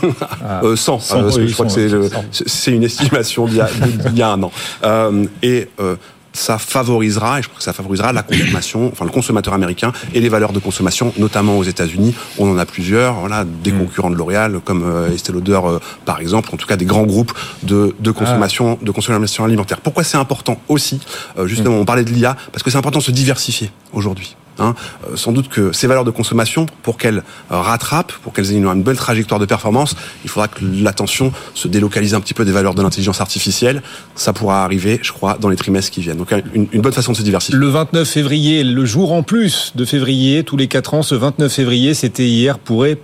Ah. 0.43 0.61
Euh, 0.63 0.75
100, 0.75 0.99
Cent, 0.99 1.19
euh, 1.19 1.23
parce 1.23 1.35
que 1.37 1.41
oui, 1.41 1.47
je 1.47 1.53
crois 1.53 1.69
cent, 1.69 1.75
que 1.75 2.09
c'est 2.45 2.71
une 2.71 2.83
estimation 2.83 3.45
d'il 3.47 3.63
y, 4.13 4.17
y 4.17 4.21
a 4.21 4.31
un 4.31 4.43
an. 4.43 4.51
Euh, 4.83 5.25
et 5.41 5.69
euh, 5.79 5.95
ça 6.33 6.57
favorisera, 6.57 7.39
et 7.39 7.41
je 7.41 7.47
crois 7.47 7.57
que 7.57 7.63
ça 7.63 7.73
favorisera 7.73 8.13
la 8.13 8.23
consommation, 8.23 8.89
enfin 8.91 9.05
le 9.05 9.11
consommateur 9.11 9.53
américain 9.53 9.91
et 10.13 10.19
les 10.19 10.29
valeurs 10.29 10.53
de 10.53 10.59
consommation, 10.59 11.13
notamment 11.17 11.57
aux 11.57 11.63
États-Unis. 11.63 12.15
On 12.37 12.51
en 12.51 12.57
a 12.57 12.65
plusieurs, 12.65 13.15
voilà, 13.15 13.43
des 13.45 13.71
concurrents 13.71 14.09
de 14.09 14.15
L'Oréal 14.15 14.59
comme 14.63 14.83
euh, 14.83 15.13
Estée 15.13 15.31
Lauder, 15.31 15.59
euh, 15.63 15.79
par 16.05 16.19
exemple, 16.19 16.49
en 16.53 16.57
tout 16.57 16.67
cas 16.67 16.77
des 16.77 16.85
grands 16.85 17.05
groupes 17.05 17.33
de, 17.63 17.95
de 17.99 18.11
consommation, 18.11 18.77
de 18.81 18.91
consommation 18.91 19.43
alimentaire. 19.45 19.81
Pourquoi 19.81 20.03
c'est 20.03 20.17
important 20.17 20.61
aussi, 20.67 20.99
euh, 21.37 21.47
justement, 21.47 21.77
on 21.77 21.85
parlait 21.85 22.03
de 22.03 22.11
l'IA, 22.11 22.35
parce 22.51 22.63
que 22.63 22.69
c'est 22.69 22.77
important 22.77 22.99
de 22.99 23.03
se 23.03 23.11
diversifier 23.11 23.71
aujourd'hui. 23.93 24.35
Hein, 24.61 24.75
Euh, 25.09 25.15
sans 25.15 25.31
doute 25.31 25.49
que 25.49 25.71
ces 25.71 25.87
valeurs 25.87 26.03
de 26.03 26.11
consommation, 26.11 26.65
pour 26.83 26.97
qu'elles 26.97 27.23
euh, 27.51 27.59
rattrapent, 27.59 28.13
pour 28.23 28.33
qu'elles 28.33 28.51
aient 28.51 28.57
une, 28.57 28.83
belle 28.83 28.95
trajectoire 28.95 29.39
de 29.39 29.45
performance, 29.45 29.95
il 30.23 30.29
faudra 30.29 30.47
que 30.47 30.59
l'attention 30.63 31.31
se 31.53 31.67
délocalise 31.67 32.13
un 32.13 32.21
petit 32.21 32.33
peu 32.33 32.45
des 32.45 32.51
valeurs 32.51 32.75
de 32.75 32.81
l'intelligence 32.81 33.21
artificielle. 33.21 33.81
Ça 34.15 34.33
pourra 34.33 34.63
arriver, 34.63 34.99
je 35.01 35.11
crois, 35.11 35.37
dans 35.39 35.49
les 35.49 35.55
trimestres 35.55 35.91
qui 35.91 36.01
viennent. 36.01 36.17
Donc 36.17 36.31
une, 36.53 36.67
une 36.71 36.81
bonne 36.81 36.93
façon 36.93 37.11
de 37.11 37.17
se 37.17 37.23
diversifier. 37.23 37.57
Le 37.57 37.67
29 37.67 38.07
février, 38.07 38.63
le 38.63 38.85
jour 38.85 39.11
en 39.11 39.23
plus 39.23 39.73
de 39.75 39.85
février, 39.85 40.43
tous 40.43 40.57
les 40.57 40.67
4 40.67 40.93
ans, 40.93 41.03
ce 41.03 41.15
29 41.15 41.51
février, 41.51 41.93
c'était 41.93 42.27
hier, 42.27 42.59
pourrait 42.59 42.97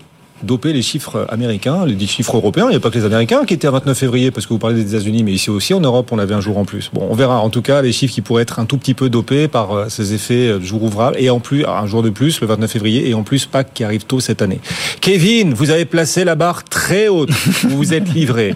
doper 0.44 0.74
les 0.74 0.82
chiffres 0.82 1.26
américains, 1.30 1.86
les 1.86 1.98
chiffres 2.08 2.36
européens. 2.38 2.66
Il 2.68 2.72
n'y 2.72 2.76
a 2.76 2.80
pas 2.80 2.90
que 2.90 2.98
les 2.98 3.06
Américains 3.06 3.44
qui 3.46 3.54
étaient 3.54 3.68
à 3.68 3.72
29 3.72 3.98
février, 3.98 4.32
parce 4.32 4.46
que 4.46 4.54
vous 4.54 4.60
parlez 4.60 4.84
des 4.84 4.94
États-Unis, 4.96 5.24
mais 5.24 5.32
ici 5.32 5.50
aussi 5.50 5.74
en 5.74 5.80
Europe, 5.80 6.10
on 6.12 6.20
avait 6.20 6.34
un 6.36 6.42
jour 6.42 6.58
en 6.58 6.66
plus. 6.66 6.90
Bon, 6.94 7.08
on 7.10 7.16
verra. 7.16 7.40
En 7.40 7.50
tout 7.50 7.62
cas, 7.62 7.82
les 7.82 7.92
chiffres 7.92 8.14
qui 8.14 8.22
pourraient 8.22 8.44
être 8.44 8.60
un 8.60 8.66
tout 8.66 8.78
petit 8.78 8.94
peu 8.94 9.10
dopés 9.10 9.48
par 9.48 9.72
euh, 9.74 9.86
ces 9.90 10.14
effets 10.14 10.48
euh, 10.48 10.60
de 10.60 10.64
jour 10.66 10.84
ouvrable. 10.84 11.16
Et 11.20 11.30
en 11.30 11.40
plus, 11.40 11.66
un 11.66 11.86
jour 11.86 12.04
de 12.04 12.10
plus, 12.10 12.40
le 12.42 12.48
29 12.48 12.70
février, 12.72 13.10
et 13.10 13.14
en 13.14 13.24
plus, 13.24 13.46
Pâques 13.46 13.74
qui 13.74 13.84
arrive 13.84 14.06
tôt 14.06 14.20
cette 14.20 14.42
année. 14.42 14.60
Kevin, 15.02 15.54
vous 15.54 15.70
avez 15.70 15.86
placé 15.86 16.24
la 16.24 16.36
barre 16.36 16.64
très 16.64 17.08
haute. 17.08 17.30
Vous 17.64 17.78
vous 17.78 17.94
êtes 17.94 18.14
livré. 18.14 18.56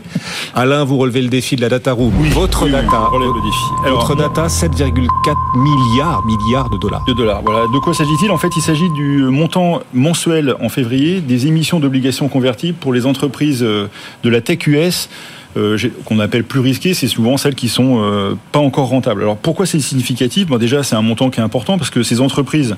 Alain, 0.55 0.83
vous 0.83 0.97
relevez 0.97 1.21
le 1.21 1.29
défi 1.29 1.55
de 1.55 1.61
la 1.61 1.69
data 1.69 1.93
room. 1.93 2.11
Votre 2.33 2.65
Oui, 2.65 2.71
data. 2.71 2.87
on 3.11 3.15
relève 3.15 3.29
le 3.29 3.41
défi. 3.41 3.85
Alors, 3.85 3.99
Votre 4.01 4.15
data, 4.15 4.47
7,4 4.47 5.35
milliards, 5.55 6.23
milliards 6.25 6.69
de 6.69 6.77
dollars. 6.77 7.03
de 7.07 7.13
dollars. 7.13 7.41
Voilà. 7.43 7.65
De 7.73 7.79
quoi 7.79 7.93
s'agit-il? 7.93 8.31
En 8.31 8.37
fait, 8.37 8.49
il 8.55 8.61
s'agit 8.61 8.89
du 8.95 9.23
montant 9.23 9.81
mensuel 9.93 10.55
en 10.61 10.69
février 10.69 11.21
des 11.21 11.47
émissions 11.47 11.70
d'obligations 11.79 12.27
convertibles 12.27 12.77
pour 12.77 12.93
les 12.93 13.05
entreprises 13.05 13.63
euh, 13.63 13.87
de 14.23 14.29
la 14.29 14.41
tech 14.41 14.67
US. 14.67 15.09
euh, 15.57 15.77
qu'on 16.05 16.19
appelle 16.19 16.43
plus 16.43 16.59
risquées, 16.59 16.93
c'est 16.93 17.07
souvent 17.07 17.37
celles 17.37 17.55
qui 17.55 17.67
sont 17.67 18.01
euh, 18.01 18.35
pas 18.51 18.59
encore 18.59 18.87
rentables. 18.87 19.21
Alors 19.21 19.37
pourquoi 19.37 19.65
c'est 19.65 19.79
significatif? 19.79 20.47
Déjà, 20.59 20.83
c'est 20.83 20.95
un 20.95 21.01
montant 21.01 21.29
qui 21.29 21.39
est 21.39 21.43
important 21.43 21.77
parce 21.77 21.89
que 21.89 22.03
ces 22.03 22.21
entreprises 22.21 22.75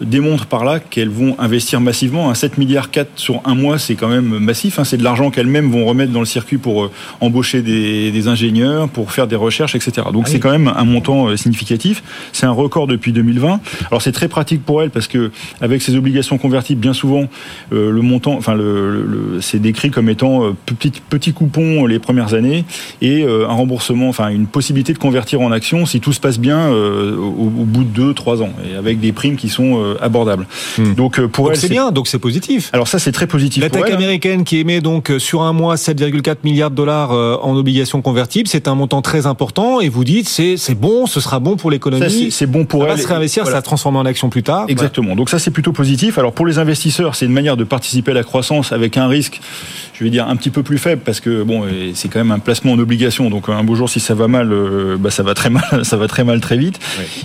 démontrent 0.00 0.46
par 0.46 0.64
là 0.64 0.80
qu'elles 0.80 1.08
vont 1.10 1.36
investir 1.38 1.80
massivement. 1.80 2.30
Un 2.30 2.34
7 2.34 2.58
milliards 2.58 2.90
4 2.90 3.10
sur 3.16 3.40
un 3.44 3.54
mois, 3.54 3.78
c'est 3.78 3.94
quand 3.94 4.08
même 4.08 4.38
massif. 4.38 4.78
hein. 4.78 4.84
C'est 4.84 4.96
de 4.96 5.04
l'argent 5.04 5.30
qu'elles-mêmes 5.30 5.70
vont 5.70 5.84
remettre 5.84 6.12
dans 6.12 6.20
le 6.20 6.26
circuit 6.26 6.58
pour 6.58 6.84
euh, 6.84 6.90
embaucher 7.20 7.62
des, 7.62 8.10
des 8.10 8.28
ingénieurs, 8.28 8.88
pour 8.88 9.12
faire 9.12 9.26
des 9.26 9.36
recherches, 9.36 9.74
etc. 9.74 10.06
Donc 10.12 10.28
c'est 10.28 10.38
quand 10.40 10.50
même 10.50 10.68
un 10.74 10.84
montant 10.84 11.28
euh, 11.28 11.36
significatif. 11.36 12.02
C'est 12.32 12.46
un 12.46 12.50
record 12.52 12.86
depuis 12.86 13.12
2020. 13.12 13.60
Alors 13.90 14.02
c'est 14.02 14.12
très 14.12 14.28
pratique 14.28 14.64
pour 14.64 14.82
elles 14.82 14.90
parce 14.90 15.06
que 15.08 15.30
avec 15.60 15.82
ces 15.82 15.94
obligations 15.96 16.38
convertibles, 16.38 16.80
bien 16.80 16.92
souvent, 16.94 17.26
euh, 17.72 17.90
le 17.90 18.02
montant, 18.02 18.34
enfin 18.34 18.54
le, 18.54 19.02
le- 19.04 19.40
c'est 19.40 19.58
décrit 19.60 19.90
comme 19.90 20.08
étant 20.08 20.44
euh, 20.44 20.50
petit, 20.66 20.92
petit 21.10 21.32
coupon 21.32 21.86
les 21.86 21.98
premières 21.98 22.34
années 22.34 22.64
et 23.02 23.22
euh, 23.24 23.46
un 23.48 23.52
remboursement, 23.54 24.08
enfin 24.08 24.28
une 24.28 24.46
possibilité 24.46 24.92
de 24.92 24.98
convertir 24.98 25.40
en 25.40 25.52
actions 25.52 25.86
si 25.86 26.00
tout 26.00 26.12
se 26.12 26.20
passe 26.20 26.38
bien 26.38 26.70
au, 26.70 27.44
au 27.44 27.64
bout 27.64 27.84
de 27.84 28.12
2-3 28.12 28.42
ans 28.42 28.50
et 28.70 28.76
avec 28.76 29.00
des 29.00 29.12
primes 29.12 29.36
qui 29.36 29.48
sont 29.48 29.89
euh, 29.90 30.04
abordables. 30.04 30.46
Hmm. 30.78 30.94
Donc 30.94 31.18
euh, 31.18 31.28
pour 31.28 31.50
elles, 31.50 31.56
c'est 31.56 31.68
bien, 31.68 31.92
donc 31.92 32.08
c'est 32.08 32.18
positif. 32.18 32.70
Alors 32.72 32.88
ça 32.88 32.98
c'est 32.98 33.12
très 33.12 33.26
positif. 33.26 33.62
L'attaque 33.62 33.90
américaine 33.90 34.44
qui 34.44 34.58
émet 34.58 34.80
donc 34.80 35.10
euh, 35.10 35.18
sur 35.18 35.42
un 35.42 35.52
mois 35.52 35.76
7,4 35.76 36.36
milliards 36.44 36.70
de 36.70 36.76
dollars 36.76 37.10
en 37.10 37.56
obligations 37.56 38.02
convertibles, 38.02 38.48
c'est 38.48 38.68
un 38.68 38.74
montant 38.74 39.02
très 39.02 39.26
important 39.26 39.80
et 39.80 39.88
vous 39.88 40.04
dites 40.04 40.28
c'est 40.28 40.56
c'est 40.56 40.74
bon, 40.74 41.06
ce 41.06 41.20
sera 41.20 41.40
bon 41.40 41.56
pour 41.56 41.70
l'économie. 41.70 42.30
c'est 42.30 42.46
bon 42.46 42.64
pour 42.64 42.82
Ça 42.82 42.88
va 42.88 42.94
elles. 42.94 43.00
se 43.00 43.06
réinvestir, 43.06 43.42
Voilà. 43.42 43.56
ça 43.56 43.58
va 43.58 43.62
se 43.62 43.66
transformer 43.66 43.98
en 43.98 44.06
action 44.06 44.30
plus 44.30 44.42
tard. 44.42 44.64
Exactement. 44.68 45.16
Donc 45.16 45.30
ça 45.30 45.38
c'est 45.38 45.50
plutôt 45.50 45.72
positif. 45.72 46.18
Alors 46.18 46.32
pour 46.32 46.46
les 46.46 46.58
investisseurs, 46.58 47.14
c'est 47.14 47.26
une 47.26 47.32
manière 47.32 47.56
de 47.56 47.64
participer 47.64 48.12
à 48.12 48.14
la 48.14 48.24
croissance 48.24 48.72
avec 48.72 48.96
un 48.96 49.08
risque, 49.08 49.40
je 49.94 50.04
vais 50.04 50.10
dire 50.10 50.28
un 50.28 50.36
petit 50.36 50.50
peu 50.50 50.62
plus 50.62 50.78
faible 50.78 51.02
parce 51.04 51.20
que 51.20 51.42
bon, 51.42 51.64
c'est 51.94 52.08
quand 52.08 52.20
même 52.20 52.32
un 52.32 52.38
placement 52.38 52.72
en 52.72 52.78
obligation. 52.78 53.30
Donc 53.30 53.48
un 53.48 53.64
beau 53.64 53.74
jour 53.74 53.88
si 53.88 54.00
ça 54.00 54.14
va 54.14 54.28
mal, 54.28 54.52
bah, 54.98 55.10
ça 55.10 55.22
va 55.22 55.34
très 55.34 55.50
mal, 55.50 55.62
ça 55.84 55.96
va 55.96 56.06
très 56.06 56.24
mal 56.24 56.40
très 56.40 56.56
vite. 56.56 56.78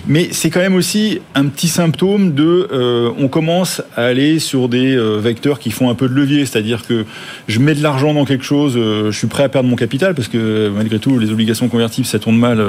Mais 0.06 0.28
c'est 0.32 0.50
quand 0.50 0.60
même 0.60 0.74
aussi 0.74 1.20
un 1.34 1.46
petit 1.46 1.68
symptôme 1.68 2.32
de, 2.34 2.55
euh, 2.70 3.10
on 3.18 3.28
commence 3.28 3.82
à 3.96 4.04
aller 4.04 4.38
sur 4.38 4.68
des 4.68 4.96
euh, 4.96 5.18
vecteurs 5.18 5.58
qui 5.58 5.70
font 5.70 5.90
un 5.90 5.94
peu 5.94 6.08
de 6.08 6.14
levier, 6.14 6.46
c'est-à-dire 6.46 6.86
que 6.86 7.04
je 7.48 7.58
mets 7.58 7.74
de 7.74 7.82
l'argent 7.82 8.14
dans 8.14 8.24
quelque 8.24 8.44
chose, 8.44 8.74
euh, 8.76 9.10
je 9.10 9.18
suis 9.18 9.26
prêt 9.26 9.44
à 9.44 9.48
perdre 9.48 9.68
mon 9.68 9.76
capital 9.76 10.14
parce 10.14 10.28
que 10.28 10.70
malgré 10.74 10.98
tout 10.98 11.18
les 11.18 11.30
obligations 11.30 11.68
convertibles 11.68 12.06
ça 12.06 12.18
tourne 12.18 12.36
mal, 12.36 12.62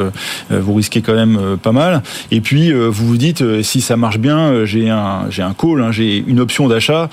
vous 0.50 0.74
risquez 0.74 1.02
quand 1.02 1.16
même 1.16 1.58
pas 1.62 1.72
mal. 1.72 2.02
Et 2.32 2.42
puis 2.42 2.72
vous 2.72 3.08
vous 3.08 3.18
dites 3.18 3.44
si 3.62 3.82
ça 3.82 3.98
marche 3.98 4.20
bien, 4.20 4.66
j'ai 4.66 4.90
un 4.90 5.30
j'ai 5.30 5.44
un 5.44 5.54
call, 5.54 5.82
hein, 5.82 5.92
j'ai 5.92 6.24
une 6.26 6.40
option 6.40 6.68
d'achat 6.68 7.10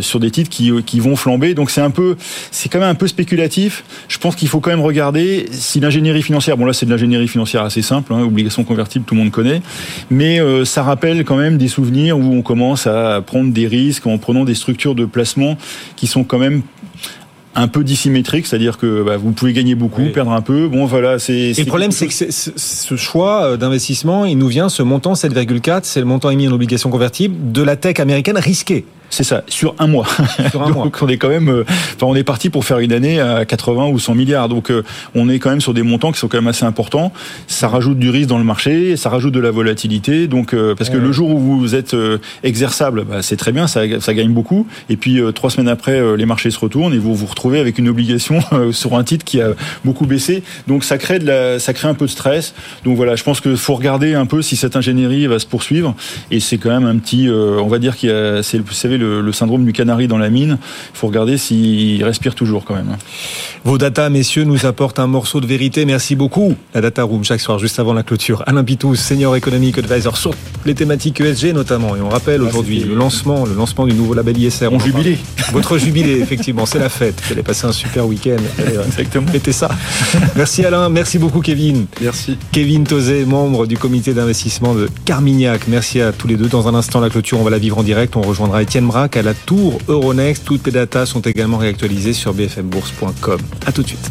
sur 0.00 0.20
des 0.20 0.30
titres 0.30 0.50
qui 0.50 1.00
vont 1.00 1.16
flamber. 1.16 1.54
Donc 1.54 1.70
c'est 1.70 1.80
un 1.80 1.90
peu 1.90 2.16
c'est 2.50 2.68
quand 2.68 2.80
même 2.80 2.88
un 2.88 2.94
peu 2.94 3.06
spéculatif. 3.06 3.84
Je 4.08 4.18
pense 4.18 4.36
qu'il 4.36 4.48
faut 4.48 4.60
quand 4.60 4.70
même 4.70 4.80
regarder 4.80 5.46
si 5.50 5.80
l'ingénierie 5.80 6.22
financière, 6.22 6.56
bon 6.56 6.64
là 6.64 6.72
c'est 6.72 6.86
de 6.86 6.90
l'ingénierie 6.90 7.28
financière 7.28 7.62
assez 7.62 7.82
simple, 7.82 8.12
hein, 8.12 8.22
obligations 8.22 8.64
convertibles 8.64 9.04
tout 9.04 9.14
le 9.14 9.20
monde 9.20 9.30
connaît, 9.30 9.62
mais 10.10 10.40
ça 10.64 10.82
rappelle 10.82 11.24
quand 11.24 11.36
même 11.36 11.58
des 11.58 11.68
souvenirs 11.68 11.85
où 12.16 12.32
on 12.34 12.42
commence 12.42 12.86
à 12.86 13.20
prendre 13.24 13.52
des 13.52 13.66
risques 13.66 14.06
en 14.06 14.18
prenant 14.18 14.44
des 14.44 14.54
structures 14.54 14.94
de 14.94 15.04
placement 15.04 15.56
qui 15.96 16.06
sont 16.06 16.24
quand 16.24 16.38
même 16.38 16.62
un 17.58 17.68
peu 17.68 17.82
dissymétriques, 17.82 18.46
c'est-à-dire 18.46 18.76
que 18.76 19.02
bah, 19.02 19.16
vous 19.16 19.32
pouvez 19.32 19.54
gagner 19.54 19.74
beaucoup, 19.74 20.02
Oui. 20.02 20.10
perdre 20.10 20.32
un 20.32 20.42
peu. 20.42 20.68
Bon 20.68 20.84
voilà, 20.84 21.18
c'est. 21.18 21.52
Le 21.56 21.64
problème, 21.64 21.90
c'est 21.90 22.06
que 22.06 22.12
ce 22.12 22.50
ce 22.54 22.96
choix 22.96 23.44
euh, 23.44 23.56
d'investissement, 23.56 24.26
il 24.26 24.36
nous 24.36 24.48
vient, 24.48 24.68
ce 24.68 24.82
montant 24.82 25.14
7,4, 25.14 25.80
c'est 25.84 26.00
le 26.00 26.06
montant 26.06 26.28
émis 26.28 26.48
en 26.48 26.52
obligations 26.52 26.90
convertibles 26.90 27.52
de 27.52 27.62
la 27.62 27.76
tech 27.76 27.98
américaine 27.98 28.36
risquée. 28.36 28.84
C'est 29.10 29.24
ça, 29.24 29.44
sur 29.48 29.74
un 29.78 29.86
mois. 29.86 30.06
Sur 30.50 30.62
un 30.62 30.70
donc 30.72 31.00
on 31.00 31.08
est 31.08 31.16
quand 31.16 31.28
même, 31.28 31.48
euh, 31.48 31.64
enfin 31.66 32.06
on 32.06 32.14
est 32.14 32.24
parti 32.24 32.50
pour 32.50 32.64
faire 32.64 32.78
une 32.80 32.92
année 32.92 33.20
à 33.20 33.44
80 33.44 33.86
ou 33.86 33.98
100 33.98 34.14
milliards. 34.14 34.48
Donc 34.48 34.70
euh, 34.70 34.82
on 35.14 35.28
est 35.28 35.38
quand 35.38 35.50
même 35.50 35.60
sur 35.60 35.74
des 35.74 35.82
montants 35.82 36.12
qui 36.12 36.18
sont 36.18 36.28
quand 36.28 36.38
même 36.38 36.48
assez 36.48 36.64
importants. 36.64 37.12
Ça 37.46 37.68
rajoute 37.68 37.98
du 37.98 38.10
risque 38.10 38.28
dans 38.28 38.38
le 38.38 38.44
marché, 38.44 38.96
ça 38.96 39.08
rajoute 39.08 39.32
de 39.32 39.40
la 39.40 39.50
volatilité. 39.50 40.26
Donc 40.26 40.54
euh, 40.54 40.74
parce 40.74 40.90
que 40.90 40.96
le 40.96 41.12
jour 41.12 41.30
où 41.30 41.38
vous 41.38 41.74
êtes 41.74 41.96
exerçable, 42.42 43.04
bah, 43.04 43.22
c'est 43.22 43.36
très 43.36 43.52
bien, 43.52 43.66
ça, 43.66 43.82
ça, 44.00 44.14
gagne 44.14 44.32
beaucoup. 44.32 44.66
Et 44.88 44.96
puis 44.96 45.20
trois 45.34 45.50
semaines 45.50 45.68
après, 45.68 46.16
les 46.16 46.26
marchés 46.26 46.50
se 46.50 46.58
retournent 46.58 46.94
et 46.94 46.98
vous 46.98 47.14
vous 47.14 47.26
retrouvez 47.26 47.60
avec 47.60 47.78
une 47.78 47.88
obligation 47.88 48.40
sur 48.72 48.96
un 48.96 49.04
titre 49.04 49.24
qui 49.24 49.40
a 49.40 49.50
beaucoup 49.84 50.06
baissé. 50.06 50.42
Donc 50.66 50.84
ça 50.84 50.98
crée 50.98 51.18
de 51.18 51.26
la, 51.26 51.58
ça 51.58 51.72
crée 51.72 51.88
un 51.88 51.94
peu 51.94 52.06
de 52.06 52.10
stress. 52.10 52.54
Donc 52.84 52.96
voilà, 52.96 53.16
je 53.16 53.22
pense 53.22 53.40
qu'il 53.40 53.56
faut 53.56 53.74
regarder 53.74 54.14
un 54.14 54.26
peu 54.26 54.42
si 54.42 54.56
cette 54.56 54.76
ingénierie 54.76 55.26
va 55.26 55.38
se 55.38 55.46
poursuivre. 55.46 55.94
Et 56.30 56.40
c'est 56.40 56.58
quand 56.58 56.70
même 56.70 56.86
un 56.86 56.98
petit, 56.98 57.28
on 57.30 57.66
va 57.68 57.78
dire 57.78 57.96
qu'il 57.96 58.10
y 58.10 58.12
a, 58.12 58.42
c'est, 58.42 58.58
vous 58.58 58.72
le, 58.96 59.32
syndrome 59.32 59.64
du 59.64 59.72
canari 59.72 60.08
dans 60.08 60.18
la 60.18 60.30
mine. 60.30 60.58
Il 60.94 60.98
faut 60.98 61.06
regarder 61.06 61.36
s'il 61.36 62.02
respire 62.04 62.34
toujours 62.34 62.64
quand 62.64 62.74
même. 62.74 62.96
Vos 63.64 63.78
data, 63.78 64.08
messieurs, 64.10 64.44
nous 64.44 64.66
apportent 64.66 64.98
un 64.98 65.06
morceau 65.06 65.40
de 65.40 65.46
vérité. 65.46 65.84
Merci 65.84 66.16
beaucoup. 66.16 66.54
La 66.74 66.80
Data 66.80 67.02
Room, 67.02 67.24
chaque 67.24 67.40
soir, 67.40 67.58
juste 67.58 67.78
avant 67.78 67.92
la 67.92 68.02
clôture. 68.02 68.42
Alain 68.46 68.64
Pitous, 68.64 68.96
Senior 68.96 69.36
Economic 69.36 69.78
Advisor 69.78 70.16
sur 70.16 70.32
les 70.64 70.74
thématiques 70.74 71.20
ESG 71.20 71.52
notamment. 71.52 71.96
Et 71.96 72.00
on 72.00 72.08
rappelle 72.08 72.40
ah, 72.44 72.48
aujourd'hui 72.48 72.80
le 72.80 72.94
lancement, 72.94 73.44
le 73.44 73.54
lancement 73.54 73.86
du 73.86 73.94
nouveau 73.94 74.14
label 74.14 74.38
ISR. 74.38 74.70
Mon 74.70 74.78
jubilé. 74.78 75.18
Votre 75.52 75.78
jubilé, 75.78 76.20
effectivement. 76.20 76.66
C'est 76.66 76.78
la 76.78 76.88
fête. 76.88 77.20
Vous 77.26 77.32
allez 77.32 77.42
passer 77.42 77.66
un 77.66 77.72
super 77.72 78.06
week-end. 78.06 78.36
Exactement. 78.86 79.26
Mettez 79.32 79.52
ça. 79.52 79.68
Merci 80.36 80.64
Alain. 80.64 80.88
Merci 80.88 81.18
beaucoup 81.18 81.40
Kevin. 81.40 81.86
Merci. 82.00 82.36
Kevin 82.52 82.84
Tozé, 82.84 83.24
membre 83.24 83.66
du 83.66 83.76
comité 83.76 84.14
d'investissement 84.14 84.74
de 84.74 84.88
Carmignac. 85.04 85.68
Merci 85.68 86.00
à 86.00 86.12
tous 86.12 86.26
les 86.26 86.36
deux. 86.36 86.48
Dans 86.48 86.68
un 86.68 86.74
instant, 86.74 87.00
la 87.00 87.10
clôture, 87.10 87.40
on 87.40 87.44
va 87.44 87.50
la 87.50 87.58
vivre 87.58 87.78
en 87.78 87.82
direct. 87.82 88.16
On 88.16 88.22
rejoindra 88.22 88.62
Étienne 88.62 88.84
Braque 88.86 89.16
à 89.16 89.22
la 89.22 89.34
tour 89.34 89.78
Euronext. 89.88 90.44
Toutes 90.44 90.66
les 90.66 90.72
datas 90.72 91.06
sont 91.06 91.20
également 91.20 91.58
réactualisées 91.58 92.12
sur 92.12 92.34
bfmbourse.com. 92.34 93.40
À 93.66 93.72
tout 93.72 93.82
de 93.82 93.88
suite. 93.88 94.10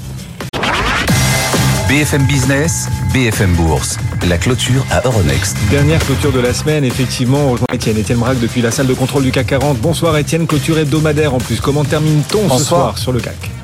BFM 1.88 2.24
Business, 2.26 2.88
BFM 3.14 3.54
Bourse, 3.54 3.98
la 4.28 4.38
clôture 4.38 4.84
à 4.90 5.02
Euronext. 5.06 5.56
Dernière 5.70 6.00
clôture 6.00 6.32
de 6.32 6.40
la 6.40 6.54
semaine, 6.54 6.84
effectivement, 6.84 7.38
on 7.38 7.52
rejoint 7.52 7.68
Étienne. 7.74 7.98
Étienne 7.98 8.18
Braque 8.18 8.40
depuis 8.40 8.62
la 8.62 8.72
salle 8.72 8.88
de 8.88 8.94
contrôle 8.94 9.24
du 9.24 9.32
CAC 9.32 9.48
40. 9.48 9.78
Bonsoir 9.78 10.18
Étienne, 10.18 10.48
clôture 10.48 10.80
hebdomadaire 10.80 11.34
en 11.34 11.38
plus. 11.38 11.62
Comment 11.62 11.84
termine-t-on 11.84 12.58
ce 12.58 12.64
soir 12.64 12.98
sur 12.98 13.12
le 13.12 13.20
CAC 13.20 13.55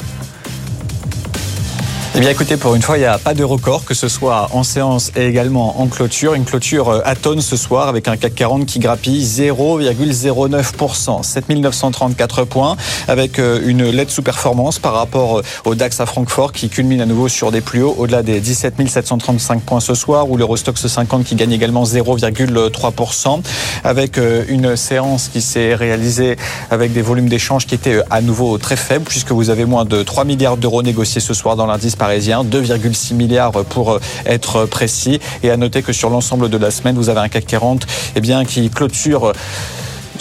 eh 2.14 2.20
bien 2.20 2.30
écoutez, 2.30 2.58
pour 2.58 2.76
une 2.76 2.82
fois, 2.82 2.98
il 2.98 3.02
n'y 3.02 3.06
a 3.06 3.18
pas 3.18 3.34
de 3.34 3.46
record, 3.46 3.86
que 3.86 3.94
ce 3.94 4.10
soit 4.10 4.50
en 4.52 4.64
séance 4.64 5.14
et 5.16 5.28
également 5.28 5.80
en 5.80 5.88
clôture. 5.88 6.34
Une 6.34 6.44
clôture 6.44 6.90
euh, 6.90 7.00
à 7.06 7.16
tonnes 7.16 7.40
ce 7.40 7.56
soir 7.56 7.88
avec 7.88 8.10
un 8.10 8.18
CAC 8.18 8.36
40 8.36 8.66
qui 8.66 8.80
grappille 8.80 9.24
0,09%, 9.24 11.24
7934 11.24 12.44
points, 12.44 12.76
avec 13.08 13.40
euh, 13.40 13.62
une 13.66 13.90
LED 13.90 14.10
sous-performance 14.10 14.78
par 14.78 14.94
rapport 14.94 15.40
euh, 15.40 15.44
au 15.64 15.74
DAX 15.74 16.02
à 16.02 16.06
Francfort 16.06 16.52
qui 16.52 16.68
culmine 16.68 17.00
à 17.00 17.06
nouveau 17.06 17.30
sur 17.30 17.50
des 17.50 17.62
plus 17.62 17.82
hauts, 17.82 17.96
au-delà 17.98 18.24
des 18.24 18.42
17 18.42 18.90
735 18.90 19.62
points 19.62 19.80
ce 19.80 19.94
soir, 19.94 20.30
ou 20.30 20.36
l'Eurostox 20.36 20.86
50 20.86 21.24
qui 21.24 21.36
gagne 21.36 21.54
également 21.54 21.86
0,3%, 21.86 23.42
avec 23.86 24.20
une 24.50 24.76
séance 24.76 25.30
qui 25.30 25.42
s'est 25.42 25.76
réalisée 25.76 26.36
avec 26.72 26.92
des 26.92 27.02
volumes 27.02 27.30
d'échanges 27.30 27.66
qui 27.66 27.76
étaient 27.76 28.02
à 28.10 28.20
nouveau 28.20 28.58
très 28.58 28.76
faibles, 28.76 29.06
puisque 29.06 29.32
vous 29.32 29.50
avez 29.50 29.64
moins 29.64 29.86
de 29.86 30.04
3 30.04 30.26
milliards 30.26 30.58
d'euros 30.58 30.84
négociés 30.84 31.22
ce 31.22 31.34
soir 31.34 31.56
dans 31.56 31.68
l'indice 31.68 31.96
parisien, 32.02 32.44
2,6 32.44 33.14
milliards 33.14 33.52
pour 33.52 34.00
être 34.26 34.66
précis. 34.66 35.20
Et 35.44 35.52
à 35.52 35.58
noter 35.58 35.84
que 35.84 35.94
sur 35.94 36.10
l'ensemble 36.10 36.50
de 36.50 36.58
la 36.58 36.72
semaine, 36.72 36.96
vous 36.96 37.10
avez 37.10 37.20
un 37.20 37.30
CAC 37.30 37.46
40 37.46 37.86
eh 38.16 38.46
qui 38.48 38.72
clôture 38.72 39.34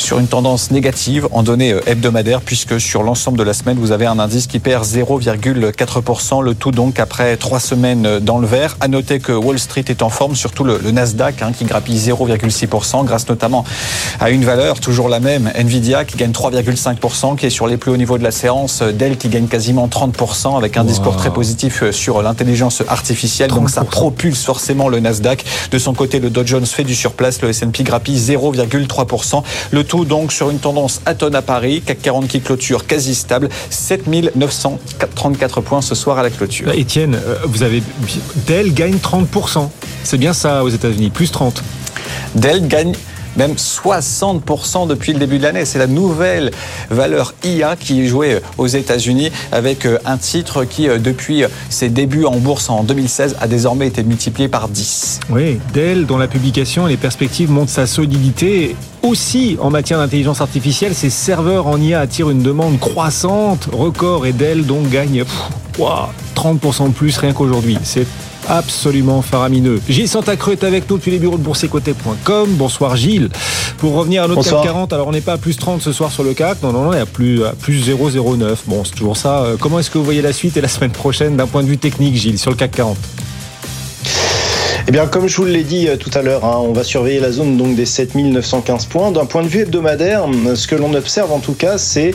sur 0.01 0.19
une 0.19 0.27
tendance 0.27 0.71
négative 0.71 1.29
en 1.31 1.43
données 1.43 1.73
euh, 1.73 1.81
hebdomadaires 1.87 2.41
puisque 2.41 2.81
sur 2.81 3.03
l'ensemble 3.03 3.39
de 3.39 3.43
la 3.43 3.53
semaine, 3.53 3.79
vous 3.79 3.93
avez 3.93 4.07
un 4.07 4.19
indice 4.19 4.47
qui 4.47 4.59
perd 4.59 4.85
0,4%, 4.85 6.43
le 6.43 6.55
tout 6.55 6.71
donc 6.71 6.99
après 6.99 7.37
trois 7.37 7.61
semaines 7.61 8.07
euh, 8.07 8.21
dans 8.21 8.39
le 8.39 8.47
vert. 8.47 8.77
À 8.81 8.89
noter 8.89 9.19
que 9.21 9.33
Wall 9.33 9.59
Street 9.59 9.85
est 9.89 10.03
en 10.03 10.09
forme, 10.09 10.35
surtout 10.35 10.65
le, 10.65 10.79
Nasdaq 10.91 11.43
hein, 11.43 11.53
qui 11.57 11.65
grappille 11.65 11.99
0,6% 11.99 13.05
grâce 13.05 13.29
notamment 13.29 13.65
à 14.19 14.31
une 14.31 14.45
valeur 14.45 14.81
toujours 14.81 15.09
la 15.09 15.21
même, 15.21 15.51
Nvidia 15.55 16.05
qui 16.05 16.17
gagne 16.17 16.33
3,5%, 16.33 17.37
qui 17.37 17.47
est 17.47 17.51
sur 17.51 17.67
les 17.67 17.77
plus 17.77 17.91
hauts 17.91 17.97
niveaux 17.97 18.19
de 18.19 18.25
la 18.25 18.31
séance, 18.31 18.83
Dell 18.83 19.17
qui 19.17 19.29
gagne 19.29 19.47
quasiment 19.47 19.87
30% 19.87 20.57
avec 20.57 20.77
un 20.77 20.85
discours 20.85 21.17
très 21.17 21.33
positif 21.33 21.83
euh, 21.83 21.93
sur 21.93 22.23
l'intelligence 22.23 22.83
artificielle. 22.89 23.51
Donc 23.51 23.71
ça 23.71 23.85
propulse 23.85 24.45
forcément 24.45 24.89
le 24.89 25.01
Nasdaq. 25.01 25.45
De 25.71 25.79
son 25.79 25.93
côté, 25.93 26.21
le 26.21 26.31
Dow 26.31 26.47
Jones 26.47 26.67
fait 26.67 26.85
du 26.85 26.95
surplace, 26.95 27.43
le 27.43 27.51
S&P 27.51 27.83
grappille 27.83 28.19
0,3%. 28.19 29.43
Le 29.71 29.85
tout 29.91 30.05
donc 30.05 30.33
sur 30.33 30.51
une 30.51 30.61
tendance 30.61 31.01
à 31.05 31.17
tonne 31.17 31.35
à 31.35 31.43
Paris, 31.43 31.83
CAC 31.85 32.01
40 32.01 32.29
qui 32.29 32.41
clôture 32.41 32.87
quasi 32.87 33.13
stable, 33.13 33.49
7934 33.71 35.61
points 35.63 35.83
ce 35.83 35.97
soir 35.97 36.17
à 36.17 36.23
la 36.23 36.31
clôture. 36.31 36.67
Bah, 36.67 36.77
Étienne, 36.77 37.17
euh, 37.17 37.39
vous 37.45 37.65
avez 37.65 37.83
Dell 38.47 38.73
gagne 38.73 38.99
30%. 38.99 39.69
C'est 40.05 40.17
bien 40.17 40.33
ça 40.33 40.63
aux 40.63 40.69
États-Unis, 40.69 41.11
plus 41.11 41.33
30. 41.33 41.65
Dell 42.37 42.69
gagne 42.69 42.95
même 43.37 43.53
60% 43.53 44.87
depuis 44.87 45.13
le 45.13 45.19
début 45.19 45.39
de 45.39 45.45
l'année. 45.45 45.65
C'est 45.65 45.79
la 45.79 45.87
nouvelle 45.87 46.51
valeur 46.91 47.35
IA 47.45 47.77
qui 47.77 48.03
est 48.03 48.07
jouée 48.07 48.41
aux 48.59 48.67
États-Unis 48.67 49.31
avec 49.53 49.87
euh, 49.87 49.99
un 50.05 50.17
titre 50.17 50.65
qui, 50.65 50.89
euh, 50.89 50.99
depuis 50.99 51.45
ses 51.69 51.89
débuts 51.89 52.25
en 52.25 52.37
bourse 52.37 52.71
en 52.71 52.83
2016, 52.83 53.37
a 53.41 53.47
désormais 53.47 53.87
été 53.87 54.03
multiplié 54.03 54.49
par 54.49 54.69
10. 54.69 55.21
Oui, 55.31 55.61
Dell, 55.73 56.07
dont 56.07 56.19
la 56.19 56.29
publication 56.29 56.87
et 56.87 56.91
les 56.91 56.97
perspectives 56.97 57.51
montrent 57.51 57.73
sa 57.73 57.87
solidité 57.87 58.77
aussi 59.03 59.57
en 59.61 59.71
matière 59.71 59.99
d'intelligence 59.99 60.41
artificielle, 60.41 60.95
ces 60.95 61.11
serveurs 61.11 61.67
en 61.67 61.81
IA 61.81 62.01
attirent 62.01 62.31
une 62.31 62.43
demande 62.43 62.79
croissante, 62.79 63.69
record 63.73 64.27
et 64.27 64.33
Dell 64.33 64.67
donc 64.67 64.89
gagne 64.91 65.25
30% 66.37 66.89
de 66.89 66.93
plus 66.93 67.17
rien 67.17 67.33
qu'aujourd'hui. 67.33 67.79
C'est 67.83 68.07
absolument 68.49 69.23
faramineux. 69.23 69.81
Gilles 69.89 70.09
Santacreux 70.09 70.53
est 70.53 70.65
avec 70.65 70.89
nous 70.89 70.97
depuis 70.97 71.11
les 71.11 71.19
bureaux 71.19 71.39
de 71.39 71.43
boursécoté.com. 71.43 72.51
Bonsoir 72.55 72.97
Gilles. 72.97 73.29
Pour 73.79 73.95
revenir 73.95 74.25
à 74.25 74.29
notre 74.29 74.43
CAC 74.43 74.63
40, 74.63 74.93
alors 74.93 75.09
on 75.09 75.13
n'est 75.13 75.21
pas 75.21 75.35
à 75.35 75.39
plus 75.39 75.57
30 75.57 75.81
ce 75.81 75.93
soir 75.93 76.11
sur 76.13 76.23
le 76.23 76.35
CAC, 76.35 76.63
non, 76.63 76.73
non, 76.73 76.85
non, 76.85 76.93
il 76.93 76.99
y 76.99 77.01
a 77.01 77.07
plus, 77.07 77.45
à 77.45 77.53
plus 77.53 77.89
0,09. 77.89 78.57
Bon, 78.67 78.85
c'est 78.85 78.95
toujours 78.95 79.17
ça. 79.17 79.43
Euh, 79.43 79.57
comment 79.59 79.79
est-ce 79.79 79.91
que 79.91 79.99
vous 79.99 80.05
voyez 80.05 80.23
la 80.23 80.33
suite 80.33 80.57
et 80.57 80.61
la 80.61 80.69
semaine 80.69 80.91
prochaine 80.91 81.37
d'un 81.37 81.47
point 81.47 81.63
de 81.63 81.69
vue 81.69 81.79
technique, 81.79 82.17
Gilles, 82.17 82.39
sur 82.39 82.51
le 82.51 82.57
CAC 82.57 82.73
40 82.73 82.97
eh 84.89 84.93
bien, 84.93 85.07
comme 85.07 85.29
je 85.29 85.37
vous 85.37 85.45
l'ai 85.45 85.63
dit 85.63 85.89
euh, 85.89 85.97
tout 85.97 86.11
à 86.15 86.23
l'heure, 86.23 86.45
hein, 86.45 86.59
on 86.63 86.73
va 86.73 86.85
surveiller 86.85 87.21
la 87.21 87.31
zone 87.31 87.57
donc 87.57 87.77
des 87.77 87.85
7915 87.85 88.87
points. 88.87 89.11
D'un 89.11 89.27
point 89.27 89.43
de 89.43 89.49
vue 89.49 89.61
hebdomadaire, 89.61 90.25
ce 90.55 90.67
que 90.67 90.75
l'on 90.75 90.95
observe 90.95 91.33
en 91.33 91.39
tout 91.39 91.53
cas, 91.53 91.77
c'est 91.77 92.15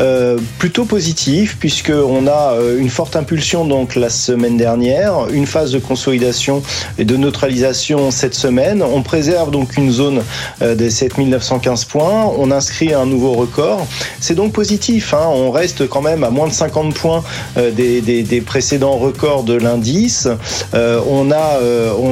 euh, 0.00 0.38
plutôt 0.58 0.84
positif 0.84 1.56
puisque 1.60 1.90
on 1.90 2.26
a 2.26 2.54
euh, 2.54 2.78
une 2.78 2.88
forte 2.88 3.16
impulsion 3.16 3.64
donc 3.64 3.96
la 3.96 4.08
semaine 4.08 4.56
dernière, 4.56 5.28
une 5.30 5.46
phase 5.46 5.72
de 5.72 5.78
consolidation 5.78 6.62
et 6.98 7.04
de 7.04 7.16
neutralisation 7.16 8.10
cette 8.10 8.34
semaine. 8.34 8.82
On 8.82 9.02
préserve 9.02 9.50
donc 9.50 9.76
une 9.76 9.90
zone 9.90 10.22
des 10.60 10.90
7915 10.90 11.84
points. 11.84 12.32
On 12.38 12.50
inscrit 12.50 12.94
un 12.94 13.06
nouveau 13.06 13.32
record. 13.32 13.86
C'est 14.20 14.34
donc 14.34 14.52
positif. 14.52 15.12
Hein. 15.14 15.26
On 15.28 15.50
reste 15.50 15.88
quand 15.88 16.02
même 16.02 16.24
à 16.24 16.30
moins 16.30 16.48
de 16.48 16.52
50 16.52 16.94
points 16.94 17.22
des, 17.56 18.42
précédents 18.44 18.96
records 18.96 19.42
de 19.44 19.54
l'indice. 19.54 20.28
on 20.72 21.30
a 21.30 21.58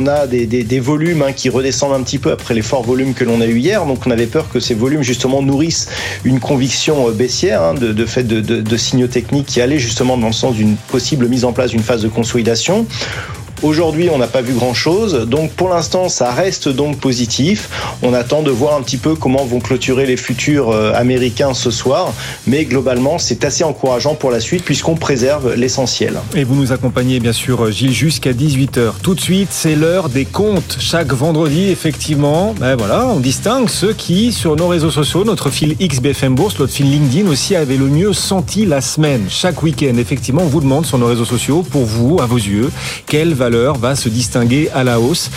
a 0.07 0.27
des, 0.27 0.81
volumes 0.81 1.23
hein, 1.23 1.33
qui 1.33 1.49
redescendent 1.49 1.95
un 1.95 2.03
petit 2.03 2.19
peu 2.19 2.31
après 2.31 2.55
les 2.55 2.63
forts 2.63 2.83
volumes 2.83 3.15
que 3.15 3.25
l'on 3.25 3.41
a 3.41 3.47
eu 3.47 3.59
hier. 3.59 3.87
Donc 3.87 4.07
on 4.07 4.11
avait 4.11 4.27
peur 4.27 4.49
que 4.49 4.61
ces 4.61 4.75
volumes 4.75 5.03
justement 5.03 5.43
nourrissent 5.43 5.89
une 6.25 6.41
conviction 6.41 7.09
euh, 7.09 7.13
baissière 7.13 7.63
hein, 7.63 7.75
de, 7.75 8.07
fait 8.07 8.25
de 8.25 8.77
signaux 8.77 9.07
techniques 9.07 9.47
qui 9.47 9.61
allaient 9.61 9.79
justement 9.79 10.17
dans 10.17 10.29
le 10.29 10.33
sens 10.33 10.55
d'une 10.55 10.77
possible 10.77 11.29
mise 11.29 11.45
en 11.45 11.53
place 11.53 11.71
d'une 11.71 11.83
phase 11.83 12.03
de 12.03 12.09
consolidation. 12.09 12.87
Aujourd'hui, 13.65 14.11
on 14.13 14.19
n'a 14.19 14.27
pas 14.27 14.43
vu 14.43 14.53
grand-chose. 14.53 15.27
Donc 15.27 15.53
pour 15.53 15.71
l'instant, 15.71 16.11
ça 16.11 16.31
reste 16.33 16.69
donc 16.69 16.99
positif. 16.99 17.71
On 18.03 18.13
attend 18.13 18.43
de 18.43 18.51
voir 18.51 18.77
un 18.77 18.83
petit 18.83 18.99
peu 18.99 19.15
comment 19.15 19.43
vont 19.47 19.59
clôturer 19.59 20.05
les 20.05 20.19
futurs 20.19 20.71
euh, 20.71 20.93
américains 20.95 21.55
ce 21.55 21.71
soir. 21.71 22.13
Mais 22.47 22.67
globalement, 22.67 23.19
c'est 23.19 23.43
assez 23.43 23.65
encourageant 23.65 24.17
pour 24.17 24.31
la 24.31 24.41
suite 24.41 24.67
puisqu'on 24.67 24.97
préserve 24.97 25.55
l'essentiel. 25.55 26.21
Et 26.37 26.45
vous 26.45 26.57
nous 26.57 26.73
accompagnez 26.73 27.21
bien 27.21 27.33
sûr, 27.33 27.73
Gilles, 27.73 27.95
jusqu'à 27.95 28.33
18h. 28.33 29.01
Tout 29.03 29.15
de 29.15 29.21
suite, 29.23 29.49
c'est 29.51 29.77
l'heure 29.77 30.11
des 30.11 30.27
comptes. 30.27 30.77
Chaque 30.79 31.15
vendredi, 31.15 31.71
effectivement, 31.71 32.55
ben 32.61 32.77
voilà, 32.77 33.07
on 33.07 33.19
distingue 33.19 33.71
ceux 33.71 33.95
qui, 33.95 34.33
sur 34.33 34.57
nos 34.57 34.69
réseaux 34.69 34.91
sociaux, 34.91 35.25
notre 35.25 35.49
fil 35.49 35.75
XBFM 35.79 36.35
Bourse, 36.35 36.59
notre 36.59 36.75
fil 36.75 36.91
LinkedIn 36.91 37.31
aussi, 37.31 37.57
avaient 37.57 37.79
le 37.79 37.87
mieux 37.87 38.13
senti 38.13 38.67
la 38.67 38.83
semaine. 38.83 39.25
Chaque 39.31 39.63
week-end, 39.63 39.97
effectivement, 39.97 40.43
on 40.43 40.49
vous 40.49 40.61
demande 40.61 40.85
sur 40.85 40.99
nos 40.99 41.07
réseaux 41.07 41.25
sociaux, 41.25 41.63
pour 41.63 41.87
vous, 41.87 42.21
à 42.21 42.27
vos 42.27 42.37
yeux, 42.37 42.71
quelle 43.07 43.33
valeur 43.33 43.54
va 43.55 43.95
se 43.95 44.09
distinguer 44.09 44.69
à 44.75 44.85
la 44.85 45.01
hausse. 45.01 45.31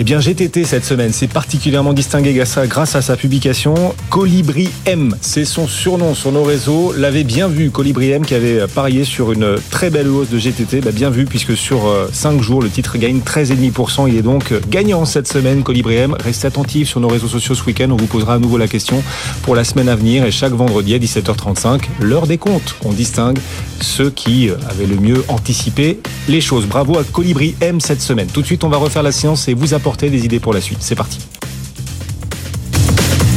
Eh 0.00 0.04
bien, 0.04 0.20
GTT 0.20 0.64
cette 0.64 0.84
semaine 0.84 1.12
s'est 1.12 1.28
particulièrement 1.28 1.92
distingué 1.92 2.32
grâce 2.32 2.96
à, 2.96 3.02
sa 3.02 3.16
publication. 3.16 3.94
Colibri 4.08 4.70
M, 4.86 5.14
c'est 5.20 5.44
son 5.44 5.68
surnom 5.68 6.14
sur 6.14 6.32
nos 6.32 6.42
réseaux. 6.42 6.94
L'avait 6.96 7.24
bien 7.24 7.46
vu, 7.46 7.70
Colibri 7.70 8.10
M, 8.10 8.24
qui 8.24 8.34
avait 8.34 8.66
parié 8.66 9.04
sur 9.04 9.32
une 9.32 9.56
très 9.70 9.90
belle 9.90 10.08
hausse 10.08 10.30
de 10.30 10.38
GTT. 10.38 10.80
Bah, 10.80 10.92
bien 10.92 11.10
vu, 11.10 11.26
puisque 11.26 11.56
sur 11.56 11.82
5 12.12 12.32
euh, 12.32 12.42
jours, 12.42 12.62
le 12.62 12.70
titre 12.70 12.96
gagne 12.96 13.18
13,5%. 13.18 14.08
Il 14.08 14.16
est 14.16 14.22
donc 14.22 14.52
gagnant 14.68 15.04
cette 15.04 15.28
semaine, 15.28 15.62
Colibri 15.62 15.96
M. 15.96 16.16
Restez 16.24 16.46
attentifs 16.46 16.88
sur 16.88 17.00
nos 17.00 17.08
réseaux 17.08 17.28
sociaux 17.28 17.54
ce 17.54 17.64
week-end. 17.64 17.90
On 17.90 17.96
vous 17.96 18.06
posera 18.06 18.34
à 18.34 18.38
nouveau 18.38 18.58
la 18.58 18.68
question 18.68 19.02
pour 19.42 19.54
la 19.54 19.64
semaine 19.64 19.88
à 19.88 19.96
venir. 19.96 20.24
Et 20.24 20.30
chaque 20.30 20.52
vendredi 20.52 20.94
à 20.94 20.98
17h35, 20.98 21.82
l'heure 22.00 22.26
des 22.26 22.38
comptes. 22.38 22.76
On 22.84 22.92
distingue 22.92 23.38
ceux 23.82 24.10
qui 24.10 24.48
euh, 24.48 24.54
avaient 24.70 24.86
le 24.86 24.96
mieux 24.96 25.22
anticipé 25.28 26.00
les 26.28 26.40
choses. 26.40 26.66
Bravo 26.66 26.98
à 26.98 27.04
Colibri 27.04 27.31
M 27.60 27.80
cette 27.80 28.00
semaine. 28.00 28.26
Tout 28.28 28.42
de 28.42 28.46
suite, 28.46 28.64
on 28.64 28.68
va 28.68 28.76
refaire 28.76 29.02
la 29.02 29.12
séance 29.12 29.48
et 29.48 29.54
vous 29.54 29.74
apporter 29.74 30.10
des 30.10 30.24
idées 30.24 30.40
pour 30.40 30.52
la 30.52 30.60
suite. 30.60 30.78
C'est 30.80 30.94
parti. 30.94 31.18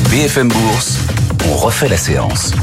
BFM 0.09 0.49
Bourse, 0.49 0.99
on 1.49 1.55
refait 1.55 1.87
la 1.89 1.97
séance. 1.97 2.53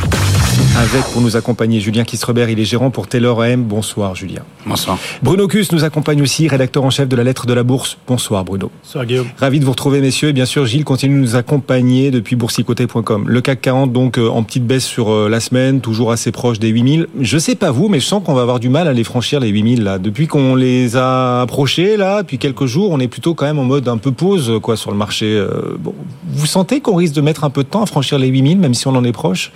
Avec 0.77 1.05
pour 1.13 1.21
nous 1.21 1.37
accompagner 1.37 1.81
Julien 1.81 2.05
Kistrebert, 2.05 2.49
il 2.49 2.59
est 2.59 2.65
gérant 2.65 2.91
pour 2.91 3.07
Taylor 3.07 3.45
M. 3.45 3.63
Bonsoir 3.63 4.15
Julien. 4.15 4.43
Bonsoir. 4.67 4.99
Bruno 5.23 5.47
Cus 5.47 5.67
nous 5.73 5.85
accompagne 5.85 6.23
aussi, 6.23 6.49
rédacteur 6.49 6.85
en 6.85 6.91
chef 6.91 7.09
de 7.09 7.17
la 7.17 7.25
lettre 7.25 7.47
de 7.47 7.53
la 7.53 7.63
Bourse. 7.63 7.99
Bonsoir 8.07 8.45
Bruno. 8.45 8.71
Bonsoir 8.83 9.05
Guillaume. 9.05 9.27
Ravi 9.39 9.61
de 9.61 9.65
vous 9.65 9.71
retrouver 9.71 10.01
messieurs 10.01 10.31
et 10.31 10.33
bien 10.33 10.47
sûr 10.47 10.65
Gilles 10.65 10.85
continue 10.85 11.17
de 11.17 11.21
nous 11.21 11.37
accompagner 11.37 12.11
depuis 12.11 12.37
boursicoté.com. 12.37 13.25
Le 13.29 13.41
CAC 13.41 13.61
40 13.61 13.93
donc 13.93 14.19
euh, 14.19 14.29
en 14.29 14.43
petite 14.43 14.67
baisse 14.67 14.85
sur 14.85 15.13
euh, 15.13 15.29
la 15.29 15.41
semaine, 15.41 15.81
toujours 15.81 16.11
assez 16.11 16.33
proche 16.33 16.59
des 16.59 16.69
8000. 16.69 17.07
Je 17.21 17.39
sais 17.39 17.55
pas 17.55 17.71
vous 17.71 17.89
mais 17.89 18.01
je 18.01 18.07
sens 18.07 18.23
qu'on 18.25 18.35
va 18.35 18.43
avoir 18.43 18.59
du 18.59 18.69
mal 18.69 18.89
à 18.89 18.93
les 18.93 19.05
franchir 19.05 19.41
les 19.41 19.49
8000 19.49 19.83
là. 19.85 19.99
Depuis 19.99 20.27
qu'on 20.27 20.55
les 20.55 20.97
a 20.97 21.43
approchés 21.43 21.97
là, 21.97 22.23
depuis 22.23 22.39
quelques 22.39 22.67
jours, 22.67 22.91
on 22.93 23.01
est 23.01 23.09
plutôt 23.09 23.35
quand 23.35 23.47
même 23.47 23.59
en 23.59 23.65
mode 23.65 23.89
un 23.89 23.99
peu 23.99 24.13
pause 24.13 24.53
quoi 24.63 24.77
sur 24.77 24.91
le 24.91 24.97
marché. 24.97 25.27
Euh, 25.27 25.77
bon, 25.79 25.95
vous 26.27 26.47
sentez 26.47 26.81
qu'on 26.81 26.97
risque 26.97 27.15
de 27.15 27.21
mettre 27.21 27.45
un 27.45 27.51
peu 27.51 27.63
de 27.63 27.69
temps 27.69 27.83
à 27.83 27.87
franchir 27.87 28.19
les 28.19 28.29
8000 28.29 28.59
même 28.59 28.75
si 28.75 28.87
on 28.87 28.97
en 28.97 29.05
est 29.05 29.13
proche? 29.13 29.53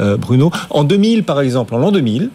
Euh, 0.00 0.16
Bruno. 0.16 0.50
En 0.70 0.84
2000, 0.84 1.24
par 1.24 1.40
exemple, 1.40 1.74
en 1.74 1.78
l'an 1.78 1.92
2000, 1.92 2.30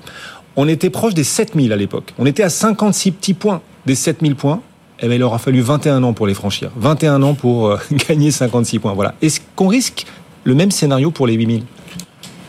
on 0.56 0.68
était 0.68 0.90
proche 0.90 1.14
des 1.14 1.24
7000 1.24 1.74
à 1.74 1.76
l'époque. 1.76 2.14
On 2.18 2.26
était 2.26 2.44
à 2.44 2.50
56 2.50 3.12
petits 3.12 3.34
points 3.34 3.62
des 3.86 3.96
7000 3.96 4.36
points. 4.36 4.62
Eh 5.02 5.08
bien, 5.08 5.16
il 5.16 5.24
aura 5.24 5.40
fallu 5.40 5.62
21 5.62 6.04
ans 6.04 6.14
pour 6.14 6.28
les 6.28 6.34
franchir. 6.34 6.72
21 6.78 7.22
ans 7.24 7.34
pour 7.34 7.68
euh, 7.68 7.78
gagner 8.08 8.32
56 8.32 8.80
points. 8.80 8.94
Voilà. 8.94 9.16
Est-ce 9.22 9.42
qu'on 9.56 9.68
risque 9.68 10.06
le 10.44 10.56
même 10.56 10.72
scénario 10.72 11.12
pour 11.12 11.28
les 11.28 11.34
8000 11.34 11.64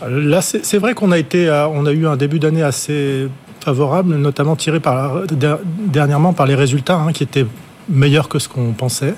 Là, 0.08 0.42
c'est 0.42 0.76
vrai 0.76 0.92
qu'on 0.92 1.10
a 1.10 1.18
été, 1.18 1.48
a 1.48 1.70
eu 1.90 2.06
un 2.06 2.16
début 2.16 2.38
d'année 2.38 2.62
assez 2.62 3.28
favorable, 3.60 4.14
notamment 4.16 4.54
tiré 4.54 4.78
par, 4.78 5.22
dernièrement 5.26 6.34
par 6.34 6.46
les 6.46 6.54
résultats 6.54 6.96
hein, 6.96 7.12
qui 7.12 7.22
étaient 7.22 7.46
meilleurs 7.88 8.28
que 8.28 8.38
ce 8.38 8.48
qu'on 8.48 8.72
pensait. 8.72 9.14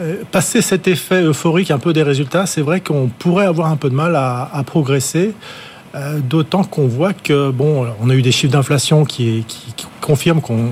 Euh, 0.00 0.22
passer 0.30 0.62
cet 0.62 0.88
effet 0.88 1.22
euphorique 1.22 1.70
un 1.70 1.78
peu 1.78 1.92
des 1.92 2.02
résultats, 2.02 2.46
c'est 2.46 2.62
vrai 2.62 2.80
qu'on 2.80 3.08
pourrait 3.08 3.44
avoir 3.44 3.70
un 3.70 3.76
peu 3.76 3.90
de 3.90 3.94
mal 3.94 4.16
à, 4.16 4.62
progresser. 4.64 5.32
Euh, 5.94 6.20
d'autant 6.20 6.62
qu'on 6.62 6.86
voit 6.86 7.12
que 7.12 7.50
bon, 7.50 7.84
on 8.00 8.10
a 8.10 8.14
eu 8.14 8.22
des 8.22 8.30
chiffres 8.30 8.52
d'inflation 8.52 9.04
qui, 9.04 9.44
confirment 10.00 10.40
qu'on 10.40 10.68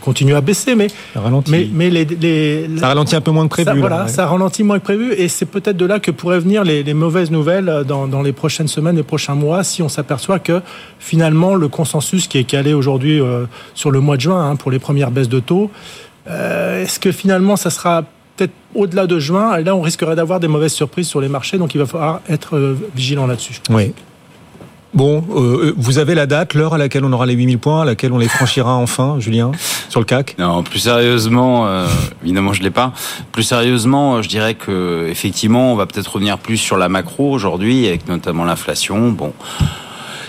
continue 0.00 0.34
à 0.34 0.40
baisser, 0.40 0.74
mais 0.74 0.88
ça 1.12 1.20
ralentit. 1.20 1.70
Mais, 1.72 1.90
les, 1.90 2.68
ça 2.78 2.88
ralentit 2.88 3.14
un 3.14 3.20
peu 3.20 3.30
moins 3.30 3.44
que 3.44 3.50
prévu. 3.50 3.68
Ça, 3.68 3.74
voilà, 3.74 4.08
ça 4.08 4.26
ralentit 4.26 4.64
moins 4.64 4.78
que 4.78 4.84
prévu, 4.84 5.12
et 5.12 5.28
c'est 5.28 5.46
peut-être 5.46 5.76
de 5.76 5.84
là 5.84 6.00
que 6.00 6.10
pourraient 6.10 6.40
venir 6.40 6.64
les, 6.64 6.94
mauvaises 6.94 7.30
nouvelles 7.30 7.84
dans, 7.86 8.22
les 8.22 8.32
prochaines 8.32 8.68
semaines, 8.68 8.96
les 8.96 9.02
prochains 9.02 9.34
mois, 9.34 9.62
si 9.62 9.82
on 9.82 9.88
s'aperçoit 9.88 10.38
que 10.38 10.62
finalement 10.98 11.54
le 11.54 11.68
consensus 11.68 12.26
qui 12.26 12.38
est 12.38 12.44
calé 12.44 12.74
aujourd'hui 12.74 13.20
euh, 13.20 13.44
sur 13.74 13.90
le 13.90 14.00
mois 14.00 14.16
de 14.16 14.22
juin 14.22 14.50
hein, 14.50 14.56
pour 14.56 14.70
les 14.70 14.78
premières 14.78 15.10
baisses 15.12 15.28
de 15.28 15.40
taux, 15.40 15.70
est-ce 16.26 16.98
que 16.98 17.12
finalement 17.12 17.56
ça 17.56 17.68
sera 17.68 18.04
peut-être 18.36 18.52
au-delà 18.74 19.06
de 19.06 19.18
juin, 19.18 19.58
là, 19.60 19.76
on 19.76 19.82
risquerait 19.82 20.16
d'avoir 20.16 20.40
des 20.40 20.48
mauvaises 20.48 20.72
surprises 20.72 21.08
sur 21.08 21.20
les 21.20 21.28
marchés, 21.28 21.58
donc 21.58 21.74
il 21.74 21.78
va 21.78 21.86
falloir 21.86 22.20
être 22.28 22.56
euh, 22.56 22.76
vigilant 22.94 23.26
là-dessus. 23.26 23.60
Oui. 23.70 23.92
Bon, 24.94 25.24
euh, 25.34 25.72
vous 25.78 25.98
avez 25.98 26.14
la 26.14 26.26
date, 26.26 26.52
l'heure 26.52 26.74
à 26.74 26.78
laquelle 26.78 27.04
on 27.04 27.12
aura 27.14 27.24
les 27.24 27.32
8000 27.32 27.58
points, 27.58 27.82
à 27.82 27.84
laquelle 27.86 28.12
on 28.12 28.18
les 28.18 28.28
franchira 28.28 28.74
enfin, 28.74 29.16
Julien, 29.20 29.50
sur 29.88 30.00
le 30.00 30.04
CAC? 30.04 30.36
Non, 30.38 30.62
plus 30.62 30.80
sérieusement, 30.80 31.66
euh, 31.66 31.86
évidemment 32.22 32.52
je 32.52 32.62
l'ai 32.62 32.70
pas. 32.70 32.92
Plus 33.32 33.42
sérieusement, 33.42 34.20
je 34.20 34.28
dirais 34.28 34.54
que 34.54 35.06
effectivement, 35.08 35.72
on 35.72 35.76
va 35.76 35.86
peut-être 35.86 36.08
revenir 36.08 36.36
plus 36.36 36.58
sur 36.58 36.76
la 36.76 36.90
macro 36.90 37.30
aujourd'hui, 37.30 37.86
avec 37.86 38.06
notamment 38.06 38.44
l'inflation. 38.44 39.10
Bon, 39.10 39.32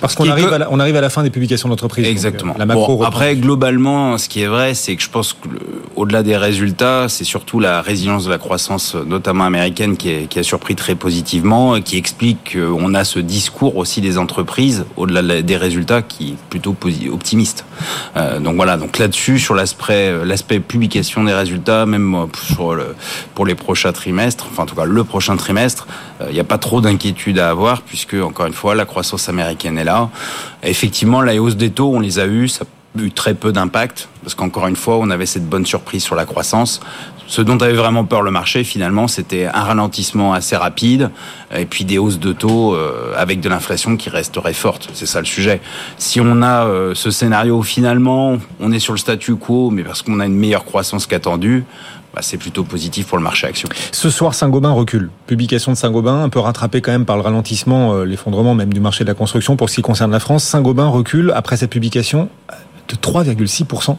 parce 0.04 0.16
qu'on 0.16 0.30
arrive, 0.30 0.52
à 0.52 0.58
la, 0.58 0.68
on 0.70 0.82
arrive 0.82 0.98
à 0.98 1.02
la 1.02 1.10
fin 1.10 1.24
des 1.24 1.30
publications 1.30 1.70
d'entreprise. 1.70 2.06
Exactement. 2.06 2.56
la 2.58 2.66
macro 2.66 3.02
après, 3.06 3.38
globalement, 3.38 4.18
ce 4.18 4.28
qui 4.28 4.42
est 4.42 4.48
vrai, 4.48 4.74
c'est 4.74 4.98
que 4.98 5.02
je 5.02 5.10
pense 5.10 5.32
que 5.32 5.48
au-delà 5.96 6.24
des 6.24 6.36
résultats, 6.36 7.08
c'est 7.08 7.24
surtout 7.24 7.62
la 7.62 7.82
résilience 7.82 8.26
de 8.26 8.30
la 8.30 8.38
croissance, 8.38 8.96
notamment 8.96 9.46
américaine, 9.46 9.96
qui, 9.96 10.10
est, 10.10 10.28
qui 10.28 10.40
a 10.40 10.44
surpris 10.44 10.76
très 10.76 10.96
positivement, 10.96 11.80
qui 11.80 11.96
explique 11.98 12.58
qu'on 12.58 12.94
a 12.94 13.06
ce 13.06 13.20
discours 13.20 13.78
aussi 13.78 14.02
des 14.02 14.18
entreprises, 14.18 14.84
au-delà 14.98 15.42
des 15.42 15.58
résultats, 15.58 16.02
qui 16.02 16.32
est 16.32 16.38
plutôt 16.50 16.76
optimiste. 17.10 17.64
Euh, 18.18 18.40
donc 18.40 18.58
voilà, 18.58 18.76
donc 18.76 19.00
là-dessus, 19.00 19.40
sur 19.40 19.56
l'aspect, 19.56 20.12
l'aspect 20.26 20.60
publication 20.60 21.24
des 21.24 21.34
résultats, 21.34 21.86
même 21.86 22.28
pour, 22.56 22.76
le, 22.76 22.96
pour 23.36 23.46
les 23.46 23.56
prochains 23.56 23.94
trimestres, 23.94 24.48
enfin 24.52 24.64
en 24.64 24.66
tout 24.66 24.76
cas 24.76 24.84
le 24.84 25.04
prochain 25.06 25.38
trimestre, 25.38 25.88
il 26.24 26.30
euh, 26.30 26.34
n'y 26.34 26.40
a 26.40 26.44
pas 26.44 26.58
trop 26.58 26.82
d'inquiétude 26.82 27.40
à 27.40 27.50
avoir, 27.50 27.82
puisque 27.82 28.16
encore 28.16 28.46
une 28.46 28.54
fois, 28.54 28.76
la 28.76 28.86
croissance 28.86 29.30
américaine 29.30 29.78
est 29.78 29.84
là 29.84 30.10
Effectivement, 30.64 31.22
la 31.22 31.36
hausse 31.42 31.56
des 31.56 31.70
taux, 31.70 31.92
on 31.94 32.00
les 32.00 32.20
a 32.20 32.26
eus, 32.26 32.48
ça 32.48 32.66
a 32.66 33.02
eu 33.02 33.12
très 33.12 33.34
peu 33.34 33.52
d'impact, 33.52 34.10
parce 34.24 34.36
qu'encore 34.36 34.68
une 34.68 34.76
fois, 34.76 34.98
on 34.98 35.10
avait 35.10 35.26
cette 35.26 35.48
bonne 35.48 35.66
surprise 35.66 36.04
sur 36.04 36.16
la 36.16 36.26
croissance. 36.26 36.80
Ce 37.26 37.42
dont 37.42 37.58
avait 37.58 37.74
vraiment 37.74 38.04
peur 38.04 38.22
le 38.22 38.32
marché, 38.32 38.64
finalement, 38.64 39.08
c'était 39.08 39.46
un 39.46 39.64
ralentissement 39.64 40.34
assez 40.34 40.56
rapide, 40.56 41.10
et 41.56 41.66
puis 41.66 41.86
des 41.86 41.98
hausses 41.98 42.20
de 42.20 42.34
taux 42.34 42.76
euh, 42.76 43.14
avec 43.18 43.40
de 43.40 43.50
l'inflation 43.50 43.98
qui 43.98 44.10
resterait 44.10 44.54
forte. 44.54 44.90
C'est 44.94 45.06
ça 45.06 45.20
le 45.20 45.26
sujet. 45.26 45.62
Si 45.98 46.20
on 46.20 46.42
a 46.42 46.66
euh, 46.66 46.94
ce 46.96 47.12
scénario, 47.12 47.62
finalement, 47.64 48.38
on 48.60 48.72
est 48.72 48.80
sur 48.80 48.94
le 48.94 49.00
statu 49.00 49.36
quo, 49.36 49.70
mais 49.72 49.84
parce 49.84 50.02
qu'on 50.02 50.20
a 50.20 50.26
une 50.26 50.36
meilleure 50.36 50.66
croissance 50.66 51.08
qu'attendue, 51.08 51.64
bah, 52.14 52.22
c'est 52.22 52.38
plutôt 52.38 52.64
positif 52.64 53.08
pour 53.08 53.18
le 53.18 53.24
marché 53.24 53.48
action. 53.48 53.68
Ce 53.92 54.10
soir, 54.12 54.36
Saint-Gobain 54.36 54.72
recule. 54.72 55.10
Publication 55.26 55.72
de 55.72 55.78
Saint-Gobain, 55.78 56.24
un 56.24 56.30
peu 56.30 56.40
rattrapé 56.40 56.80
quand 56.80 56.92
même 56.92 57.06
par 57.06 57.16
le 57.16 57.24
ralentissement, 57.24 57.94
euh, 57.94 58.06
l'effondrement 58.06 58.54
même 58.54 58.72
du 58.72 58.80
marché 58.80 59.04
de 59.04 59.10
la 59.10 59.16
construction 59.16 59.56
pour 59.56 59.70
ce 59.70 59.76
qui 59.76 59.82
concerne 59.82 60.12
la 60.12 60.20
France. 60.20 60.44
Saint-Gobain 60.44 60.88
recule 60.88 61.34
après 61.36 61.58
cette 61.58 61.72
publication 61.72 62.30
de 62.88 62.96
3,6%. 62.96 63.98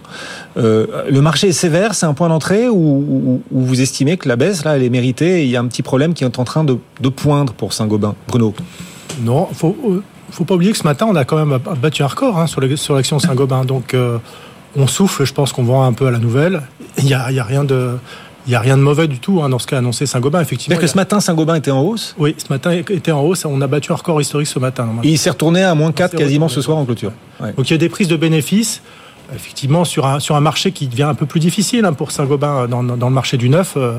Euh, 0.56 0.86
le 1.10 1.20
marché 1.22 1.48
est 1.48 1.52
sévère, 1.52 1.94
c'est 1.94 2.06
un 2.06 2.14
point 2.14 2.28
d'entrée 2.28 2.68
ou, 2.68 3.42
vous 3.50 3.80
estimez 3.80 4.16
que 4.16 4.28
la 4.28 4.36
baisse, 4.36 4.64
là, 4.64 4.76
elle 4.76 4.84
est 4.84 4.90
méritée 4.90 5.40
et 5.40 5.44
il 5.44 5.50
y 5.50 5.56
a 5.56 5.60
un 5.60 5.66
petit 5.66 5.82
problème 5.82 6.14
qui 6.14 6.22
est 6.22 6.38
en 6.38 6.44
train 6.44 6.62
de, 6.62 6.78
poindre 7.08 7.52
pour 7.52 7.72
Saint-Gobain? 7.72 8.14
Bruno 8.28 8.54
Non, 9.22 9.48
faut, 9.52 9.76
euh, 9.88 10.04
faut 10.30 10.44
pas 10.44 10.54
oublier 10.54 10.70
que 10.70 10.78
ce 10.78 10.84
matin, 10.84 11.06
on 11.10 11.16
a 11.16 11.24
quand 11.24 11.44
même 11.44 11.58
battu 11.82 12.04
un 12.04 12.06
record 12.06 12.38
hein, 12.38 12.46
sur 12.46 12.60
l'action 12.94 13.18
Saint-Gobain. 13.18 13.64
Donc, 13.64 13.96
on 14.76 14.86
souffle, 14.86 15.24
je 15.24 15.32
pense 15.32 15.52
qu'on 15.52 15.64
vend 15.64 15.84
un 15.84 15.92
peu 15.92 16.06
à 16.06 16.10
la 16.10 16.18
nouvelle. 16.18 16.62
Il 17.04 17.08
n'y 17.08 17.14
a, 17.14 17.30
y 17.30 17.38
a, 17.38 17.44
rien 17.44 17.64
de. 17.64 17.96
Il 18.46 18.50
n'y 18.50 18.56
a 18.56 18.60
rien 18.60 18.76
de 18.76 18.82
mauvais 18.82 19.08
du 19.08 19.20
tout 19.20 19.42
hein, 19.42 19.48
dans 19.48 19.58
ce 19.58 19.66
qu'a 19.66 19.78
annoncé 19.78 20.04
Saint-Gobain, 20.04 20.40
effectivement. 20.40 20.74
C'est-à-dire 20.74 20.86
que 20.86 20.92
ce 20.92 20.96
matin, 20.96 21.20
Saint-Gobain 21.20 21.54
était 21.54 21.70
en 21.70 21.80
hausse? 21.80 22.14
Oui, 22.18 22.34
ce 22.36 22.52
matin 22.52 22.72
était 22.72 23.12
en 23.12 23.22
hausse. 23.22 23.44
On 23.44 23.60
a 23.60 23.66
battu 23.66 23.92
un 23.92 23.94
record 23.94 24.20
historique 24.20 24.48
ce 24.48 24.58
matin. 24.58 24.88
Et 25.02 25.08
il 25.10 25.18
s'est 25.18 25.30
retourné 25.30 25.62
à 25.62 25.74
moins 25.74 25.92
4 25.92 26.16
quasiment 26.16 26.48
ce 26.48 26.60
soir 26.60 26.76
en 26.76 26.84
clôture. 26.84 27.12
Donc 27.56 27.70
il 27.70 27.72
y 27.72 27.74
a 27.74 27.78
des 27.78 27.88
prises 27.88 28.08
de 28.08 28.16
bénéfices 28.16 28.82
effectivement 29.34 29.84
sur 29.84 30.06
un, 30.06 30.40
marché 30.40 30.72
qui 30.72 30.86
devient 30.86 31.04
un 31.04 31.14
peu 31.14 31.26
plus 31.26 31.40
difficile 31.40 31.84
hein, 31.84 31.92
pour 31.92 32.10
Saint-Gobain 32.10 32.66
dans, 32.68 32.82
dans, 32.82 33.08
le 33.08 33.14
marché 33.14 33.36
du 33.36 33.48
neuf. 33.48 33.74
Euh, 33.76 33.94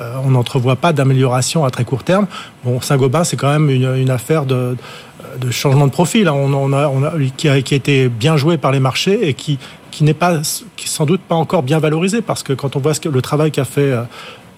euh, 0.00 0.14
on 0.24 0.30
n'entrevoit 0.30 0.76
pas 0.76 0.92
d'amélioration 0.92 1.64
à 1.64 1.70
très 1.70 1.84
court 1.84 2.04
terme. 2.04 2.26
Bon, 2.64 2.80
Saint-Gobain, 2.80 3.24
c'est 3.24 3.36
quand 3.36 3.50
même 3.50 3.68
une, 3.70 4.10
affaire 4.10 4.46
de, 4.46 4.76
changement 5.50 5.86
de 5.86 5.92
profil 5.92 6.28
hein. 6.28 6.34
qui, 7.36 7.48
a, 7.48 7.56
été 7.56 8.08
bien 8.08 8.36
joué 8.36 8.56
par 8.56 8.72
les 8.72 8.80
marchés 8.80 9.28
et 9.28 9.34
qui, 9.34 9.58
n'est 10.00 10.14
pas, 10.14 10.40
sans 10.84 11.06
doute 11.06 11.20
pas 11.20 11.34
encore 11.34 11.62
bien 11.62 11.78
valorisé 11.78 12.22
parce 12.22 12.42
que 12.42 12.52
quand 12.52 12.76
on 12.76 12.80
voit 12.80 12.92
le 13.04 13.22
travail 13.22 13.50
qu'a 13.50 13.64
fait 13.64 13.92
euh, 13.92 14.02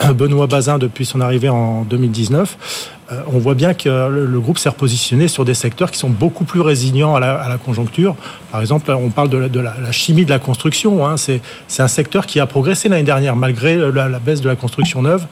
Benoît 0.15 0.47
Bazin 0.47 0.79
depuis 0.79 1.07
son 1.07 1.21
arrivée 1.21 1.49
en 1.49 1.83
2019, 1.83 2.99
euh, 3.11 3.21
on 3.33 3.39
voit 3.39 3.55
bien 3.55 3.75
que 3.75 3.89
le, 3.89 4.41
groupe 4.41 4.59
s'est 4.59 4.69
repositionné 4.69 5.29
sur 5.29 5.45
des 5.45 5.55
secteurs 5.55 5.91
qui 5.91 5.99
sont 5.99 6.11
beaucoup 6.11 6.45
plus 6.45 6.61
résilients 6.61 7.15
à 7.15 7.21
la, 7.21 7.59
conjoncture. 7.65 8.17
Par 8.51 8.61
exemple, 8.61 8.91
on 8.91 9.11
parle 9.11 9.29
de 9.29 9.61
la, 9.61 9.93
chimie 9.93 10.25
de 10.25 10.31
la 10.31 10.39
construction. 10.39 11.07
Hein. 11.07 11.17
C'est 11.17 11.41
un 11.79 11.89
secteur 11.89 12.27
qui 12.27 12.41
a 12.41 12.47
progressé 12.47 12.89
l'année 12.89 13.03
dernière 13.03 13.37
malgré 13.37 13.77
la, 13.77 14.09
baisse 14.19 14.41
de 14.41 14.49
la 14.49 14.57
construction 14.57 15.03
neuve. 15.03 15.27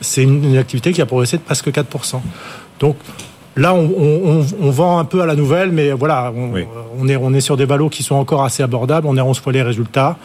C'est 0.00 0.22
une, 0.22 0.44
une 0.44 0.58
activité 0.58 0.92
qui 0.92 1.00
a 1.00 1.06
progressé 1.06 1.38
de 1.38 1.42
presque 1.42 1.68
4%. 1.68 2.20
Donc, 2.80 2.96
Là, 3.56 3.74
on, 3.74 4.70
vend 4.70 4.98
un 4.98 5.04
peu 5.04 5.22
à 5.22 5.26
la 5.26 5.34
nouvelle, 5.34 5.72
mais 5.72 5.92
voilà, 5.92 6.30
on, 6.36 7.08
est, 7.08 7.16
on 7.16 7.32
est 7.32 7.40
sur 7.40 7.56
des 7.56 7.64
valos 7.64 7.88
qui 7.88 8.02
sont 8.02 8.14
encore 8.14 8.44
assez 8.44 8.62
abordables. 8.62 9.06
On 9.06 9.16
est 9.16 9.20
11 9.20 9.40
fois 9.40 9.52
les 9.52 9.62
résultats. 9.62 10.18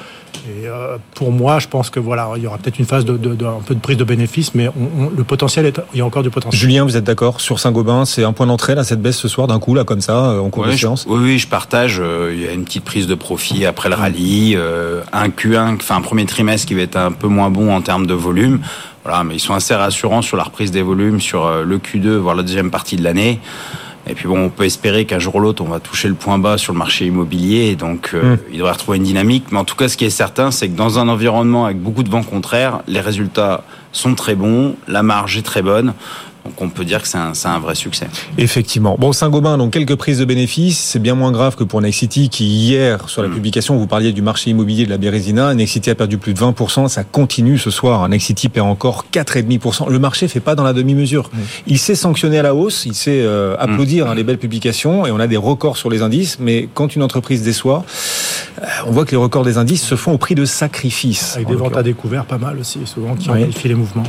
Et 0.47 0.67
euh, 0.67 0.97
pour 1.15 1.31
moi, 1.31 1.59
je 1.59 1.67
pense 1.67 1.89
que 1.89 1.99
voilà, 1.99 2.31
il 2.35 2.43
y 2.43 2.47
aura 2.47 2.57
peut-être 2.57 2.79
une 2.79 2.85
phase 2.85 3.05
de, 3.05 3.13
un 3.45 3.61
peu 3.65 3.75
de 3.75 3.79
prise 3.79 3.97
de 3.97 4.03
bénéfice, 4.03 4.53
mais 4.53 4.69
le 5.15 5.23
potentiel 5.23 5.65
est, 5.65 5.79
il 5.93 5.99
y 5.99 6.01
a 6.01 6.05
encore 6.05 6.23
du 6.23 6.29
potentiel. 6.29 6.59
Julien, 6.59 6.83
vous 6.83 6.97
êtes 6.97 7.03
d'accord 7.03 7.39
sur 7.39 7.59
Saint-Gobain 7.59 8.05
C'est 8.05 8.23
un 8.23 8.33
point 8.33 8.47
d'entrée 8.47 8.75
là, 8.75 8.83
cette 8.83 9.01
baisse 9.01 9.17
ce 9.17 9.27
soir 9.27 9.47
d'un 9.47 9.59
coup 9.59 9.75
là 9.75 9.83
comme 9.83 10.01
ça 10.01 10.31
euh, 10.31 10.39
en 10.39 10.49
cours 10.49 10.65
de 10.65 10.71
séance? 10.71 11.05
Oui, 11.07 11.19
oui, 11.21 11.39
je 11.39 11.47
partage. 11.47 11.99
Euh, 12.03 12.31
il 12.33 12.41
y 12.41 12.47
a 12.47 12.51
une 12.51 12.65
petite 12.65 12.83
prise 12.83 13.07
de 13.07 13.15
profit 13.15 13.65
après 13.65 13.89
le 13.89 13.95
rallye, 13.95 14.57
un 15.13 15.29
Q1, 15.29 15.75
enfin 15.75 15.97
un 15.97 16.01
premier 16.01 16.25
trimestre 16.25 16.67
qui 16.67 16.73
va 16.73 16.81
être 16.81 16.97
un 16.97 17.11
peu 17.11 17.27
moins 17.27 17.49
bon 17.49 17.73
en 17.73 17.81
termes 17.81 18.07
de 18.07 18.13
volume. 18.13 18.59
Voilà, 19.03 19.23
mais 19.23 19.35
ils 19.35 19.39
sont 19.39 19.53
assez 19.53 19.73
rassurants 19.73 20.21
sur 20.21 20.37
la 20.37 20.43
reprise 20.43 20.71
des 20.71 20.81
volumes 20.81 21.19
sur 21.19 21.63
le 21.63 21.77
Q2, 21.79 22.17
voire 22.17 22.35
la 22.35 22.43
deuxième 22.43 22.69
partie 22.69 22.95
de 22.95 23.03
l'année. 23.03 23.39
Et 24.07 24.13
puis 24.13 24.27
bon, 24.27 24.45
on 24.45 24.49
peut 24.49 24.65
espérer 24.65 25.05
qu'un 25.05 25.19
jour 25.19 25.35
ou 25.35 25.39
l'autre, 25.39 25.63
on 25.63 25.69
va 25.69 25.79
toucher 25.79 26.07
le 26.07 26.15
point 26.15 26.39
bas 26.39 26.57
sur 26.57 26.73
le 26.73 26.79
marché 26.79 27.05
immobilier. 27.05 27.75
donc, 27.75 28.11
euh, 28.13 28.35
hmm. 28.35 28.39
il 28.51 28.57
devrait 28.57 28.71
retrouver 28.71 28.97
une 28.97 29.03
dynamique. 29.03 29.45
Mais 29.51 29.59
en 29.59 29.65
tout 29.65 29.75
cas, 29.75 29.87
ce 29.87 29.97
qui 29.97 30.05
est 30.05 30.09
certain, 30.09 30.51
c'est 30.51 30.69
que 30.69 30.75
dans 30.75 30.99
un 30.99 31.07
environnement 31.07 31.65
avec 31.65 31.79
beaucoup 31.79 32.03
de 32.03 32.09
vents 32.09 32.23
contraires, 32.23 32.81
les 32.87 32.99
résultats 32.99 33.63
sont 33.91 34.15
très 34.15 34.35
bons, 34.35 34.75
la 34.87 35.03
marge 35.03 35.37
est 35.37 35.43
très 35.43 35.61
bonne. 35.61 35.93
Donc 36.45 36.59
on 36.59 36.69
peut 36.69 36.85
dire 36.85 37.01
que 37.01 37.07
c'est 37.07 37.17
un, 37.17 37.33
un, 37.45 37.59
vrai 37.59 37.75
succès. 37.75 38.07
Effectivement. 38.37 38.95
Bon, 38.99 39.13
Saint-Gobain, 39.13 39.57
donc 39.57 39.71
quelques 39.71 39.95
prises 39.95 40.19
de 40.19 40.25
bénéfices. 40.25 40.79
C'est 40.79 40.99
bien 40.99 41.13
moins 41.13 41.31
grave 41.31 41.55
que 41.55 41.63
pour 41.63 41.81
Nexity 41.81 42.29
qui, 42.29 42.45
hier, 42.45 43.09
sur 43.09 43.21
la 43.21 43.27
mm. 43.27 43.33
publication, 43.33 43.77
vous 43.77 43.85
parliez 43.85 44.11
du 44.11 44.23
marché 44.23 44.49
immobilier 44.49 44.85
de 44.85 44.89
la 44.89 44.97
Bérésina. 44.97 45.53
Nexity 45.53 45.91
a 45.91 45.95
perdu 45.95 46.17
plus 46.17 46.33
de 46.33 46.39
20%. 46.39 46.87
Ça 46.87 47.03
continue 47.03 47.59
ce 47.59 47.69
soir. 47.69 48.07
Nexity 48.09 48.49
perd 48.49 48.67
encore 48.67 49.05
4,5%. 49.13 49.89
Le 49.89 49.99
marché 49.99 50.27
fait 50.27 50.39
pas 50.39 50.55
dans 50.55 50.63
la 50.63 50.73
demi-mesure. 50.73 51.29
Mm. 51.31 51.37
Il 51.67 51.77
sait 51.77 51.95
sanctionner 51.95 52.39
à 52.39 52.43
la 52.43 52.55
hausse. 52.55 52.85
Il 52.85 52.95
sait 52.95 53.21
euh, 53.21 53.55
applaudir 53.59 54.07
mm. 54.07 54.09
hein, 54.09 54.15
les 54.15 54.23
belles 54.23 54.39
publications. 54.39 55.05
Et 55.05 55.11
on 55.11 55.19
a 55.19 55.27
des 55.27 55.37
records 55.37 55.77
sur 55.77 55.91
les 55.91 56.01
indices. 56.01 56.37
Mais 56.39 56.67
quand 56.73 56.95
une 56.95 57.03
entreprise 57.03 57.43
déçoit, 57.43 57.85
euh, 58.61 58.65
on 58.87 58.91
voit 58.91 59.05
que 59.05 59.11
les 59.11 59.17
records 59.17 59.43
des 59.43 59.59
indices 59.59 59.83
se 59.83 59.95
font 59.95 60.13
au 60.13 60.17
prix 60.17 60.33
de 60.33 60.45
sacrifices. 60.45 61.35
Avec 61.35 61.47
des 61.47 61.55
ventes 61.55 61.77
à 61.77 61.83
découvert 61.83 62.25
pas 62.25 62.39
mal 62.39 62.57
aussi, 62.57 62.79
souvent, 62.85 63.15
qui 63.15 63.29
amplifient 63.29 63.67
les 63.67 63.75
mouvements. 63.75 64.03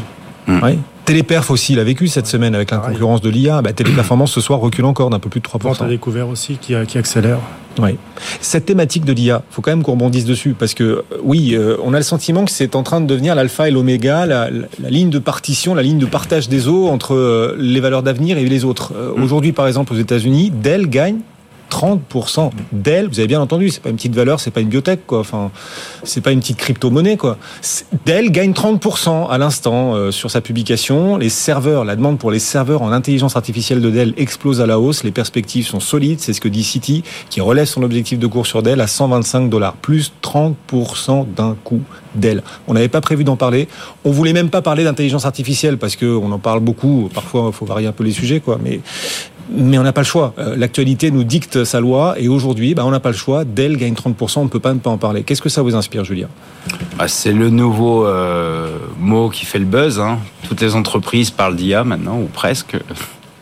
Oui. 0.49 0.79
Téléperf 1.05 1.51
aussi 1.51 1.75
l'a 1.75 1.85
vécu 1.85 2.07
cette 2.07 2.27
semaine 2.27 2.55
avec 2.55 2.71
la 2.71 2.79
concurrence 2.79 3.21
de 3.21 3.29
l'IA. 3.29 3.61
Bah, 3.63 3.73
Téléperformance 3.73 4.33
ce 4.35 4.41
soir 4.41 4.61
recule 4.61 4.85
encore 4.85 5.11
d'un 5.11 5.19
peu 5.19 5.29
plus 5.29 5.41
de 5.41 5.47
3%. 5.47 5.63
Vente 5.63 5.83
à 5.83 5.89
découvert 5.89 6.29
aussi 6.29 6.59
qui, 6.59 6.75
qui 6.87 6.99
accélère. 6.99 7.39
Oui. 7.81 7.97
Cette 8.41 8.67
thématique 8.67 9.05
de 9.05 9.13
l'IA, 9.13 9.43
faut 9.51 9.63
quand 9.63 9.71
même 9.71 9.83
qu'on 9.83 9.93
rebondisse 9.93 10.25
dessus 10.25 10.55
parce 10.59 10.75
que 10.75 10.85
euh, 10.85 11.03
oui, 11.23 11.55
euh, 11.55 11.77
on 11.83 11.95
a 11.95 11.97
le 11.97 12.03
sentiment 12.03 12.45
que 12.45 12.51
c'est 12.51 12.77
en 12.77 12.83
train 12.83 13.01
de 13.01 13.07
devenir 13.07 13.35
l'alpha 13.35 13.69
et 13.69 13.71
l'oméga, 13.71 14.27
la, 14.27 14.51
ligne 14.79 15.11
de 15.11 15.19
partition, 15.19 15.75
la 15.75 15.83
ligne 15.83 15.99
de 15.99 16.07
partage 16.07 16.49
des 16.49 16.69
eaux 16.69 16.89
entre 16.89 17.15
euh, 17.15 17.57
les 17.59 17.81
valeurs 17.81 18.03
d'avenir 18.03 18.39
et 18.39 18.45
les 18.45 18.65
autres. 18.65 18.93
Mm. 18.93 19.23
Aujourd'hui, 19.23 19.53
par 19.53 19.67
exemple, 19.67 19.93
aux 19.93 19.99
États-Unis, 19.99 20.51
Dell 20.51 20.89
gagne 20.89 21.19
30% 21.73 22.51
Dell, 22.73 23.09
vous 23.09 23.19
avez 23.19 23.29
bien 23.29 23.41
entendu, 23.41 23.71
c'est 23.71 23.83
pas 23.83 23.89
une 23.89 23.97
petite 23.97 24.15
valeur, 24.15 24.41
c'est 24.41 24.51
pas 24.51 24.61
une 24.61 24.69
biotech, 24.69 25.07
quoi. 25.07 25.21
Enfin, 25.21 25.51
c'est 26.05 26.21
pas 26.21 26.33
une 26.33 26.41
petite 26.41 26.59
crypto-monnaie, 26.59 27.17
quoi. 27.17 27.39
Dell 28.05 28.31
gagne 28.31 28.53
30% 28.53 29.31
à 29.31 29.39
l'instant 29.39 29.95
euh, 29.95 30.11
sur 30.11 30.31
sa 30.31 30.43
publication. 30.43 31.17
Les 31.17 31.31
serveurs, 31.31 31.87
la 31.87 31.97
demande 31.97 32.19
pour 32.19 32.31
les 32.31 32.39
serveurs 32.39 32.83
en 32.83 32.93
intelligence 32.93 33.37
artificielle 33.37 33.81
de 33.81 33.91
Dell 33.91 34.13
explose 34.19 34.61
à 34.61 34.67
la 34.67 34.79
hausse. 34.79 35.03
Les 35.03 35.13
perspectives 35.13 35.67
sont 35.67 35.81
solides. 35.81 36.21
C'est 36.21 36.35
ce 36.35 36.43
que 36.43 36.49
dit 36.49 36.63
Citi, 36.63 37.05
qui 37.31 37.41
relève 37.41 37.67
son 37.67 37.83
objectif 37.83 38.19
de 38.19 38.27
cours 38.27 38.47
sur 38.47 38.63
Dell 38.63 38.81
à 38.81 38.87
125 38.87 39.49
dollars, 39.49 39.75
plus 39.75 40.13
30% 40.23 41.27
d'un 41.35 41.57
coup. 41.65 41.81
Dell. 42.15 42.43
On 42.69 42.75
n'avait 42.75 42.89
pas 42.89 43.01
prévu 43.01 43.25
d'en 43.25 43.37
parler. 43.37 43.69
On 44.05 44.11
voulait 44.11 44.33
même 44.33 44.51
pas 44.51 44.63
parler 44.63 44.85
d'intelligence 44.85 45.25
artificielle 45.25 45.79
parce 45.79 45.97
que 45.97 46.05
on 46.05 46.31
en 46.33 46.39
parle 46.39 46.61
beaucoup. 46.61 47.09
Parfois, 47.15 47.45
il 47.47 47.53
faut 47.53 47.65
varier 47.65 47.87
un 47.87 47.93
peu 47.93 48.05
les 48.05 48.13
sujets, 48.13 48.41
quoi. 48.41 48.59
Mais 48.63 48.81
mais 49.51 49.79
on 49.79 49.83
n'a 49.83 49.93
pas 49.93 50.03
le 50.03 50.07
choix. 50.07 50.35
Euh, 50.39 50.57
l'actualité 50.57 51.11
nous 51.11 51.25
dicte 51.25 51.65
sa 51.65 51.81
loi 51.81 52.15
et 52.19 52.29
aujourd'hui, 52.29 52.75
bah, 52.75 52.85
on 52.85 52.91
n'a 52.91 53.01
pas 53.01 53.11
le 53.11 53.17
choix. 53.17 53.45
Dell 53.45 53.77
gagne 53.77 53.95
30%, 53.95 54.41
on 54.41 54.45
ne 54.45 54.49
peut 54.49 54.61
pas 54.61 54.73
ne 54.73 54.79
pas 54.79 54.91
en 54.91 54.99
parler. 54.99 55.23
Qu'est-ce 55.23 55.43
que 55.43 55.49
ça 55.49 55.63
vous 55.63 55.75
inspire, 55.75 56.05
Julien? 56.05 56.29
Bah, 56.99 57.09
C'est 57.09 57.33
le 57.33 57.51
nouveau 57.51 58.07
euh, 58.07 58.79
mot 58.99 59.29
qui 59.29 59.45
fait 59.45 59.59
le 59.59 59.65
buzz. 59.65 60.01
Hein. 60.01 60.19
Toutes 60.49 60.61
les 60.61 60.75
entreprises 60.75 61.31
parlent 61.31 61.57
d'IA 61.57 61.85
maintenant, 61.85 62.19
ou 62.19 62.27
presque. 62.27 62.77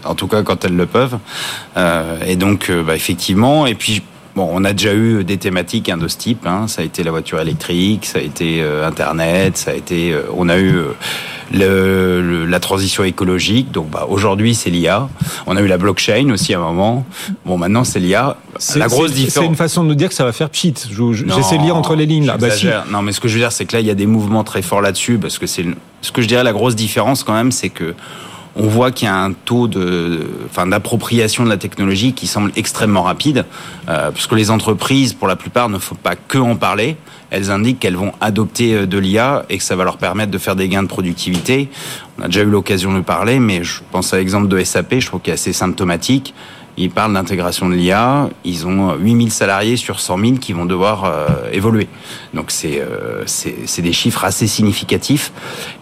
En 0.04 0.14
tout 0.14 0.28
cas, 0.28 0.42
quand 0.42 0.64
elles 0.64 0.76
le 0.76 0.86
peuvent. 0.86 1.18
Euh, 1.76 2.18
et 2.26 2.36
donc, 2.36 2.70
bah, 2.86 2.96
effectivement, 2.96 3.66
et 3.66 3.74
puis 3.74 4.02
Bon, 4.36 4.48
on 4.52 4.64
a 4.64 4.72
déjà 4.72 4.94
eu 4.94 5.24
des 5.24 5.36
thématiques 5.36 5.88
hein, 5.88 5.96
de 5.96 6.08
ce 6.08 6.16
type. 6.16 6.46
Hein. 6.46 6.66
Ça 6.68 6.82
a 6.82 6.84
été 6.84 7.02
la 7.02 7.10
voiture 7.10 7.40
électrique, 7.40 8.06
ça 8.06 8.18
a 8.18 8.22
été 8.22 8.62
Internet, 8.84 9.56
ça 9.56 9.72
a 9.72 9.74
été. 9.74 10.14
on 10.36 10.48
a 10.48 10.58
eu 10.58 10.74
le, 11.52 12.46
la 12.46 12.60
transition 12.60 13.04
écologique. 13.04 13.70
Donc 13.70 13.90
bah, 13.90 14.06
aujourd'hui, 14.08 14.54
c'est 14.54 14.70
l'IA. 14.70 15.08
On 15.46 15.56
a 15.56 15.60
eu 15.60 15.66
la 15.66 15.78
blockchain 15.78 16.30
aussi 16.30 16.54
à 16.54 16.58
un 16.58 16.62
moment. 16.62 17.06
Bon, 17.44 17.58
maintenant, 17.58 17.84
c'est 17.84 18.00
l'IA. 18.00 18.36
La 18.76 18.88
grosse 18.88 19.12
différence. 19.12 19.44
C'est 19.44 19.50
une 19.50 19.56
façon 19.56 19.82
de 19.84 19.88
nous 19.88 19.94
dire 19.94 20.08
que 20.08 20.14
ça 20.14 20.24
va 20.24 20.32
faire 20.32 20.50
pchit. 20.50 20.74
J'essaie 20.74 21.58
de 21.58 21.62
lire 21.62 21.76
entre 21.76 21.94
les 21.94 22.06
lignes 22.06 22.26
là. 22.26 22.36
Bah, 22.36 22.50
si. 22.50 22.66
Non, 22.90 23.02
mais 23.02 23.12
ce 23.12 23.20
que 23.20 23.28
je 23.28 23.34
veux 23.34 23.40
dire, 23.40 23.52
c'est 23.52 23.64
que 23.64 23.74
là, 23.74 23.80
il 23.80 23.86
y 23.86 23.90
a 23.90 23.94
des 23.94 24.06
mouvements 24.06 24.44
très 24.44 24.62
forts 24.62 24.82
là-dessus 24.82 25.18
parce 25.18 25.38
que 25.38 25.46
c'est 25.46 25.64
ce 26.02 26.12
que 26.12 26.22
je 26.22 26.28
dirais 26.28 26.44
la 26.44 26.52
grosse 26.52 26.76
différence 26.76 27.24
quand 27.24 27.34
même, 27.34 27.52
c'est 27.52 27.68
que 27.68 27.94
on 28.56 28.66
voit 28.66 28.90
qu'il 28.90 29.06
y 29.06 29.10
a 29.10 29.16
un 29.16 29.32
taux 29.32 29.68
de, 29.68 30.26
enfin, 30.46 30.66
d'appropriation 30.66 31.44
de 31.44 31.48
la 31.48 31.56
technologie 31.56 32.12
qui 32.12 32.26
semble 32.26 32.50
extrêmement 32.56 33.02
rapide, 33.02 33.44
euh, 33.88 34.10
puisque 34.10 34.32
les 34.32 34.50
entreprises, 34.50 35.14
pour 35.14 35.28
la 35.28 35.36
plupart, 35.36 35.68
ne 35.68 35.78
faut 35.78 35.94
pas 35.94 36.16
que 36.16 36.38
en 36.38 36.56
parler. 36.56 36.96
Elles 37.30 37.50
indiquent 37.52 37.78
qu'elles 37.78 37.96
vont 37.96 38.12
adopter 38.20 38.74
euh, 38.74 38.86
de 38.86 38.98
l'IA 38.98 39.44
et 39.48 39.58
que 39.58 39.64
ça 39.64 39.76
va 39.76 39.84
leur 39.84 39.98
permettre 39.98 40.32
de 40.32 40.38
faire 40.38 40.56
des 40.56 40.68
gains 40.68 40.82
de 40.82 40.88
productivité. 40.88 41.68
On 42.18 42.22
a 42.24 42.26
déjà 42.26 42.42
eu 42.42 42.50
l'occasion 42.50 42.92
de 42.92 43.00
parler, 43.00 43.38
mais 43.38 43.62
je 43.62 43.80
pense 43.92 44.12
à 44.12 44.18
l'exemple 44.18 44.48
de 44.48 44.62
SAP, 44.62 44.98
je 44.98 45.06
trouve 45.06 45.20
qu'il 45.20 45.30
est 45.30 45.34
assez 45.34 45.52
symptomatique. 45.52 46.34
Ils 46.76 46.90
parlent 46.90 47.12
d'intégration 47.12 47.68
de 47.68 47.74
l'IA. 47.74 48.28
Ils 48.44 48.66
ont 48.66 48.94
8000 48.94 49.32
salariés 49.32 49.76
sur 49.76 50.00
100 50.00 50.18
000 50.18 50.32
qui 50.34 50.52
vont 50.52 50.64
devoir 50.64 51.04
euh, 51.04 51.26
évoluer. 51.52 51.88
Donc 52.34 52.52
euh, 52.64 53.22
c'est 53.26 53.54
c'est 53.66 53.82
des 53.82 53.92
chiffres 53.92 54.24
assez 54.24 54.46
significatifs. 54.46 55.32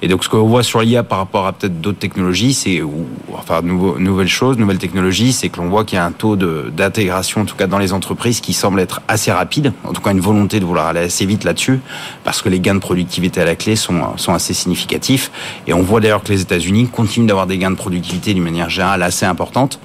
Et 0.03 0.09
donc 0.09 0.25
ce 0.25 0.29
qu'on 0.29 0.47
voit 0.47 0.63
sur 0.63 0.81
l'IA 0.81 1.03
par 1.03 1.19
rapport 1.19 1.47
à 1.47 1.53
peut-être 1.53 1.81
d'autres 1.81 1.99
technologies, 1.99 2.55
c'est 2.55 2.83
ou 2.83 3.07
enfin 3.35 3.63
nouveau, 3.63 3.99
nouvelle 3.99 4.29
chose, 4.29 4.59
nouvelle 4.59 4.79
technologie, 4.79 5.33
c'est 5.33 5.49
que 5.49 5.59
l'on 5.59 5.69
voit 5.69 5.85
qu'il 5.85 5.97
y 5.97 6.01
a 6.01 6.05
un 6.05 6.13
taux 6.13 6.37
d'intégration, 6.37 7.43
en 7.43 7.45
tout 7.45 7.57
cas 7.57 7.67
dans 7.67 7.79
les 7.79 7.93
entreprises, 7.93 8.41
qui 8.41 8.53
semble 8.53 8.81
être 8.81 9.01
assez 9.09 9.31
rapide. 9.31 9.73
En 9.85 9.93
tout 9.93 10.03
cas 10.03 10.13
une 10.13 10.21
volonté 10.21 10.61
de 10.61 10.65
vouloir 10.65 10.87
aller 10.87 11.01
assez 11.01 11.27
vite 11.27 11.45
là-dessus, 11.45 11.81
parce 12.25 12.43
que 12.43 12.49
les 12.49 12.61
gains 12.61 12.75
de 12.75 12.81
productivité 12.81 13.41
à 13.41 13.45
la 13.45 13.57
clé 13.57 13.77
sont 13.77 14.17
sont 14.17 14.35
assez 14.35 14.55
significatifs. 14.55 15.31
Et 15.67 15.75
on 15.75 15.83
voit 15.83 16.01
d'ailleurs 16.01 16.23
que 16.23 16.33
les 16.33 16.41
États-Unis 16.41 16.89
continuent 16.89 17.27
d'avoir 17.27 17.47
des 17.47 17.59
gains 17.59 17.71
de 17.71 17.77
productivité 17.77 18.35
d'une 18.35 18.45
manière 18.45 18.71
générale 18.71 19.03
assez 19.03 19.27
importante. 19.27 19.81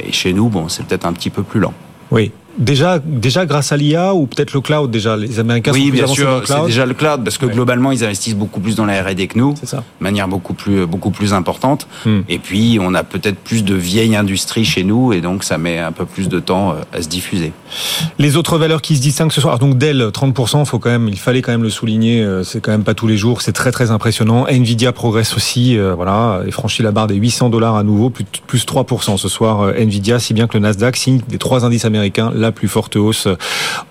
Et 0.00 0.12
chez 0.12 0.32
nous, 0.32 0.48
bon, 0.48 0.68
c'est 0.68 0.84
peut-être 0.84 1.06
un 1.06 1.12
petit 1.12 1.30
peu 1.30 1.42
plus 1.42 1.60
lent. 1.60 1.74
Oui. 2.10 2.32
Déjà, 2.58 2.98
déjà 2.98 3.44
grâce 3.44 3.72
à 3.72 3.76
l'IA 3.76 4.14
ou 4.14 4.26
peut-être 4.26 4.54
le 4.54 4.60
cloud 4.60 4.90
déjà? 4.90 5.16
Les 5.16 5.38
Américains 5.38 5.72
oui, 5.72 5.84
sont 5.84 5.88
plus 5.88 5.96
bien 5.96 6.06
sûr, 6.06 6.26
dans 6.26 6.34
le 6.36 6.40
cloud. 6.40 6.58
c'est 6.60 6.66
déjà 6.66 6.86
le 6.86 6.94
cloud 6.94 7.24
parce 7.24 7.38
que 7.38 7.46
globalement 7.46 7.92
ils 7.92 8.02
investissent 8.02 8.36
beaucoup 8.36 8.60
plus 8.60 8.76
dans 8.76 8.86
la 8.86 9.02
R&D 9.02 9.26
que 9.26 9.38
nous, 9.38 9.54
ça. 9.62 9.78
de 9.78 9.82
manière 10.00 10.28
beaucoup 10.28 10.54
plus 10.54 10.86
beaucoup 10.86 11.10
plus 11.10 11.34
importante. 11.34 11.86
Hmm. 12.04 12.20
Et 12.28 12.38
puis 12.38 12.78
on 12.80 12.94
a 12.94 13.04
peut-être 13.04 13.38
plus 13.38 13.64
de 13.64 13.74
vieilles 13.74 14.16
industries 14.16 14.64
chez 14.64 14.84
nous 14.84 15.12
et 15.12 15.20
donc 15.20 15.44
ça 15.44 15.58
met 15.58 15.78
un 15.78 15.92
peu 15.92 16.06
plus 16.06 16.28
de 16.28 16.40
temps 16.40 16.70
euh, 16.70 16.74
à 16.92 17.02
se 17.02 17.08
diffuser. 17.08 17.52
Les 18.18 18.36
autres 18.36 18.58
valeurs 18.58 18.80
qui 18.80 18.96
se 18.96 19.02
distinguent 19.02 19.32
ce 19.32 19.40
soir, 19.40 19.58
donc 19.58 19.76
Dell 19.76 20.02
30%, 20.02 20.64
faut 20.64 20.78
quand 20.78 20.90
même, 20.90 21.08
il 21.08 21.18
fallait 21.18 21.42
quand 21.42 21.52
même 21.52 21.62
le 21.62 21.70
souligner, 21.70 22.22
euh, 22.22 22.42
c'est 22.42 22.60
quand 22.60 22.70
même 22.70 22.84
pas 22.84 22.94
tous 22.94 23.06
les 23.06 23.16
jours, 23.16 23.42
c'est 23.42 23.52
très 23.52 23.70
très 23.70 23.90
impressionnant. 23.90 24.46
Nvidia 24.46 24.92
progresse 24.92 25.36
aussi, 25.36 25.76
euh, 25.76 25.94
voilà, 25.94 26.40
et 26.46 26.50
franchit 26.50 26.82
la 26.82 26.92
barre 26.92 27.06
des 27.06 27.16
800 27.16 27.50
dollars 27.50 27.76
à 27.76 27.82
nouveau, 27.82 28.08
plus 28.10 28.24
plus 28.46 28.64
3% 28.64 29.16
ce 29.16 29.28
soir 29.28 29.74
Nvidia, 29.76 30.18
si 30.18 30.32
bien 30.32 30.46
que 30.46 30.54
le 30.54 30.60
Nasdaq 30.60 30.96
signe 30.96 31.20
des 31.28 31.38
trois 31.38 31.64
indices 31.64 31.84
américains 31.84 32.32
la 32.34 32.45
plus 32.52 32.68
forte 32.68 32.96
hausse 32.96 33.28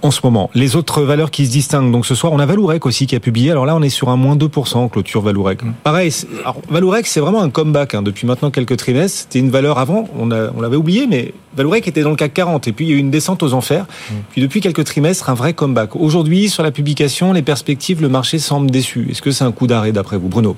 en 0.02 0.12
ce 0.12 0.22
moment. 0.24 0.50
Les 0.54 0.76
autres 0.76 1.02
valeurs 1.04 1.32
qui 1.32 1.46
se 1.46 1.52
distinguent, 1.52 1.92
donc 1.92 2.06
ce 2.06 2.16
soir, 2.16 2.34
on 2.34 2.40
a 2.40 2.46
Valourec 2.46 2.86
aussi 2.86 3.08
qui 3.08 3.16
a 3.16 3.20
publié. 3.20 3.52
Alors 3.52 3.66
là, 3.66 3.76
on 3.76 3.82
est 3.82 3.90
sur 3.90 4.10
un 4.10 4.16
moins 4.16 4.36
2% 4.36 4.90
clôture 4.90 5.22
Valourec. 5.22 5.64
Mm. 5.64 5.74
Pareil, 5.84 6.12
alors, 6.42 6.58
Valourec, 6.70 7.08
c'est 7.08 7.20
vraiment 7.20 7.42
un 7.42 7.50
comeback 7.50 7.96
hein, 7.96 8.02
depuis 8.02 8.28
maintenant 8.28 8.52
quelques 8.52 8.78
trimestres. 8.78 9.20
C'était 9.22 9.40
une 9.40 9.50
valeur 9.50 9.80
avant, 9.80 10.08
on, 10.18 10.32
on 10.32 10.62
l'avait 10.62 10.76
oublié, 10.76 11.08
mais 11.08 11.34
Valourec 11.56 11.88
était 11.88 12.02
dans 12.02 12.10
le 12.10 12.16
CAC 12.16 12.34
40 12.34 12.68
et 12.68 12.72
puis 12.72 12.86
il 12.86 12.90
y 12.90 12.94
a 12.94 12.96
eu 12.98 13.00
une 13.00 13.12
descente 13.12 13.44
aux 13.44 13.54
enfers. 13.54 13.84
Mm. 13.84 14.14
Puis 14.32 14.42
depuis 14.42 14.62
quelques 14.62 14.84
trimestres, 14.84 15.30
un 15.30 15.36
vrai 15.36 15.54
comeback. 15.54 15.96
Aujourd'hui, 15.96 16.50
sur 16.50 16.64
la 16.64 16.72
publication, 16.72 17.34
les 17.34 17.42
perspectives, 17.42 18.02
le 18.02 18.10
marché 18.10 18.40
semble 18.40 18.72
déçu. 18.72 19.08
Est-ce 19.10 19.22
que 19.22 19.32
c'est 19.32 19.44
un 19.44 19.52
coup 19.52 19.68
d'arrêt 19.68 19.92
d'après 19.92 20.18
vous, 20.18 20.28
Bruno? 20.28 20.56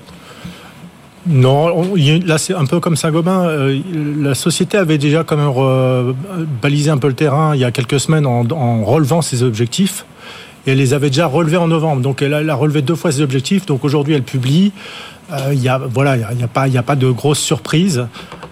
Non, 1.28 1.95
là 2.25 2.38
c'est 2.38 2.53
un 2.53 2.65
peu 2.65 2.80
comme 2.80 2.95
Saint-Gobain. 2.95 3.47
Euh, 3.47 3.80
la 4.19 4.34
société 4.34 4.78
avait 4.78 4.97
déjà 4.97 5.23
quand 5.23 5.38
même 5.38 6.15
balisé 6.61 6.89
un 6.89 6.97
peu 6.97 7.07
le 7.07 7.13
terrain 7.13 7.55
il 7.55 7.61
y 7.61 7.65
a 7.65 7.71
quelques 7.71 7.99
semaines 7.99 8.25
en, 8.25 8.84
relevant 8.84 9.21
ses 9.21 9.43
objectifs. 9.43 10.05
Et 10.65 10.71
elle 10.71 10.78
les 10.78 10.93
avait 10.93 11.09
déjà 11.09 11.28
relevés 11.28 11.57
en 11.57 11.67
novembre. 11.67 12.01
Donc 12.01 12.21
elle 12.21 12.34
a, 12.34 12.55
relevé 12.55 12.82
deux 12.82 12.95
fois 12.95 13.11
ses 13.11 13.21
objectifs. 13.21 13.65
Donc 13.65 13.84
aujourd'hui 13.84 14.13
elle 14.13 14.23
publie. 14.23 14.71
Euh, 15.32 15.49
il 15.51 15.61
y 15.61 15.67
a 15.67 15.78
voilà, 15.78 16.15
il 16.15 16.39
y 16.39 16.43
a, 16.43 16.47
pas, 16.47 16.67
y 16.67 16.78
a 16.78 16.84
pas 16.84 16.95
de 16.95 17.09
grosse 17.09 17.39
surprise. 17.39 18.07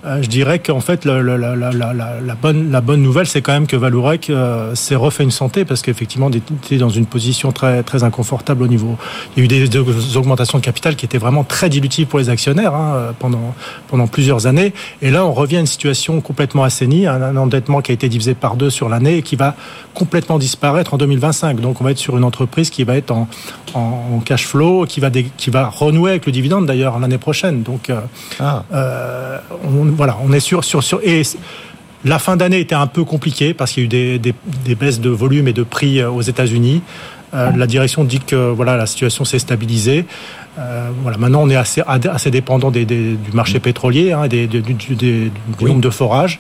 Euh, 0.06 0.22
je 0.22 0.28
dirais 0.28 0.60
qu'en 0.60 0.82
fait, 0.82 1.04
la, 1.06 1.22
la, 1.22 1.38
la, 1.38 1.72
la, 1.72 2.36
bonne, 2.36 2.72
la 2.72 2.82
bonne 2.82 3.02
nouvelle, 3.02 3.26
c'est 3.26 3.42
quand 3.42 3.54
même 3.54 3.66
que 3.66 3.76
Valourec 3.76 4.30
euh, 4.30 4.76
s'est 4.76 4.96
refait 4.96 5.24
une 5.24 5.32
santé 5.32 5.66
parce 5.66 5.82
qu'effectivement, 5.82 6.30
il 6.30 6.38
était 6.38 6.78
dans 6.78 6.90
une 6.90 7.08
position 7.08 7.52
très, 7.52 7.82
très 7.82 8.04
inconfortable 8.04 8.64
au 8.64 8.68
niveau. 8.68 8.98
Il 9.36 9.40
y 9.40 9.42
a 9.42 9.46
eu 9.46 9.48
des, 9.48 9.68
des 9.68 10.18
augmentations 10.18 10.60
de 10.60 10.64
capital 10.64 10.96
qui 10.96 11.06
étaient 11.06 11.18
vraiment 11.18 11.44
très 11.44 11.70
dilutives 11.70 12.08
pour 12.08 12.20
les 12.20 12.30
actionnaires 12.30 12.76
hein, 12.76 13.14
pendant, 13.18 13.56
pendant 13.88 14.06
plusieurs 14.08 14.46
années. 14.46 14.74
Et 15.02 15.10
là, 15.10 15.26
on 15.26 15.34
revient 15.34 15.58
à 15.58 15.62
une 15.62 15.66
situation 15.66 16.22
complètement 16.22 16.64
assainie, 16.64 17.08
un, 17.08 17.36
endettement 17.36 17.82
qui 17.82 17.92
a 17.92 17.96
été 17.96 18.08
divisé 18.08 18.36
par 18.36 18.58
deux 18.58 18.70
sur 18.70 18.90
l'année 18.90 19.18
et 19.18 19.22
qui 19.24 19.36
va 19.36 19.56
complètement 19.96 20.38
disparaître 20.38 20.94
en 20.94 20.98
2025. 20.98 21.62
Donc, 21.62 21.82
on 21.82 21.84
va 21.84 21.92
être 21.92 21.98
sur 21.98 22.16
une 22.18 22.24
entreprise 22.24 22.70
qui 22.70 22.84
va 22.84 22.96
être 22.96 23.10
en, 23.10 23.28
en, 23.74 24.20
cash 24.24 24.46
flow, 24.46 24.86
qui 24.86 25.00
va, 25.00 25.10
qui 25.10 25.50
va 25.50 25.68
renouer 25.68 26.12
avec 26.12 26.28
le 26.28 26.32
dividende 26.32 26.65
d'ailleurs 26.66 27.00
l'année 27.00 27.18
prochaine. 27.18 27.64
Donc, 27.64 27.90
euh, 27.90 28.00
ah. 28.40 28.64
euh, 28.74 29.38
on, 29.64 29.86
voilà, 29.86 30.18
on 30.24 30.32
est 30.34 30.40
sur, 30.40 30.64
sur, 30.64 30.84
sur 30.84 31.00
et 31.04 31.22
la 32.04 32.20
fin 32.20 32.36
d'année 32.38 32.60
était 32.60 32.76
un 32.76 32.88
peu 32.88 33.04
compliquée 33.04 33.54
parce 33.54 33.72
qu'il 33.72 33.84
y 33.84 33.86
a 33.86 34.16
eu 34.16 34.20
des, 34.20 34.34
des, 34.66 34.76
baisses 34.76 35.00
de 35.00 35.10
volume 35.10 35.48
et 35.48 35.54
de 35.54 35.64
prix 35.64 36.00
euh, 36.00 36.10
aux 36.10 36.22
États-Unis. 36.22 36.82
la 37.34 37.68
direction 37.68 38.04
dit 38.06 38.20
que 38.20 38.52
voilà 38.52 38.78
la 38.78 38.86
situation 38.86 39.26
s'est 39.26 39.40
stabilisée. 39.40 40.06
voilà, 41.02 41.18
maintenant 41.18 41.42
on 41.44 41.50
est 41.50 41.58
assez, 41.58 41.82
assez 41.86 42.32
dépendant 42.32 42.72
des, 42.72 42.86
du 42.86 43.32
marché 43.34 43.60
pétrolier, 43.60 44.14
hein, 44.14 44.28
des, 44.28 44.48
du, 44.48 45.32
nombre 45.60 45.82
de 45.82 45.90
forages. 45.90 46.40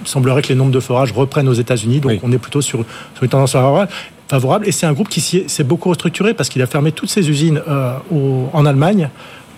Il 0.00 0.06
semblerait 0.06 0.42
que 0.42 0.48
les 0.48 0.54
nombres 0.54 0.70
de 0.70 0.80
forages 0.80 1.12
reprennent 1.12 1.48
aux 1.48 1.60
États-Unis, 1.64 2.00
donc 2.00 2.20
on 2.22 2.30
est 2.30 2.38
plutôt 2.38 2.60
sur, 2.60 2.84
sur 3.14 3.24
une 3.24 3.30
tendance 3.30 3.56
favorable. 4.32 4.66
Et 4.66 4.72
c'est 4.72 4.86
un 4.86 4.92
groupe 4.92 5.08
qui 5.08 5.20
s'est 5.20 5.64
beaucoup 5.64 5.90
restructuré 5.90 6.32
parce 6.34 6.48
qu'il 6.48 6.62
a 6.62 6.66
fermé 6.66 6.92
toutes 6.92 7.10
ses 7.10 7.28
usines 7.28 7.60
en 8.10 8.66
Allemagne 8.66 9.10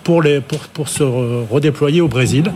pour, 0.05 0.21
les, 0.21 0.39
pour, 0.39 0.59
pour 0.59 0.87
se 0.87 1.03
redéployer 1.03 1.99
au 1.99 2.07
Brésil. 2.07 2.53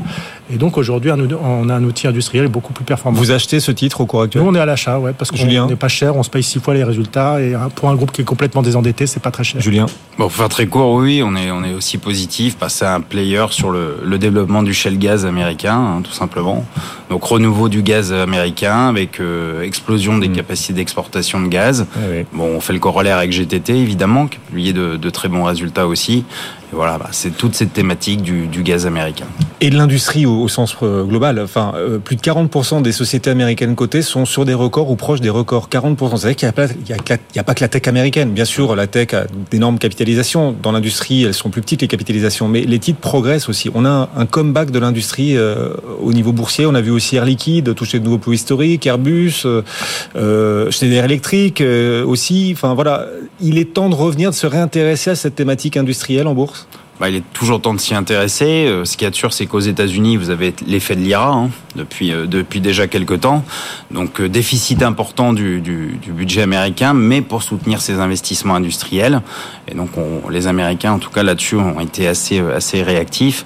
Et 0.51 0.57
donc 0.57 0.77
aujourd'hui, 0.77 1.11
on 1.11 1.69
a 1.69 1.73
un 1.73 1.83
outil 1.83 2.07
industriel 2.07 2.47
beaucoup 2.47 2.73
plus 2.73 2.85
performant. 2.85 3.19
Vous 3.19 3.31
achetez 3.31 3.59
ce 3.59 3.71
titre 3.71 4.01
au 4.01 4.05
cours 4.05 4.21
actuel 4.21 4.43
Nous, 4.43 4.49
on 4.49 4.55
est 4.55 4.59
à 4.59 4.65
l'achat, 4.65 4.99
ouais, 4.99 5.13
parce 5.17 5.31
qu'on 5.31 5.45
n'est 5.45 5.75
pas 5.75 5.87
cher, 5.87 6.15
on 6.15 6.23
se 6.23 6.29
paye 6.29 6.43
six 6.43 6.59
fois 6.59 6.75
les 6.75 6.83
résultats. 6.83 7.41
Et 7.41 7.55
pour 7.75 7.89
un 7.89 7.95
groupe 7.95 8.11
qui 8.11 8.21
est 8.21 8.25
complètement 8.25 8.61
désendetté, 8.61 9.07
c'est 9.07 9.19
pas 9.19 9.31
très 9.31 9.43
cher. 9.43 9.61
Julien 9.61 9.87
Bon, 10.17 10.25
pour 10.25 10.33
faire 10.33 10.49
très 10.49 10.67
court, 10.67 10.93
oui, 10.93 11.21
on 11.23 11.35
est, 11.35 11.49
on 11.49 11.63
est 11.63 11.73
aussi 11.73 11.97
positif, 11.97 12.55
passer 12.55 12.85
à 12.85 12.95
un 12.95 13.01
player 13.01 13.45
sur 13.49 13.71
le, 13.71 13.97
le 14.03 14.17
développement 14.17 14.61
du 14.61 14.73
shell 14.73 14.97
gaz 14.97 15.25
américain, 15.25 15.75
hein, 15.75 16.01
tout 16.03 16.11
simplement. 16.11 16.65
Donc 17.09 17.23
renouveau 17.23 17.69
du 17.69 17.81
gaz 17.81 18.13
américain 18.13 18.87
avec 18.87 19.19
euh, 19.19 19.63
explosion 19.63 20.19
des 20.19 20.29
mm. 20.29 20.33
capacités 20.33 20.73
d'exportation 20.73 21.41
de 21.41 21.47
gaz. 21.47 21.87
Ah 21.95 21.99
bon, 22.33 22.55
on 22.57 22.59
fait 22.59 22.73
le 22.73 22.79
corollaire 22.79 23.17
avec 23.17 23.31
GTT, 23.31 23.75
évidemment, 23.77 24.27
qui 24.27 24.37
a 24.37 24.47
publié 24.47 24.73
de, 24.73 24.97
de 24.97 25.09
très 25.09 25.29
bons 25.29 25.43
résultats 25.43 25.87
aussi. 25.87 26.25
Voilà, 26.71 26.99
bah, 26.99 27.09
c'est 27.11 27.35
toute 27.35 27.55
cette 27.55 27.73
thématique 27.73 28.21
du, 28.21 28.45
du 28.45 28.61
gaz 28.61 28.85
américain. 28.85 29.25
Et 29.59 29.71
de 29.71 29.75
l'industrie 29.75 30.25
au, 30.25 30.47
sens 30.47 30.75
euh, 30.83 31.03
global. 31.03 31.39
Enfin, 31.39 31.73
euh, 31.75 31.97
plus 31.97 32.15
de 32.15 32.21
40% 32.21 32.81
des 32.83 32.91
sociétés 32.91 33.31
américaines 33.31 33.75
cotées 33.75 34.03
sont 34.03 34.25
sur 34.25 34.45
des 34.45 34.53
records 34.53 34.91
ou 34.91 34.95
proches 34.95 35.19
des 35.19 35.31
records. 35.31 35.67
40%. 35.69 36.17
C'est 36.17 36.27
vrai 36.27 36.35
qu'il 36.35 36.47
n'y 36.47 37.39
a, 37.39 37.43
pas 37.43 37.53
que 37.55 37.61
la 37.61 37.67
tech 37.67 37.87
américaine. 37.87 38.31
Bien 38.31 38.45
sûr, 38.45 38.75
la 38.75 38.85
tech 38.85 39.13
a 39.13 39.25
d'énormes 39.49 39.79
capitalisations. 39.79 40.55
Dans 40.61 40.71
l'industrie, 40.71 41.23
elles 41.23 41.33
sont 41.33 41.49
plus 41.49 41.61
petites, 41.61 41.81
les 41.81 41.87
capitalisations. 41.87 42.47
Mais 42.47 42.61
les 42.61 42.79
titres 42.79 42.99
progressent 42.99 43.49
aussi. 43.49 43.71
On 43.73 43.83
a 43.83 44.09
un, 44.15 44.25
comeback 44.27 44.69
de 44.69 44.77
l'industrie 44.77 45.35
euh, 45.35 45.73
au 46.01 46.13
niveau 46.13 46.33
boursier. 46.33 46.67
On 46.67 46.75
a 46.75 46.81
vu 46.81 46.91
aussi 46.91 47.15
Air 47.15 47.25
Liquide 47.25 47.73
toucher 47.73 47.99
de 47.99 48.05
nouveaux 48.05 48.19
plus 48.19 48.35
historiques, 48.35 48.85
Airbus, 48.85 49.43
euh, 49.45 50.71
Schneider 50.71 51.05
Electric 51.05 51.63
aussi. 52.05 52.51
Enfin, 52.53 52.75
voilà. 52.75 53.07
Il 53.41 53.57
est 53.57 53.73
temps 53.73 53.89
de 53.89 53.95
revenir, 53.95 54.29
de 54.29 54.35
se 54.35 54.45
réintéresser 54.45 55.09
à 55.09 55.15
cette 55.15 55.35
thématique 55.35 55.77
industrielle 55.77 56.27
en 56.27 56.33
bourse 56.33 56.58
bah, 56.99 57.09
il 57.09 57.15
est 57.15 57.33
toujours 57.33 57.61
temps 57.61 57.73
de 57.73 57.79
s'y 57.79 57.95
intéresser. 57.95 58.67
Euh, 58.67 58.85
ce 58.85 58.97
qui 58.97 59.05
est 59.05 59.15
sûr, 59.15 59.31
c'est 59.33 59.45
qu'aux 59.45 59.59
États-Unis, 59.59 60.17
vous 60.17 60.29
avez 60.29 60.53
l'effet 60.67 60.95
de 60.95 61.01
l'IRA 61.01 61.29
hein, 61.29 61.49
depuis 61.75 62.11
euh, 62.11 62.25
depuis 62.25 62.61
déjà 62.61 62.87
quelques 62.87 63.21
temps. 63.21 63.43
Donc 63.91 64.19
euh, 64.19 64.29
déficit 64.29 64.83
important 64.83 65.33
du, 65.33 65.61
budget 66.07 66.41
américain, 66.41 66.93
mais 66.93 67.21
pour 67.21 67.43
soutenir 67.43 67.81
ces 67.81 67.99
investissements 67.99 68.55
industriels. 68.55 69.21
Et 69.67 69.75
donc 69.75 69.89
on, 69.97 70.29
les 70.29 70.47
Américains, 70.47 70.93
en 70.93 70.99
tout 70.99 71.09
cas 71.09 71.23
là-dessus, 71.23 71.55
ont 71.55 71.79
été 71.79 72.07
assez 72.07 72.39
assez 72.39 72.83
réactifs. 72.83 73.45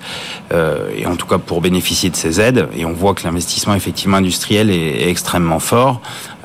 Euh, 0.52 0.90
et 0.96 1.06
en 1.06 1.16
tout 1.16 1.28
cas 1.28 1.38
pour 1.38 1.62
bénéficier 1.62 2.10
de 2.10 2.16
ces 2.16 2.42
aides. 2.42 2.68
Et 2.76 2.86
on 2.86 2.94
voit 2.94 3.14
que 3.14 3.24
l'investissement 3.24 3.76
effectivement 3.76 4.18
industriel 4.18 4.70
est, 4.70 5.04
est, 5.04 5.10
extrêmement 5.10 5.60
fort. 5.60 6.02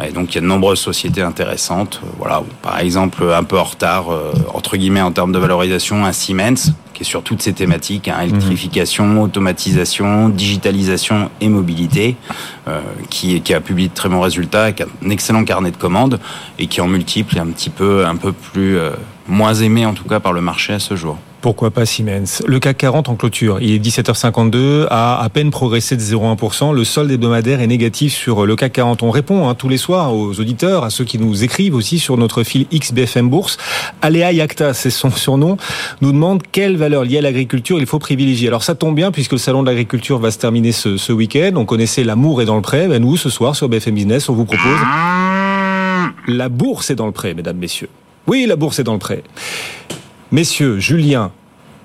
Et 0.07 0.13
donc 0.13 0.33
il 0.33 0.35
y 0.37 0.39
a 0.39 0.41
de 0.43 0.47
nombreuses 0.47 0.79
sociétés 0.79 1.23
intéressantes. 1.23 2.01
Voilà, 2.19 2.43
par 2.63 2.79
exemple 2.79 3.25
un 3.35 3.43
peu 3.43 3.59
en 3.59 3.65
retard 3.65 4.07
entre 4.55 4.77
guillemets 4.77 5.01
en 5.01 5.11
termes 5.11 5.33
de 5.33 5.39
valorisation, 5.39 6.05
un 6.05 6.13
Siemens 6.13 6.73
qui 6.99 7.05
est 7.05 7.07
sur 7.07 7.23
toutes 7.23 7.41
ces 7.43 7.53
thématiques, 7.53 8.09
hein, 8.09 8.23
électrification, 8.23 9.23
automatisation, 9.23 10.29
digitalisation 10.31 11.31
et 11.41 11.49
mobilité, 11.49 12.17
euh, 12.67 12.81
qui, 13.09 13.41
qui, 13.41 13.55
a 13.55 13.61
publié 13.61 13.87
de 13.87 13.95
très 13.95 14.09
bons 14.09 14.21
résultats, 14.21 14.65
avec 14.65 14.81
un 14.81 15.11
excellent 15.11 15.45
carnet 15.45 15.71
de 15.71 15.77
commandes 15.77 16.19
et 16.59 16.67
qui 16.67 16.81
en 16.81 16.89
multiple 16.89 17.37
est 17.37 17.41
un 17.41 17.47
petit 17.47 17.71
peu, 17.71 18.05
un 18.05 18.17
peu 18.17 18.33
plus 18.33 18.77
euh, 18.77 18.91
moins 19.29 19.55
aimé 19.55 19.87
en 19.87 19.95
tout 19.95 20.09
cas 20.09 20.19
par 20.19 20.33
le 20.33 20.41
marché 20.41 20.73
à 20.73 20.81
ce 20.81 20.97
jour. 20.97 21.19
Pourquoi 21.41 21.71
pas 21.71 21.87
Siemens? 21.87 22.43
Le 22.47 22.59
CAC 22.59 22.79
40 22.79 23.09
en 23.09 23.15
clôture, 23.15 23.59
il 23.61 23.73
est 23.73 23.79
17h52, 23.79 24.87
a 24.91 25.23
à 25.23 25.29
peine 25.29 25.51
progressé 25.51 25.97
de 25.97 26.01
0,1%. 26.01 26.75
Le 26.75 26.85
solde 26.85 27.11
hebdomadaire 27.11 27.61
est 27.61 27.67
négatif 27.67 28.13
sur 28.13 28.45
le 28.45 28.57
CAC 28.57 28.73
40. 28.73 29.03
On 29.03 29.11
répond 29.11 29.49
hein, 29.49 29.55
tous 29.55 29.69
les 29.69 29.77
soirs 29.77 30.15
aux 30.15 30.41
auditeurs, 30.41 30.85
à 30.85 30.91
ceux 30.91 31.05
qui 31.05 31.19
nous 31.19 31.45
écrivent 31.45 31.75
aussi 31.75 31.99
sur 31.99 32.17
notre 32.17 32.43
fil 32.43 32.67
XBFM 32.73 33.29
Bourse. 33.29 33.57
Aléa 34.03 34.33
Yacta, 34.33 34.75
c'est 34.75 34.91
son 34.91 35.11
surnom, 35.11 35.57
nous 36.01 36.13
demande 36.13 36.43
quelle 36.51 36.77
valeur 36.77 37.05
liée 37.05 37.19
à 37.19 37.23
l'agriculture 37.23 37.79
il 37.79 37.87
faut 37.87 37.99
privilégier. 37.99 38.49
Alors 38.49 38.65
ça 38.65 38.75
tombe 38.75 38.97
bien 38.97 39.13
puisque 39.13 39.33
le 39.33 39.39
salon 39.39 39.63
de 39.63 39.69
l'agriculture 39.69 40.19
va 40.19 40.31
se 40.31 40.39
terminer 40.39 40.73
ce, 40.73 40.97
ce 40.97 41.13
week-end. 41.13 41.53
On 41.55 41.65
connaissait 41.65 42.05
l'amour 42.05 42.43
est 42.43 42.47
dans 42.47 42.57
le 42.57 42.63
prêt. 42.63 42.89
Ben 42.89 43.01
nous, 43.01 43.17
ce 43.17 43.31
soir 43.31 43.55
sur 43.55 43.69
BFM 43.69 43.95
Business, 43.95 44.29
on 44.29 44.35
vous 44.35 44.45
propose 44.45 44.79
la 46.29 46.49
bourse 46.49 46.91
est 46.91 46.95
dans 46.95 47.07
le 47.07 47.13
prêt, 47.13 47.35
mesdames, 47.35 47.57
messieurs. 47.57 47.89
Oui, 48.27 48.45
la 48.47 48.57
bourse 48.57 48.79
est 48.79 48.85
dans 48.85 48.93
le 48.93 48.99
prêt. 48.99 49.23
Messieurs, 50.31 50.79
Julien, 50.79 51.31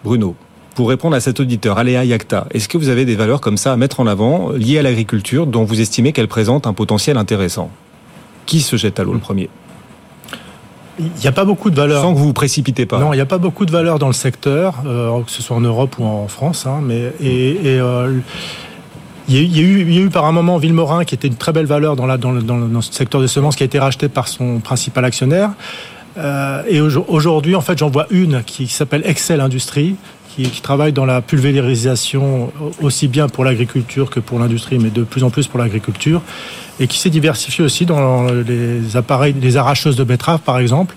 Bruno, 0.03 0.35
pour 0.75 0.89
répondre 0.89 1.15
à 1.15 1.21
cet 1.21 1.39
auditeur, 1.39 1.77
Aléa 1.77 2.03
Yacta, 2.03 2.47
est-ce 2.51 2.67
que 2.67 2.77
vous 2.77 2.89
avez 2.89 3.05
des 3.05 3.15
valeurs 3.15 3.39
comme 3.39 3.55
ça 3.55 3.71
à 3.71 3.77
mettre 3.77 4.01
en 4.01 4.07
avant 4.07 4.49
liées 4.51 4.79
à 4.79 4.81
l'agriculture 4.81 5.47
dont 5.47 5.63
vous 5.63 5.79
estimez 5.79 6.11
qu'elles 6.11 6.27
présentent 6.27 6.67
un 6.67 6.73
potentiel 6.73 7.17
intéressant? 7.17 7.69
Qui 8.45 8.59
se 8.59 8.75
jette 8.75 8.99
à 8.99 9.05
l'eau 9.05 9.13
le 9.13 9.19
premier? 9.19 9.49
Il 10.99 11.05
n'y 11.21 11.27
a 11.27 11.31
pas 11.31 11.45
beaucoup 11.45 11.69
de 11.69 11.75
valeurs. 11.75 12.01
Sans 12.01 12.13
que 12.13 12.17
vous 12.17 12.25
vous 12.25 12.33
précipitez 12.33 12.85
pas. 12.85 12.99
Non, 12.99 13.13
il 13.13 13.15
n'y 13.15 13.21
a 13.21 13.25
pas 13.25 13.37
beaucoup 13.37 13.65
de 13.65 13.71
valeurs 13.71 13.97
dans 13.97 14.07
le 14.07 14.13
secteur, 14.13 14.83
euh, 14.85 15.21
que 15.21 15.31
ce 15.31 15.41
soit 15.41 15.55
en 15.55 15.61
Europe 15.61 15.95
ou 15.97 16.03
en 16.03 16.27
France. 16.27 16.67
Hein, 16.67 16.81
mais 16.83 17.13
et, 17.21 17.79
euh, 17.79 18.19
il, 19.29 19.35
y 19.35 19.37
a, 19.37 19.41
il, 19.41 19.57
y 19.57 19.59
a 19.59 19.63
eu, 19.63 19.81
il 19.81 19.93
y, 19.93 19.97
a 19.99 20.01
eu, 20.01 20.09
par 20.09 20.25
un 20.25 20.33
moment 20.33 20.57
Villemorin 20.57 21.05
qui 21.05 21.15
était 21.15 21.29
une 21.29 21.35
très 21.37 21.53
belle 21.53 21.65
valeur 21.65 21.95
dans, 21.95 22.05
la, 22.05 22.17
dans, 22.17 22.33
le, 22.33 22.41
dans, 22.41 22.57
le, 22.57 22.67
dans 22.67 22.81
ce 22.81 22.93
secteur 22.93 23.21
des 23.21 23.29
semences 23.29 23.55
qui 23.55 23.63
a 23.63 23.65
été 23.65 23.79
racheté 23.79 24.09
par 24.09 24.27
son 24.27 24.59
principal 24.59 25.05
actionnaire. 25.05 25.51
Euh, 26.17 26.63
et 26.67 26.79
aujourd'hui, 26.81 27.55
en 27.55 27.61
fait, 27.61 27.77
j'en 27.77 27.89
vois 27.89 28.07
une 28.11 28.43
qui 28.43 28.67
s'appelle 28.67 29.01
Excel 29.05 29.41
Industrie, 29.41 29.95
qui, 30.35 30.43
qui, 30.43 30.61
travaille 30.61 30.93
dans 30.93 31.05
la 31.05 31.21
pulvérisation 31.21 32.51
aussi 32.81 33.07
bien 33.07 33.27
pour 33.27 33.43
l'agriculture 33.43 34.09
que 34.09 34.19
pour 34.19 34.39
l'industrie, 34.39 34.79
mais 34.79 34.89
de 34.89 35.03
plus 35.03 35.23
en 35.23 35.29
plus 35.29 35.47
pour 35.47 35.59
l'agriculture, 35.59 36.21
et 36.79 36.87
qui 36.87 36.97
s'est 36.97 37.09
diversifiée 37.09 37.63
aussi 37.63 37.85
dans 37.85 38.25
les 38.31 38.97
appareils, 38.97 39.35
les 39.39 39.57
arracheuses 39.57 39.95
de 39.95 40.03
betteraves, 40.03 40.39
par 40.39 40.59
exemple. 40.59 40.95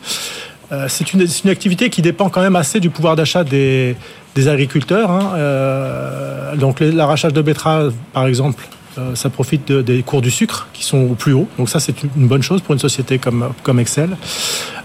Euh, 0.72 0.86
c'est 0.88 1.12
une, 1.12 1.20
une, 1.20 1.50
activité 1.50 1.90
qui 1.90 2.02
dépend 2.02 2.28
quand 2.28 2.40
même 2.40 2.56
assez 2.56 2.80
du 2.80 2.90
pouvoir 2.90 3.14
d'achat 3.14 3.44
des, 3.44 3.94
des, 4.34 4.48
agriculteurs. 4.48 5.10
Hein. 5.10 5.32
Euh, 5.36 6.56
donc 6.56 6.80
l'arrachage 6.80 7.32
de 7.32 7.40
betteraves, 7.40 7.92
par 8.12 8.26
exemple, 8.26 8.66
ça 9.14 9.30
profite 9.30 9.68
de, 9.68 9.82
des 9.82 10.02
cours 10.02 10.22
du 10.22 10.30
sucre 10.30 10.68
qui 10.72 10.84
sont 10.84 10.98
au 10.98 11.14
plus 11.14 11.32
haut. 11.32 11.48
Donc 11.58 11.68
ça, 11.68 11.80
c'est 11.80 12.02
une 12.02 12.28
bonne 12.28 12.42
chose 12.42 12.60
pour 12.60 12.72
une 12.72 12.78
société 12.78 13.18
comme, 13.18 13.50
comme 13.62 13.78
Excel. 13.78 14.16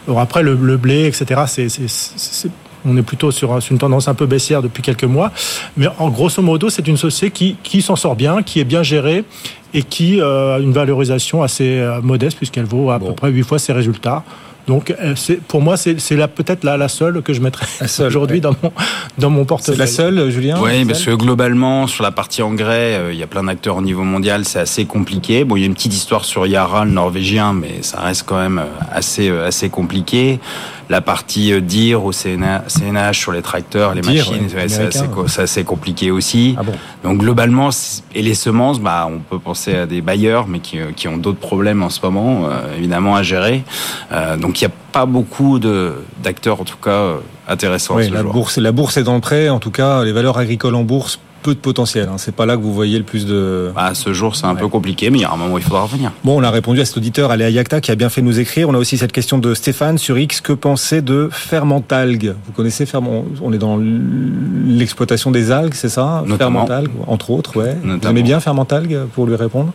Alors 0.07 0.19
après, 0.19 0.43
le, 0.43 0.55
le 0.55 0.77
blé, 0.77 1.05
etc., 1.05 1.41
c'est 1.47 1.67
on 2.85 2.97
est 2.97 3.03
plutôt 3.03 3.31
sur, 3.31 3.57
une 3.69 3.77
tendance 3.77 4.07
un 4.07 4.13
peu 4.13 4.25
baissière 4.25 4.61
depuis 4.61 4.81
quelques 4.81 5.03
mois. 5.03 5.31
Mais 5.77 5.87
en 5.99 6.09
grosso 6.09 6.41
modo, 6.41 6.69
c'est 6.69 6.87
une 6.87 6.97
société 6.97 7.31
qui, 7.31 7.55
qui 7.63 7.81
s'en 7.81 7.95
sort 7.95 8.15
bien, 8.15 8.43
qui 8.43 8.59
est 8.59 8.63
bien 8.63 8.83
gérée 8.83 9.23
et 9.73 9.83
qui 9.83 10.19
euh, 10.19 10.55
a 10.55 10.59
une 10.59 10.73
valorisation 10.73 11.43
assez 11.43 11.79
euh, 11.79 12.01
modeste 12.01 12.37
puisqu'elle 12.37 12.65
vaut 12.65 12.91
à 12.91 12.99
peu 12.99 13.13
près 13.13 13.31
8 13.31 13.43
fois 13.43 13.59
ses 13.59 13.73
résultats. 13.73 14.23
Donc, 14.67 14.91
euh, 14.91 15.15
pour 15.47 15.61
moi, 15.61 15.77
c'est 15.77 15.95
peut-être 15.95 16.63
la, 16.63 16.77
la, 16.77 16.87
seule 16.87 17.21
que 17.21 17.33
je 17.33 17.41
mettrais 17.41 17.65
aujourd'hui 18.05 18.37
ouais. 18.37 18.41
dans, 18.41 18.55
mon, 18.61 18.71
dans 19.17 19.29
mon 19.29 19.45
portefeuille. 19.45 19.77
la 19.77 19.87
seule, 19.87 20.29
Julien 20.29 20.57
Oui, 20.61 20.85
parce 20.85 21.03
que 21.03 21.11
globalement, 21.11 21.87
sur 21.87 22.03
la 22.03 22.11
partie 22.11 22.41
engrais, 22.41 22.95
euh, 22.95 23.13
il 23.13 23.19
y 23.19 23.23
a 23.23 23.27
plein 23.27 23.43
d'acteurs 23.43 23.77
au 23.77 23.81
niveau 23.81 24.03
mondial, 24.03 24.45
c'est 24.45 24.59
assez 24.59 24.85
compliqué. 24.85 25.43
Bon, 25.43 25.55
il 25.55 25.61
y 25.61 25.63
a 25.63 25.67
une 25.67 25.73
petite 25.73 25.93
histoire 25.93 26.25
sur 26.25 26.45
Yara, 26.45 26.85
le 26.85 26.91
norvégien, 26.91 27.53
mais 27.53 27.81
ça 27.81 28.01
reste 28.01 28.23
quand 28.25 28.37
même 28.37 28.59
euh, 28.59 28.83
assez, 28.91 29.29
assez 29.29 29.69
compliqué 29.69 30.39
la 30.91 30.99
partie 30.99 31.61
DIR 31.61 32.03
au 32.03 32.11
CNH 32.11 33.13
sur 33.13 33.31
les 33.31 33.41
tracteurs, 33.41 33.95
les 33.95 34.01
Dire, 34.01 34.29
machines, 34.29 34.47
ouais, 34.53 34.67
c'est 34.67 35.41
assez, 35.41 35.63
compliqué 35.63 36.11
aussi. 36.11 36.55
Ah 36.59 36.63
bon. 36.63 36.73
Donc 37.03 37.19
globalement, 37.19 37.69
et 38.13 38.21
les 38.21 38.33
semences, 38.33 38.81
bah, 38.81 39.07
on 39.09 39.19
peut 39.19 39.39
penser 39.39 39.73
à 39.73 39.85
des 39.85 40.01
bailleurs, 40.01 40.47
mais 40.47 40.59
qui, 40.59 40.79
qui 40.97 41.07
ont 41.07 41.15
d'autres 41.15 41.39
problèmes 41.39 41.81
en 41.81 41.89
ce 41.89 42.01
moment, 42.03 42.41
euh, 42.43 42.77
évidemment, 42.77 43.15
à 43.15 43.23
gérer. 43.23 43.63
Euh, 44.11 44.35
donc 44.35 44.59
il 44.59 44.65
n'y 44.65 44.73
a 44.73 44.75
pas 44.91 45.05
beaucoup 45.05 45.59
d'acteurs, 45.59 46.59
en 46.59 46.65
tout 46.65 46.77
cas, 46.77 46.89
euh, 46.89 47.17
intéressants. 47.47 47.95
Oui, 47.95 48.09
la, 48.09 48.23
bourse, 48.23 48.57
la 48.57 48.73
bourse 48.73 48.97
est 48.97 49.03
dans 49.03 49.15
le 49.15 49.21
prêt. 49.21 49.47
En 49.47 49.59
tout 49.59 49.71
cas, 49.71 50.03
les 50.03 50.11
valeurs 50.11 50.37
agricoles 50.37 50.75
en 50.75 50.83
bourse 50.83 51.19
peu 51.41 51.53
de 51.53 51.59
potentiel. 51.59 52.09
Hein. 52.09 52.17
C'est 52.17 52.35
pas 52.35 52.45
là 52.45 52.55
que 52.55 52.61
vous 52.61 52.73
voyez 52.73 52.97
le 52.97 53.03
plus 53.03 53.25
de. 53.25 53.71
Bah, 53.75 53.93
ce 53.93 54.13
jour, 54.13 54.35
c'est 54.35 54.45
un 54.45 54.55
peu 54.55 54.67
compliqué, 54.67 55.09
mais 55.09 55.19
il 55.19 55.21
y 55.21 55.25
a 55.25 55.31
un 55.31 55.37
moment 55.37 55.55
où 55.55 55.57
il 55.57 55.63
faudra 55.63 55.83
revenir. 55.83 56.11
Bon, 56.23 56.39
on 56.39 56.43
a 56.43 56.51
répondu 56.51 56.81
à 56.81 56.85
cet 56.85 56.97
auditeur, 56.97 57.31
Aléa 57.31 57.49
Yakta, 57.49 57.81
qui 57.81 57.91
a 57.91 57.95
bien 57.95 58.09
fait 58.09 58.21
nous 58.21 58.39
écrire. 58.39 58.69
On 58.69 58.73
a 58.73 58.77
aussi 58.77 58.97
cette 58.97 59.11
question 59.11 59.37
de 59.37 59.53
Stéphane 59.53 59.97
sur 59.97 60.17
X. 60.17 60.41
Que 60.41 60.53
penser 60.53 61.01
de 61.01 61.29
Fermentalgue? 61.31 62.35
Vous 62.45 62.51
connaissez 62.53 62.85
Ferment 62.85 63.25
On 63.41 63.53
est 63.53 63.57
dans 63.57 63.77
l'exploitation 63.77 65.31
des 65.31 65.51
algues, 65.51 65.73
c'est 65.73 65.89
ça? 65.89 66.23
Fermentalgue, 66.37 66.91
entre 67.07 67.31
autres, 67.31 67.57
ouais. 67.57 67.75
Notamment. 67.83 67.99
Vous 68.01 68.07
aimez 68.09 68.23
bien 68.23 68.39
Fermentalgue 68.39 68.99
pour 69.13 69.25
lui 69.25 69.35
répondre? 69.35 69.73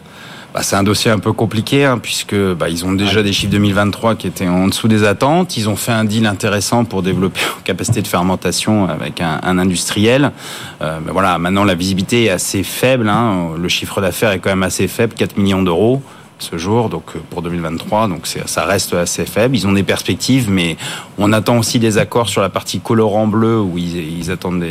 Bah, 0.56 0.62
c'est 0.62 0.76
un 0.76 0.82
dossier 0.82 1.10
un 1.10 1.18
peu 1.18 1.34
compliqué 1.34 1.84
hein, 1.84 1.98
puisque 1.98 2.34
bah, 2.34 2.70
ils 2.70 2.86
ont 2.86 2.92
déjà 2.92 3.22
des 3.22 3.34
chiffres 3.34 3.52
2023 3.52 4.14
qui 4.14 4.26
étaient 4.26 4.48
en 4.48 4.68
dessous 4.68 4.88
des 4.88 5.04
attentes. 5.04 5.58
Ils 5.58 5.68
ont 5.68 5.76
fait 5.76 5.92
un 5.92 6.06
deal 6.06 6.24
intéressant 6.24 6.86
pour 6.86 7.02
développer 7.02 7.40
une 7.58 7.62
capacité 7.62 8.00
de 8.00 8.06
fermentation 8.06 8.88
avec 8.88 9.20
un, 9.20 9.38
un 9.42 9.58
industriel. 9.58 10.32
Euh, 10.80 10.98
mais 11.04 11.12
voilà, 11.12 11.36
maintenant 11.36 11.64
la 11.64 11.74
visibilité 11.74 12.24
est 12.24 12.30
assez 12.30 12.62
faible. 12.62 13.10
Hein. 13.10 13.50
Le 13.60 13.68
chiffre 13.68 14.00
d'affaires 14.00 14.30
est 14.30 14.38
quand 14.38 14.48
même 14.48 14.62
assez 14.62 14.88
faible, 14.88 15.12
4 15.12 15.36
millions 15.36 15.62
d'euros 15.62 16.00
ce 16.38 16.58
jour, 16.58 16.88
donc 16.88 17.04
euh, 17.14 17.20
pour 17.30 17.42
2023, 17.42 18.08
donc 18.08 18.26
ça 18.26 18.64
reste 18.64 18.94
assez 18.94 19.24
faible. 19.24 19.56
Ils 19.56 19.66
ont 19.66 19.72
des 19.72 19.82
perspectives, 19.82 20.50
mais 20.50 20.76
on 21.18 21.32
attend 21.32 21.58
aussi 21.58 21.78
des 21.78 21.98
accords 21.98 22.28
sur 22.28 22.42
la 22.42 22.48
partie 22.48 22.80
colorant 22.80 23.26
bleu 23.26 23.60
où 23.60 23.78
ils, 23.78 24.30
attendent 24.30 24.64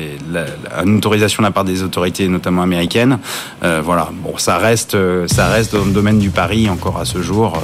une 0.83 0.97
autorisation 0.97 1.41
de 1.41 1.47
la 1.47 1.51
part 1.51 1.63
des 1.63 1.83
autorités, 1.83 2.27
notamment 2.27 2.61
américaines. 2.61 3.19
Euh, 3.63 3.81
voilà, 3.83 4.09
bon, 4.23 4.37
ça 4.37 4.57
reste, 4.57 4.97
ça 5.27 5.47
reste 5.47 5.75
dans 5.75 5.85
le 5.85 5.91
domaine 5.91 6.19
du 6.19 6.29
pari 6.29 6.69
encore 6.69 6.99
à 6.99 7.05
ce 7.05 7.21
jour. 7.21 7.53
Euh, 7.55 7.59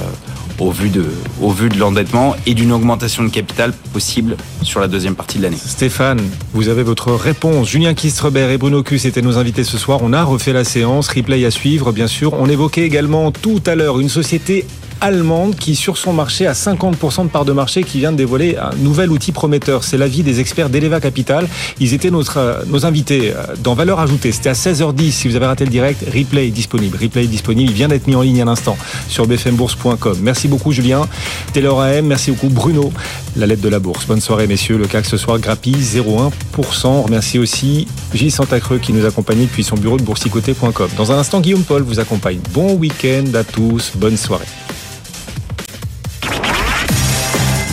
au 0.58 0.70
vu 0.70 0.88
de, 0.90 1.78
l'endettement 1.78 2.36
et 2.46 2.54
d'une 2.54 2.72
augmentation 2.72 3.22
de 3.24 3.28
capital 3.28 3.72
possible 3.92 4.36
sur 4.62 4.80
la 4.80 4.88
deuxième 4.88 5.14
partie 5.14 5.38
de 5.38 5.42
l'année. 5.42 5.56
Stéphane, 5.56 6.20
vous 6.52 6.68
avez 6.68 6.82
votre 6.82 7.12
réponse. 7.12 7.68
Julien 7.68 7.94
Kistrebert 7.94 8.50
et 8.50 8.58
Bruno 8.58 8.82
Cus 8.82 9.06
étaient 9.06 9.22
nos 9.22 9.38
invités 9.38 9.64
ce 9.64 9.78
soir. 9.78 10.00
On 10.02 10.12
a 10.12 10.22
refait 10.22 10.52
la 10.52 10.64
séance, 10.64 11.08
replay 11.08 11.44
à 11.44 11.50
suivre, 11.50 11.92
bien 11.92 12.06
sûr. 12.06 12.34
On 12.34 12.48
évoquait 12.48 12.82
également 12.82 13.32
tout 13.32 13.62
à 13.66 13.74
l'heure 13.74 14.00
une 14.00 14.08
société 14.08 14.66
allemande 15.02 15.56
qui, 15.56 15.74
sur 15.76 15.98
son 15.98 16.12
marché, 16.12 16.46
a 16.46 16.52
50% 16.52 17.24
de 17.24 17.28
part 17.28 17.44
de 17.44 17.52
marché, 17.52 17.82
qui 17.82 17.98
vient 17.98 18.12
de 18.12 18.16
dévoiler 18.16 18.56
un 18.56 18.74
nouvel 18.76 19.10
outil 19.10 19.32
prometteur. 19.32 19.84
C'est 19.84 19.98
l'avis 19.98 20.22
des 20.22 20.40
experts 20.40 20.70
d'Eleva 20.70 21.00
Capital. 21.00 21.48
Ils 21.80 21.92
étaient 21.92 22.10
notre, 22.10 22.64
nos 22.68 22.86
invités 22.86 23.34
dans 23.62 23.74
Valeur 23.74 24.00
Ajoutée. 24.00 24.32
C'était 24.32 24.50
à 24.50 24.54
16h10. 24.54 25.10
Si 25.10 25.28
vous 25.28 25.36
avez 25.36 25.46
raté 25.46 25.64
le 25.64 25.70
direct, 25.70 26.04
replay 26.06 26.46
est 26.46 26.50
disponible. 26.50 26.96
Replay 27.00 27.24
est 27.24 27.28
disponible. 27.28 27.70
Il 27.70 27.74
vient 27.74 27.88
d'être 27.88 28.06
mis 28.06 28.14
en 28.14 28.22
ligne 28.22 28.40
à 28.40 28.44
l'instant 28.44 28.76
sur 29.08 29.26
bfmbourse.com. 29.26 30.18
Merci 30.22 30.48
beaucoup, 30.48 30.72
Julien. 30.72 31.06
Taylor 31.52 31.82
AM. 31.82 32.06
Merci 32.06 32.30
beaucoup, 32.30 32.48
Bruno. 32.48 32.92
La 33.36 33.46
lettre 33.46 33.62
de 33.62 33.68
la 33.68 33.80
bourse. 33.80 34.06
Bonne 34.06 34.20
soirée, 34.20 34.46
messieurs. 34.46 34.78
Le 34.78 34.86
CAC 34.86 35.06
ce 35.06 35.16
soir 35.16 35.38
grappille 35.38 35.76
0,1%. 35.76 36.86
On 36.86 37.02
remercie 37.02 37.38
aussi 37.38 37.88
Gilles 38.14 38.32
Santacreux 38.32 38.78
qui 38.78 38.92
nous 38.92 39.04
accompagne 39.04 39.42
depuis 39.42 39.64
son 39.64 39.76
bureau 39.76 39.96
de 39.96 40.02
boursicoté.com. 40.02 40.88
Dans 40.96 41.12
un 41.12 41.18
instant, 41.18 41.40
Guillaume 41.40 41.64
Paul 41.64 41.82
vous 41.82 41.98
accompagne. 41.98 42.38
Bon 42.52 42.74
week-end 42.74 43.24
à 43.34 43.44
tous. 43.44 43.92
Bonne 43.96 44.16
soirée. 44.16 44.46